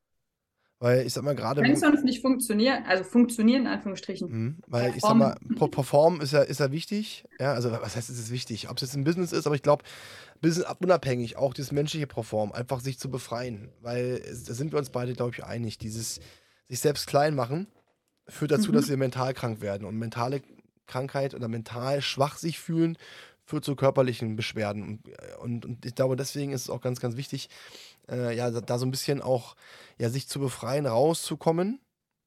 Weil 0.81 1.07
ich 1.07 1.13
sag 1.13 1.25
mal 1.25 1.35
gerade. 1.35 1.61
Wenn 1.61 1.75
sonst 1.75 2.05
nicht 2.05 2.23
funktionieren, 2.23 2.85
also 2.87 3.03
funktionieren 3.03 3.63
in 3.63 3.67
Anführungsstrichen. 3.67 4.29
Mh, 4.31 4.55
weil 4.69 4.95
ich 4.95 5.03
sag 5.03 5.15
mal, 5.15 5.37
Perform 5.57 6.21
ist 6.21 6.33
ja, 6.33 6.43
ist 6.43 6.61
ja 6.61 6.71
wichtig. 6.71 7.25
Ja, 7.41 7.53
also 7.53 7.73
was 7.73 7.97
heißt, 7.97 8.09
es 8.11 8.19
ist 8.19 8.31
wichtig? 8.31 8.71
Ob 8.71 8.77
es 8.77 8.83
jetzt 8.83 8.95
ein 8.95 9.03
Business 9.03 9.33
ist, 9.33 9.47
aber 9.47 9.57
ich 9.57 9.63
glaube, 9.63 9.83
Business 10.41 10.67
unabhängig, 10.79 11.37
auch 11.37 11.53
das 11.53 11.73
menschliche 11.73 12.07
Perform, 12.07 12.53
einfach 12.53 12.79
sich 12.81 12.99
zu 12.99 13.11
befreien. 13.11 13.71
Weil 13.81 14.21
da 14.21 14.55
sind 14.55 14.73
wir 14.73 14.79
uns 14.79 14.91
beide, 14.91 15.15
glaube 15.15 15.33
ich, 15.33 15.45
einig. 15.45 15.79
Dieses 15.79 16.21
sich 16.69 16.79
selbst 16.79 17.09
klein 17.09 17.35
machen 17.35 17.67
führt 18.29 18.53
dazu, 18.53 18.71
mhm. 18.71 18.77
dass 18.77 18.89
wir 18.89 18.97
mental 18.97 19.35
krank 19.35 19.61
werden. 19.61 19.85
Und 19.85 19.97
mentale 19.97 20.43
Krankheit 20.87 21.35
oder 21.35 21.49
mental 21.49 22.03
schwach 22.03 22.39
sich 22.39 22.61
fühlen, 22.61 22.97
führt 23.49 23.65
zu 23.65 23.77
körperlichen 23.77 24.37
Beschwerden. 24.37 24.83
Und, 24.83 25.01
und, 25.41 25.65
und 25.65 25.87
ich 25.87 25.95
glaube, 25.95 26.17
deswegen 26.17 26.53
ist 26.53 26.63
es 26.63 26.71
auch 26.71 26.83
ganz, 26.83 27.01
ganz 27.01 27.17
wichtig, 27.17 27.49
äh, 28.11 28.37
ja, 28.37 28.51
da 28.51 28.79
so 28.79 28.85
ein 28.85 28.91
bisschen 28.91 29.23
auch 29.23 29.57
ja, 29.99 30.11
sich 30.11 30.29
zu 30.29 30.39
befreien, 30.39 30.85
rauszukommen. 30.85 31.81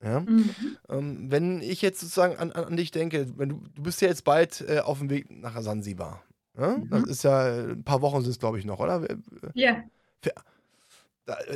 Ja? 0.03 0.21
Mhm. 0.21 0.49
Ähm, 0.89 1.31
wenn 1.31 1.61
ich 1.61 1.83
jetzt 1.83 1.99
sozusagen 1.99 2.37
an, 2.37 2.51
an, 2.51 2.75
dich 2.75 2.89
denke, 2.89 3.37
wenn 3.37 3.49
du, 3.49 3.63
du 3.75 3.83
bist 3.83 4.01
ja 4.01 4.07
jetzt 4.07 4.23
bald 4.23 4.61
äh, 4.67 4.79
auf 4.79 4.97
dem 4.97 5.11
Weg 5.11 5.29
nach 5.29 5.61
Sansibar. 5.61 6.23
Ja? 6.57 6.77
Mhm. 6.77 6.89
Das 6.89 7.03
ist 7.03 7.23
ja, 7.23 7.65
ein 7.65 7.83
paar 7.83 8.01
Wochen 8.01 8.21
sind 8.21 8.31
es, 8.31 8.39
glaube 8.39 8.57
ich, 8.57 8.65
noch, 8.65 8.79
oder? 8.79 9.07
Ja. 9.53 9.83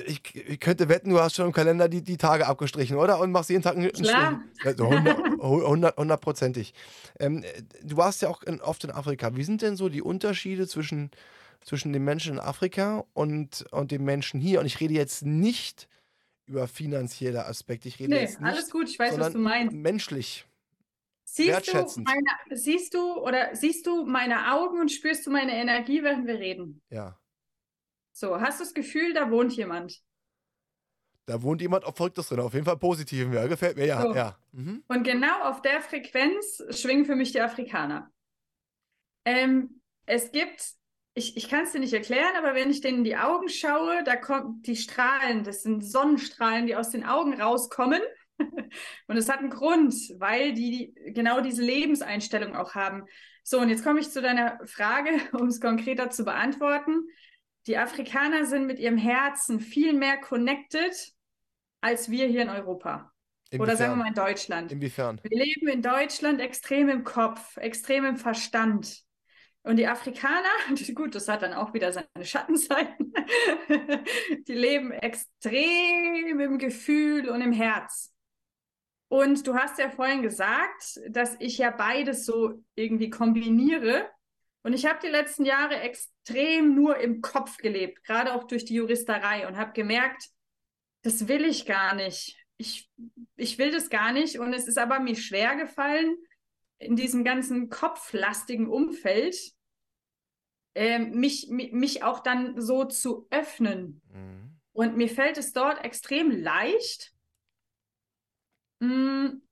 Ich, 0.05 0.21
ich, 0.35 0.59
könnte 0.59 0.89
wetten, 0.89 1.09
du 1.09 1.19
hast 1.19 1.35
schon 1.35 1.47
im 1.47 1.51
Kalender 1.51 1.89
die, 1.89 2.01
die 2.01 2.17
Tage 2.17 2.47
abgestrichen, 2.47 2.97
oder? 2.97 3.19
Und 3.19 3.31
machst 3.31 3.49
jeden 3.49 3.63
Tag 3.63 3.75
einen 3.75 3.91
Klar. 3.91 4.41
Also 4.63 4.89
hundertprozentig. 4.89 6.73
Ähm, 7.19 7.43
du 7.83 7.97
warst 7.97 8.21
ja 8.21 8.29
auch 8.29 8.43
in, 8.43 8.61
oft 8.61 8.83
in 8.83 8.91
Afrika. 8.91 9.35
Wie 9.35 9.43
sind 9.43 9.61
denn 9.61 9.75
so 9.75 9.89
die 9.89 10.01
Unterschiede 10.01 10.67
zwischen 10.67 11.11
zwischen 11.65 11.93
den 11.93 12.03
Menschen 12.03 12.33
in 12.33 12.39
Afrika 12.39 13.05
und, 13.13 13.65
und 13.71 13.91
den 13.91 14.05
Menschen 14.05 14.39
hier. 14.39 14.59
Und 14.59 14.67
ich 14.67 14.79
rede 14.79 14.93
jetzt 14.93 15.25
nicht 15.25 15.87
über 16.45 16.67
finanzielle 16.67 17.45
Aspekte. 17.47 17.87
Ich 17.87 17.99
rede 17.99 18.11
nee, 18.11 18.21
jetzt 18.21 18.39
nicht, 18.39 18.51
alles 18.51 18.69
gut, 18.69 18.87
ich 18.87 18.99
weiß, 18.99 19.19
was 19.19 19.33
du 19.33 19.39
meinst. 19.39 19.75
Menschlich. 19.75 20.45
Siehst 21.23 21.73
du, 21.73 22.01
meine, 22.03 22.27
siehst 22.51 22.93
du 22.93 23.15
oder 23.17 23.55
siehst 23.55 23.87
du 23.87 24.05
meine 24.05 24.53
Augen 24.53 24.79
und 24.79 24.91
spürst 24.91 25.25
du 25.25 25.31
meine 25.31 25.53
Energie, 25.53 26.03
während 26.03 26.27
wir 26.27 26.35
reden? 26.35 26.81
Ja. 26.89 27.19
So, 28.17 28.39
hast 28.39 28.61
du 28.61 28.63
das 28.63 28.73
Gefühl, 28.73 29.13
da 29.13 29.29
wohnt 29.29 29.51
jemand? 29.57 30.01
Da 31.25 31.41
wohnt 31.41 31.59
jemand 31.59 31.83
auf 31.83 31.97
Verrücktes 31.97 32.29
drin, 32.29 32.39
auf 32.39 32.53
jeden 32.53 32.65
Fall 32.65 32.77
positiv. 32.77 33.27
Ja, 33.33 33.45
gefällt 33.45 33.75
mir, 33.75 33.85
ja. 33.85 34.01
So. 34.01 34.15
ja. 34.15 34.37
Mhm. 34.53 34.83
Und 34.87 35.03
genau 35.03 35.41
auf 35.43 35.61
der 35.61 35.81
Frequenz 35.81 36.63
schwingen 36.69 37.03
für 37.03 37.17
mich 37.17 37.33
die 37.33 37.41
Afrikaner. 37.41 38.09
Ähm, 39.25 39.81
es 40.05 40.31
gibt, 40.31 40.63
ich, 41.13 41.35
ich 41.35 41.49
kann 41.49 41.65
es 41.65 41.73
dir 41.73 41.79
nicht 41.79 41.91
erklären, 41.91 42.37
aber 42.37 42.55
wenn 42.55 42.69
ich 42.69 42.79
denen 42.79 42.99
in 42.99 43.03
die 43.03 43.17
Augen 43.17 43.49
schaue, 43.49 44.01
da 44.05 44.15
kommen 44.15 44.61
die 44.61 44.77
Strahlen, 44.77 45.43
das 45.43 45.63
sind 45.63 45.81
Sonnenstrahlen, 45.83 46.67
die 46.67 46.77
aus 46.77 46.91
den 46.91 47.03
Augen 47.03 47.41
rauskommen. 47.41 48.01
und 49.07 49.17
es 49.17 49.27
hat 49.27 49.39
einen 49.39 49.49
Grund, 49.49 49.93
weil 50.19 50.53
die 50.53 50.95
genau 51.07 51.41
diese 51.41 51.63
Lebenseinstellung 51.63 52.55
auch 52.55 52.75
haben. 52.75 53.07
So, 53.43 53.59
und 53.59 53.67
jetzt 53.67 53.83
komme 53.83 53.99
ich 53.99 54.09
zu 54.09 54.21
deiner 54.21 54.57
Frage, 54.65 55.09
um 55.33 55.47
es 55.47 55.59
konkreter 55.59 56.11
zu 56.11 56.23
beantworten. 56.23 57.09
Die 57.67 57.77
Afrikaner 57.77 58.45
sind 58.45 58.67
mit 58.67 58.79
ihrem 58.79 58.97
Herzen 58.97 59.59
viel 59.59 59.93
mehr 59.93 60.17
connected 60.17 61.15
als 61.81 62.09
wir 62.09 62.25
hier 62.27 62.41
in 62.41 62.49
Europa. 62.49 63.11
Inwiefern? 63.51 63.61
Oder 63.61 63.77
sagen 63.77 63.91
wir 63.93 64.03
mal 64.03 64.07
in 64.07 64.15
Deutschland. 64.15 64.71
Inwiefern? 64.71 65.21
Wir 65.23 65.43
leben 65.45 65.67
in 65.67 65.81
Deutschland 65.83 66.41
extrem 66.41 66.89
im 66.89 67.03
Kopf, 67.03 67.57
extrem 67.57 68.05
im 68.05 68.17
Verstand. 68.17 69.03
Und 69.61 69.77
die 69.77 69.87
Afrikaner, 69.87 70.49
gut, 70.95 71.15
das 71.15 71.27
hat 71.27 71.43
dann 71.43 71.53
auch 71.53 71.73
wieder 71.73 71.91
seine 71.91 72.23
Schattenseiten, 72.23 73.13
die 74.47 74.53
leben 74.53 74.91
extrem 74.91 76.39
im 76.39 76.57
Gefühl 76.57 77.29
und 77.29 77.41
im 77.41 77.51
Herz. 77.51 78.11
Und 79.07 79.45
du 79.45 79.55
hast 79.55 79.77
ja 79.77 79.89
vorhin 79.89 80.23
gesagt, 80.23 80.99
dass 81.09 81.35
ich 81.39 81.59
ja 81.59 81.69
beides 81.69 82.25
so 82.25 82.63
irgendwie 82.73 83.09
kombiniere. 83.09 84.09
Und 84.65 84.73
ich 84.73 84.87
habe 84.87 84.97
die 84.99 85.11
letzten 85.11 85.45
Jahre 85.45 85.79
extrem 85.81 86.73
nur 86.73 86.97
im 86.97 87.21
Kopf 87.21 87.57
gelebt, 87.57 88.03
gerade 88.03 88.33
auch 88.33 88.45
durch 88.45 88.65
die 88.65 88.73
Juristerei 88.73 89.47
und 89.47 89.57
habe 89.57 89.73
gemerkt, 89.73 90.31
das 91.03 91.27
will 91.27 91.45
ich 91.45 91.67
gar 91.67 91.93
nicht. 91.93 92.35
Ich, 92.57 92.89
ich 93.35 93.59
will 93.59 93.69
das 93.69 93.91
gar 93.91 94.11
nicht. 94.11 94.39
Und 94.39 94.53
es 94.53 94.67
ist 94.67 94.79
aber 94.79 94.99
mir 94.99 95.15
schwer 95.15 95.55
gefallen, 95.55 96.17
in 96.79 96.95
diesem 96.95 97.23
ganzen 97.23 97.69
kopflastigen 97.69 98.67
Umfeld 98.67 99.35
äh, 100.73 100.97
mich, 100.97 101.47
mich 101.49 102.01
auch 102.01 102.21
dann 102.21 102.59
so 102.59 102.85
zu 102.85 103.27
öffnen. 103.29 104.01
Mhm. 104.11 104.59
Und 104.71 104.97
mir 104.97 105.09
fällt 105.09 105.37
es 105.37 105.53
dort 105.53 105.85
extrem 105.85 106.31
leicht, 106.31 107.13
mh, 108.79 108.89
hm, 108.89 109.44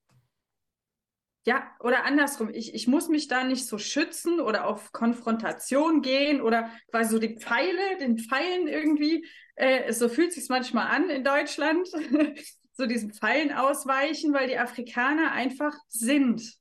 ja, 1.45 1.63
oder 1.79 2.05
andersrum, 2.05 2.49
ich, 2.53 2.73
ich 2.73 2.87
muss 2.87 3.09
mich 3.09 3.27
da 3.27 3.43
nicht 3.43 3.67
so 3.67 3.77
schützen 3.77 4.39
oder 4.39 4.65
auf 4.65 4.93
Konfrontation 4.93 6.01
gehen 6.01 6.41
oder 6.41 6.69
quasi 6.89 7.11
so 7.11 7.19
die 7.19 7.37
Pfeile, 7.37 7.97
den 7.99 8.17
Pfeilen 8.17 8.67
irgendwie, 8.67 9.25
äh, 9.55 9.91
so 9.91 10.07
fühlt 10.07 10.31
sich 10.31 10.47
manchmal 10.49 10.87
an 10.87 11.09
in 11.09 11.23
Deutschland, 11.23 11.87
so 12.73 12.85
diesen 12.85 13.13
Pfeilen 13.13 13.51
ausweichen, 13.51 14.33
weil 14.33 14.47
die 14.47 14.57
Afrikaner 14.57 15.33
einfach 15.33 15.73
sind. 15.89 16.57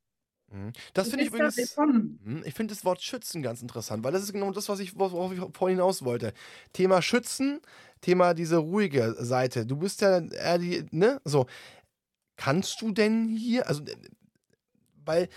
Mhm. 0.53 0.73
Das 0.95 1.09
finde 1.09 1.25
ich 1.25 1.31
übrigens. 1.31 1.77
Mhm, 1.77 2.43
ich 2.45 2.55
finde 2.55 2.75
das 2.75 2.85
Wort 2.85 3.01
schützen 3.03 3.43
ganz 3.43 3.63
interessant, 3.63 4.05
weil 4.05 4.13
das 4.13 4.23
ist 4.23 4.33
genau 4.33 4.51
das, 4.51 4.69
was 4.69 4.81
ich, 4.81 4.99
worauf 4.99 5.33
ich 5.33 5.41
vorhin 5.57 5.79
hinaus 5.79 6.05
wollte. 6.05 6.33
Thema 6.73 7.03
schützen, 7.03 7.61
Thema 8.01 8.35
diese 8.35 8.57
ruhige 8.57 9.15
Seite. 9.19 9.65
Du 9.65 9.77
bist 9.77 10.01
ja 10.01 10.19
eher 10.19 10.59
die, 10.59 10.85
ne? 10.91 11.21
So. 11.25 11.47
Kannst 12.37 12.81
du 12.81 12.91
denn 12.91 13.29
hier, 13.29 13.69
also, 13.69 13.85
weil 15.05 15.29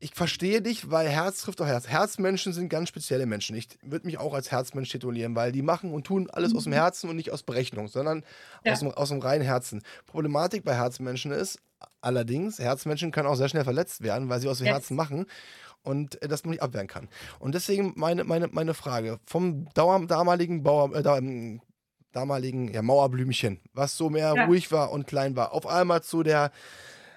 ich 0.00 0.14
verstehe 0.14 0.60
dich, 0.60 0.90
weil 0.90 1.08
Herz 1.08 1.42
trifft 1.42 1.60
auch 1.60 1.66
Herz. 1.66 1.86
Herzmenschen 1.86 2.52
sind 2.52 2.68
ganz 2.68 2.88
spezielle 2.88 3.24
Menschen. 3.24 3.54
Ich 3.54 3.68
würde 3.82 4.06
mich 4.06 4.18
auch 4.18 4.34
als 4.34 4.50
Herzmensch 4.50 4.90
titulieren, 4.90 5.36
weil 5.36 5.52
die 5.52 5.62
machen 5.62 5.92
und 5.92 6.04
tun 6.04 6.28
alles 6.30 6.56
aus 6.56 6.64
dem 6.64 6.70
mhm. 6.70 6.76
Herzen 6.76 7.08
und 7.08 7.14
nicht 7.14 7.30
aus 7.30 7.44
Berechnung, 7.44 7.86
sondern 7.86 8.24
ja. 8.64 8.72
aus, 8.72 8.80
dem, 8.80 8.90
aus 8.90 9.10
dem 9.10 9.20
reinen 9.20 9.44
Herzen. 9.44 9.82
Problematik 10.06 10.64
bei 10.64 10.74
Herzmenschen 10.74 11.30
ist, 11.30 11.60
Allerdings, 12.00 12.58
Herzmenschen 12.58 13.12
können 13.12 13.28
auch 13.28 13.36
sehr 13.36 13.48
schnell 13.48 13.64
verletzt 13.64 14.02
werden, 14.02 14.28
weil 14.28 14.40
sie 14.40 14.48
aus 14.48 14.58
dem 14.58 14.66
yes. 14.66 14.74
Herzen 14.74 14.96
machen 14.96 15.26
und 15.82 16.20
äh, 16.22 16.28
das 16.28 16.44
man 16.44 16.50
nicht 16.50 16.62
abwehren 16.62 16.88
kann. 16.88 17.08
Und 17.38 17.54
deswegen 17.54 17.92
meine, 17.96 18.24
meine, 18.24 18.48
meine 18.48 18.74
Frage: 18.74 19.18
Vom 19.26 19.68
Dauer, 19.74 20.04
damaligen 20.06 20.62
Bauer, 20.62 20.94
äh, 20.94 21.18
ähm, 21.18 21.60
damaligen 22.12 22.72
ja, 22.72 22.82
Mauerblümchen, 22.82 23.60
was 23.72 23.96
so 23.96 24.10
mehr 24.10 24.34
ja. 24.34 24.44
ruhig 24.46 24.70
war 24.72 24.90
und 24.90 25.06
klein 25.06 25.36
war, 25.36 25.52
auf 25.52 25.66
einmal 25.66 26.02
zu 26.02 26.22
der, 26.22 26.50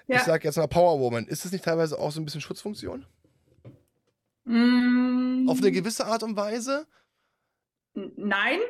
ja. 0.06 0.16
ich 0.16 0.22
sag 0.22 0.44
jetzt 0.44 0.56
mal 0.56 0.66
Powerwoman, 0.66 1.26
ist 1.26 1.44
das 1.44 1.52
nicht 1.52 1.64
teilweise 1.64 1.98
auch 1.98 2.10
so 2.12 2.20
ein 2.20 2.24
bisschen 2.24 2.40
Schutzfunktion? 2.40 3.06
Mm. 4.44 5.48
Auf 5.48 5.58
eine 5.58 5.72
gewisse 5.72 6.06
Art 6.06 6.22
und 6.22 6.36
Weise? 6.36 6.86
Nein, 7.94 8.60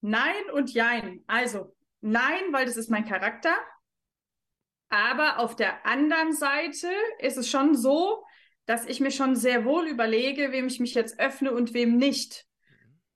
nein 0.00 0.50
und 0.52 0.72
jein. 0.72 1.22
Also, 1.26 1.74
nein, 2.00 2.52
weil 2.52 2.66
das 2.66 2.76
ist 2.76 2.90
mein 2.90 3.06
Charakter. 3.06 3.54
Aber 4.88 5.38
auf 5.38 5.56
der 5.56 5.84
anderen 5.86 6.32
Seite 6.32 6.88
ist 7.18 7.36
es 7.36 7.50
schon 7.50 7.74
so, 7.74 8.24
dass 8.66 8.86
ich 8.86 9.00
mir 9.00 9.10
schon 9.10 9.36
sehr 9.36 9.64
wohl 9.64 9.86
überlege, 9.86 10.52
wem 10.52 10.66
ich 10.66 10.80
mich 10.80 10.94
jetzt 10.94 11.18
öffne 11.18 11.52
und 11.52 11.74
wem 11.74 11.96
nicht. 11.96 12.46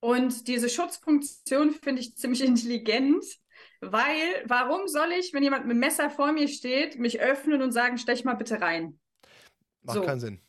Und 0.01 0.49
diese 0.49 0.69
Schutzfunktion 0.69 1.73
finde 1.73 2.01
ich 2.01 2.17
ziemlich 2.17 2.41
intelligent, 2.45 3.25
weil 3.81 4.45
warum 4.47 4.89
soll 4.89 5.13
ich, 5.13 5.33
wenn 5.33 5.43
jemand 5.43 5.67
mit 5.67 5.75
dem 5.75 5.81
Messer 5.81 6.11
vor 6.11 6.33
mir 6.33 6.49
steht, 6.49 6.99
mich 6.99 7.21
öffnen 7.21 7.63
und 7.63 7.73
sagen, 7.73 7.99
stech 7.99 8.25
mal 8.25 8.35
bitte 8.35 8.61
rein? 8.61 8.99
Macht 9.83 9.97
so. 9.97 10.03
keinen 10.03 10.21
Sinn. 10.21 10.41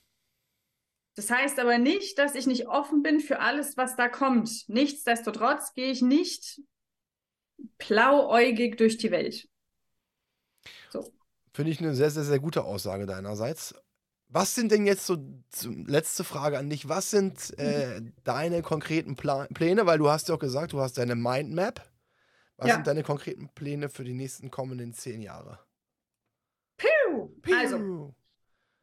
Das 1.16 1.30
heißt 1.30 1.60
aber 1.60 1.78
nicht, 1.78 2.18
dass 2.18 2.36
ich 2.36 2.48
nicht 2.48 2.68
offen 2.68 3.04
bin 3.04 3.20
für 3.20 3.40
alles, 3.40 3.76
was 3.78 3.96
da 3.96 4.08
kommt. 4.08 4.68
Nichtsdestotrotz 4.68 5.74
gehe 5.74 5.92
ich 5.92 6.02
nicht 6.02 6.62
blauäugig 7.78 8.78
durch 8.78 8.98
die 8.98 9.12
Welt. 9.12 9.48
So. 10.90 11.12
Finde 11.54 11.72
ich 11.72 11.80
eine 11.80 11.96
sehr, 11.96 12.12
sehr, 12.12 12.24
sehr 12.24 12.40
gute 12.40 12.64
Aussage 12.64 13.06
deinerseits. 13.06 13.76
Was 14.30 14.56
sind 14.56 14.72
denn 14.72 14.86
jetzt 14.86 15.06
so, 15.06 15.18
letzte 15.86 16.24
Frage 16.24 16.58
an 16.58 16.70
dich, 16.70 16.88
was 16.88 17.12
sind 17.12 17.58
äh, 17.60 18.02
deine 18.24 18.62
konkreten 18.62 19.16
Pla 19.16 19.48
Pläne? 19.54 19.86
Weil 19.86 19.98
du 19.98 20.10
hast 20.10 20.30
ja 20.30 20.36
auch 20.36 20.40
gesagt, 20.40 20.72
du 20.72 20.80
hast 20.80 20.98
deine 20.98 21.16
Mindmap. 21.16 21.91
Was 22.62 22.70
ja. 22.70 22.76
sind 22.76 22.88
deine 22.88 23.04
konkreten 23.04 23.50
Pläne 23.50 23.90
für 23.90 24.04
die 24.04 24.14
nächsten 24.14 24.52
kommenden 24.52 24.94
zehn 24.94 25.22
Jahre? 25.22 25.60
Piu! 26.78 27.28
Piu. 27.42 27.58
Also, 27.58 28.14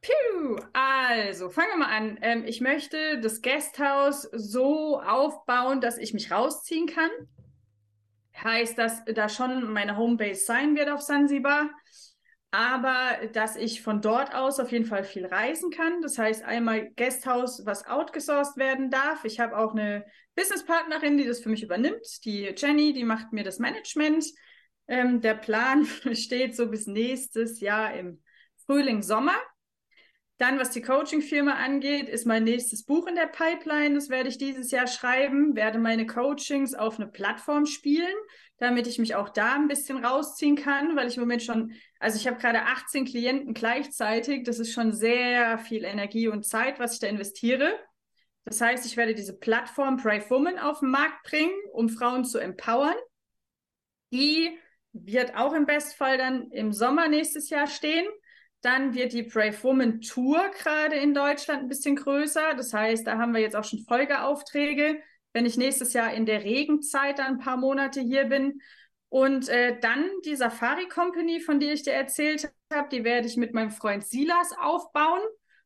Piu! 0.01 0.59
Also, 0.73 1.49
fangen 1.49 1.71
wir 1.71 1.79
mal 1.79 1.97
an. 1.97 2.19
Ähm, 2.21 2.45
ich 2.45 2.61
möchte 2.61 3.21
das 3.21 3.41
Guesthouse 3.41 4.29
so 4.33 5.01
aufbauen, 5.01 5.81
dass 5.81 5.97
ich 5.97 6.13
mich 6.13 6.31
rausziehen 6.31 6.87
kann 6.87 7.11
heißt, 8.43 8.79
dass 8.79 9.05
da 9.05 9.29
schon 9.29 9.73
meine 9.73 9.97
Homebase 9.97 10.45
sein 10.45 10.77
wird 10.77 10.91
auf 10.91 11.01
Sansibar, 11.01 11.71
aber 12.51 13.27
dass 13.33 13.57
ich 13.57 13.83
von 13.83 14.01
dort 14.01 14.35
aus 14.35 14.59
auf 14.59 14.73
jeden 14.73 14.87
Fall 14.87 15.05
viel 15.05 15.27
reisen 15.27 15.71
kann. 15.71 16.01
Das 16.01 16.17
heißt, 16.17 16.45
einmal 16.45 16.91
Guesthouse, 16.97 17.67
was 17.67 17.87
outgesourced 17.87 18.57
werden 18.57 18.91
darf. 18.91 19.25
Ich 19.25 19.39
habe 19.39 19.57
auch 19.57 19.73
eine 19.73 20.07
Businesspartnerin, 20.35 21.19
die 21.19 21.25
das 21.25 21.41
für 21.41 21.51
mich 21.51 21.63
übernimmt, 21.63 22.25
die 22.25 22.55
Jenny, 22.57 22.93
die 22.93 23.05
macht 23.05 23.33
mir 23.33 23.45
das 23.45 23.59
Management. 23.59 24.25
Ähm, 24.87 25.21
der 25.21 25.35
Plan 25.35 25.87
steht 26.15 26.57
so 26.57 26.69
bis 26.71 26.87
nächstes 26.87 27.61
Jahr 27.61 27.95
im 27.95 28.23
Frühling, 28.67 29.03
Sommer. 29.03 29.37
Dann, 30.39 30.61
was 30.61 30.71
die 30.71 30.83
Coaching-Firma 30.83 31.55
angeht, 31.55 32.09
ist 32.09 32.25
mein 32.25 32.45
nächstes 32.45 32.85
Buch 32.85 33.09
in 33.09 33.17
der 33.17 33.27
Pipeline. 33.27 33.97
Das 33.97 34.09
werde 34.09 34.29
ich 34.29 34.39
dieses 34.39 34.71
Jahr 34.71 34.87
schreiben, 34.87 35.57
werde 35.57 35.81
meine 35.81 36.07
Coachings 36.07 36.75
auf 36.75 37.01
eine 37.01 37.09
Plattform 37.09 37.67
spielen, 37.67 38.15
damit 38.59 38.87
ich 38.87 39.01
mich 39.01 39.17
auch 39.17 39.31
da 39.31 39.57
ein 39.57 39.67
bisschen 39.67 40.05
rausziehen 40.05 40.55
kann, 40.55 40.95
weil 40.95 41.09
ich 41.09 41.17
im 41.17 41.23
Moment 41.23 41.43
schon, 41.43 41.73
also 41.99 42.17
ich 42.17 42.29
habe 42.29 42.39
gerade 42.39 42.63
18 42.63 43.05
Klienten 43.05 43.53
gleichzeitig. 43.53 44.45
Das 44.45 44.61
ist 44.61 44.73
schon 44.73 44.93
sehr 44.93 45.59
viel 45.59 45.85
Energie 45.85 46.29
und 46.29 46.47
Zeit, 46.47 46.79
was 46.79 46.95
ich 46.95 47.01
da 47.01 47.09
investiere. 47.09 47.77
Das 48.45 48.61
heißt, 48.61 48.87
ich 48.87 48.97
werde 48.97 49.15
diese 49.15 49.37
Plattform 49.37 49.97
Brave 49.97 50.31
Woman 50.31 50.59
auf 50.61 50.79
den 50.81 50.91
Markt 50.91 51.25
bringen, 51.25 51.53
um 51.73 51.89
Frauen 51.89 52.25
zu 52.25 52.39
empowern. 52.39 52.95
Die 54.13 54.57
wird 54.93 55.35
auch 55.35 55.53
im 55.53 55.67
Bestfall 55.67 56.17
dann 56.17 56.51
im 56.53 56.73
Sommer 56.73 57.09
nächstes 57.09 57.51
Jahr 57.51 57.67
stehen. 57.67 58.07
Dann 58.61 58.95
wird 58.95 59.13
die 59.13 59.23
Brave 59.23 59.63
Woman 59.63 60.01
Tour 60.01 60.51
gerade 60.63 60.97
in 60.97 61.15
Deutschland 61.15 61.63
ein 61.63 61.69
bisschen 61.69 61.97
größer. 61.97 62.55
Das 62.57 62.73
heißt, 62.73 63.07
da 63.07 63.19
haben 63.19 63.33
wir 63.33 63.41
jetzt 63.41 63.55
auch 63.55 63.65
schon 63.65 63.85
Folgeaufträge, 63.85 65.01
wenn 65.33 65.47
ich 65.47 65.57
nächstes 65.57 65.93
Jahr 65.93 66.13
in 66.13 66.27
der 66.27 66.43
Regenzeit 66.43 67.19
dann 67.19 67.35
ein 67.35 67.39
paar 67.39 67.57
Monate 67.57 68.01
hier 68.01 68.25
bin. 68.25 68.61
Und 69.11 69.49
äh, 69.49 69.79
dann 69.81 70.05
die 70.25 70.37
Safari 70.37 70.89
Company, 70.89 71.41
von 71.41 71.61
der 71.61 71.73
ich 71.73 71.83
dir 71.83 71.93
erzählt 71.93 72.53
habe, 72.73 72.89
die 72.91 73.05
werde 73.05 73.27
ich 73.27 73.37
mit 73.37 73.55
meinem 73.55 73.71
Freund 73.71 74.05
Silas 74.05 74.53
aufbauen. 74.61 75.23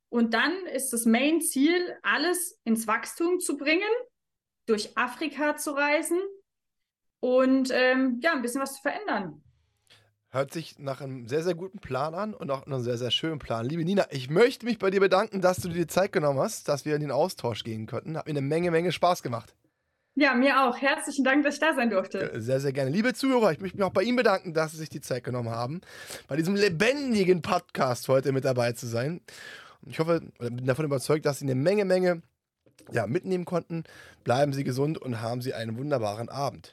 Und 0.08 0.34
dann 0.34 0.52
ist 0.66 0.92
das 0.92 1.06
Main-Ziel, 1.06 1.96
alles 2.02 2.60
ins 2.64 2.86
Wachstum 2.86 3.40
zu 3.40 3.56
bringen, 3.56 3.88
durch 4.66 4.96
Afrika 4.96 5.56
zu 5.56 5.70
reisen 5.70 6.18
und 7.20 7.70
ähm, 7.72 8.20
ja, 8.22 8.32
ein 8.32 8.42
bisschen 8.42 8.60
was 8.60 8.74
zu 8.74 8.82
verändern. 8.82 9.42
Hört 10.34 10.50
sich 10.50 10.78
nach 10.78 11.02
einem 11.02 11.28
sehr, 11.28 11.42
sehr 11.42 11.54
guten 11.54 11.78
Plan 11.78 12.14
an 12.14 12.32
und 12.32 12.50
auch 12.50 12.66
einem 12.66 12.80
sehr, 12.80 12.96
sehr 12.96 13.10
schönen 13.10 13.38
Plan. 13.38 13.66
Liebe 13.66 13.84
Nina, 13.84 14.06
ich 14.08 14.30
möchte 14.30 14.64
mich 14.64 14.78
bei 14.78 14.90
dir 14.90 15.00
bedanken, 15.00 15.42
dass 15.42 15.58
du 15.58 15.68
dir 15.68 15.74
die 15.74 15.86
Zeit 15.86 16.10
genommen 16.10 16.38
hast, 16.38 16.68
dass 16.68 16.86
wir 16.86 16.94
in 16.94 17.02
den 17.02 17.10
Austausch 17.10 17.64
gehen 17.64 17.84
könnten. 17.84 18.16
Hat 18.16 18.24
mir 18.24 18.30
eine 18.30 18.40
Menge, 18.40 18.70
Menge 18.70 18.92
Spaß 18.92 19.22
gemacht. 19.22 19.54
Ja, 20.14 20.32
mir 20.32 20.62
auch. 20.62 20.78
Herzlichen 20.78 21.22
Dank, 21.22 21.44
dass 21.44 21.56
ich 21.56 21.60
da 21.60 21.74
sein 21.74 21.90
durfte. 21.90 22.40
Sehr, 22.40 22.60
sehr 22.60 22.72
gerne. 22.72 22.90
Liebe 22.90 23.12
Zuhörer, 23.12 23.52
ich 23.52 23.60
möchte 23.60 23.76
mich 23.76 23.84
auch 23.84 23.92
bei 23.92 24.04
Ihnen 24.04 24.16
bedanken, 24.16 24.54
dass 24.54 24.72
Sie 24.72 24.78
sich 24.78 24.88
die 24.88 25.02
Zeit 25.02 25.22
genommen 25.22 25.50
haben, 25.50 25.82
bei 26.28 26.36
diesem 26.36 26.56
lebendigen 26.56 27.42
Podcast 27.42 28.08
heute 28.08 28.32
mit 28.32 28.46
dabei 28.46 28.72
zu 28.72 28.86
sein. 28.86 29.20
Ich 29.84 29.98
hoffe, 29.98 30.22
oder 30.38 30.48
bin 30.48 30.64
davon 30.64 30.86
überzeugt, 30.86 31.26
dass 31.26 31.40
Sie 31.40 31.44
eine 31.44 31.56
Menge, 31.56 31.84
Menge 31.84 32.22
ja, 32.90 33.06
mitnehmen 33.06 33.44
konnten. 33.44 33.84
Bleiben 34.24 34.54
Sie 34.54 34.64
gesund 34.64 34.96
und 34.96 35.20
haben 35.20 35.42
Sie 35.42 35.52
einen 35.52 35.76
wunderbaren 35.76 36.30
Abend. 36.30 36.72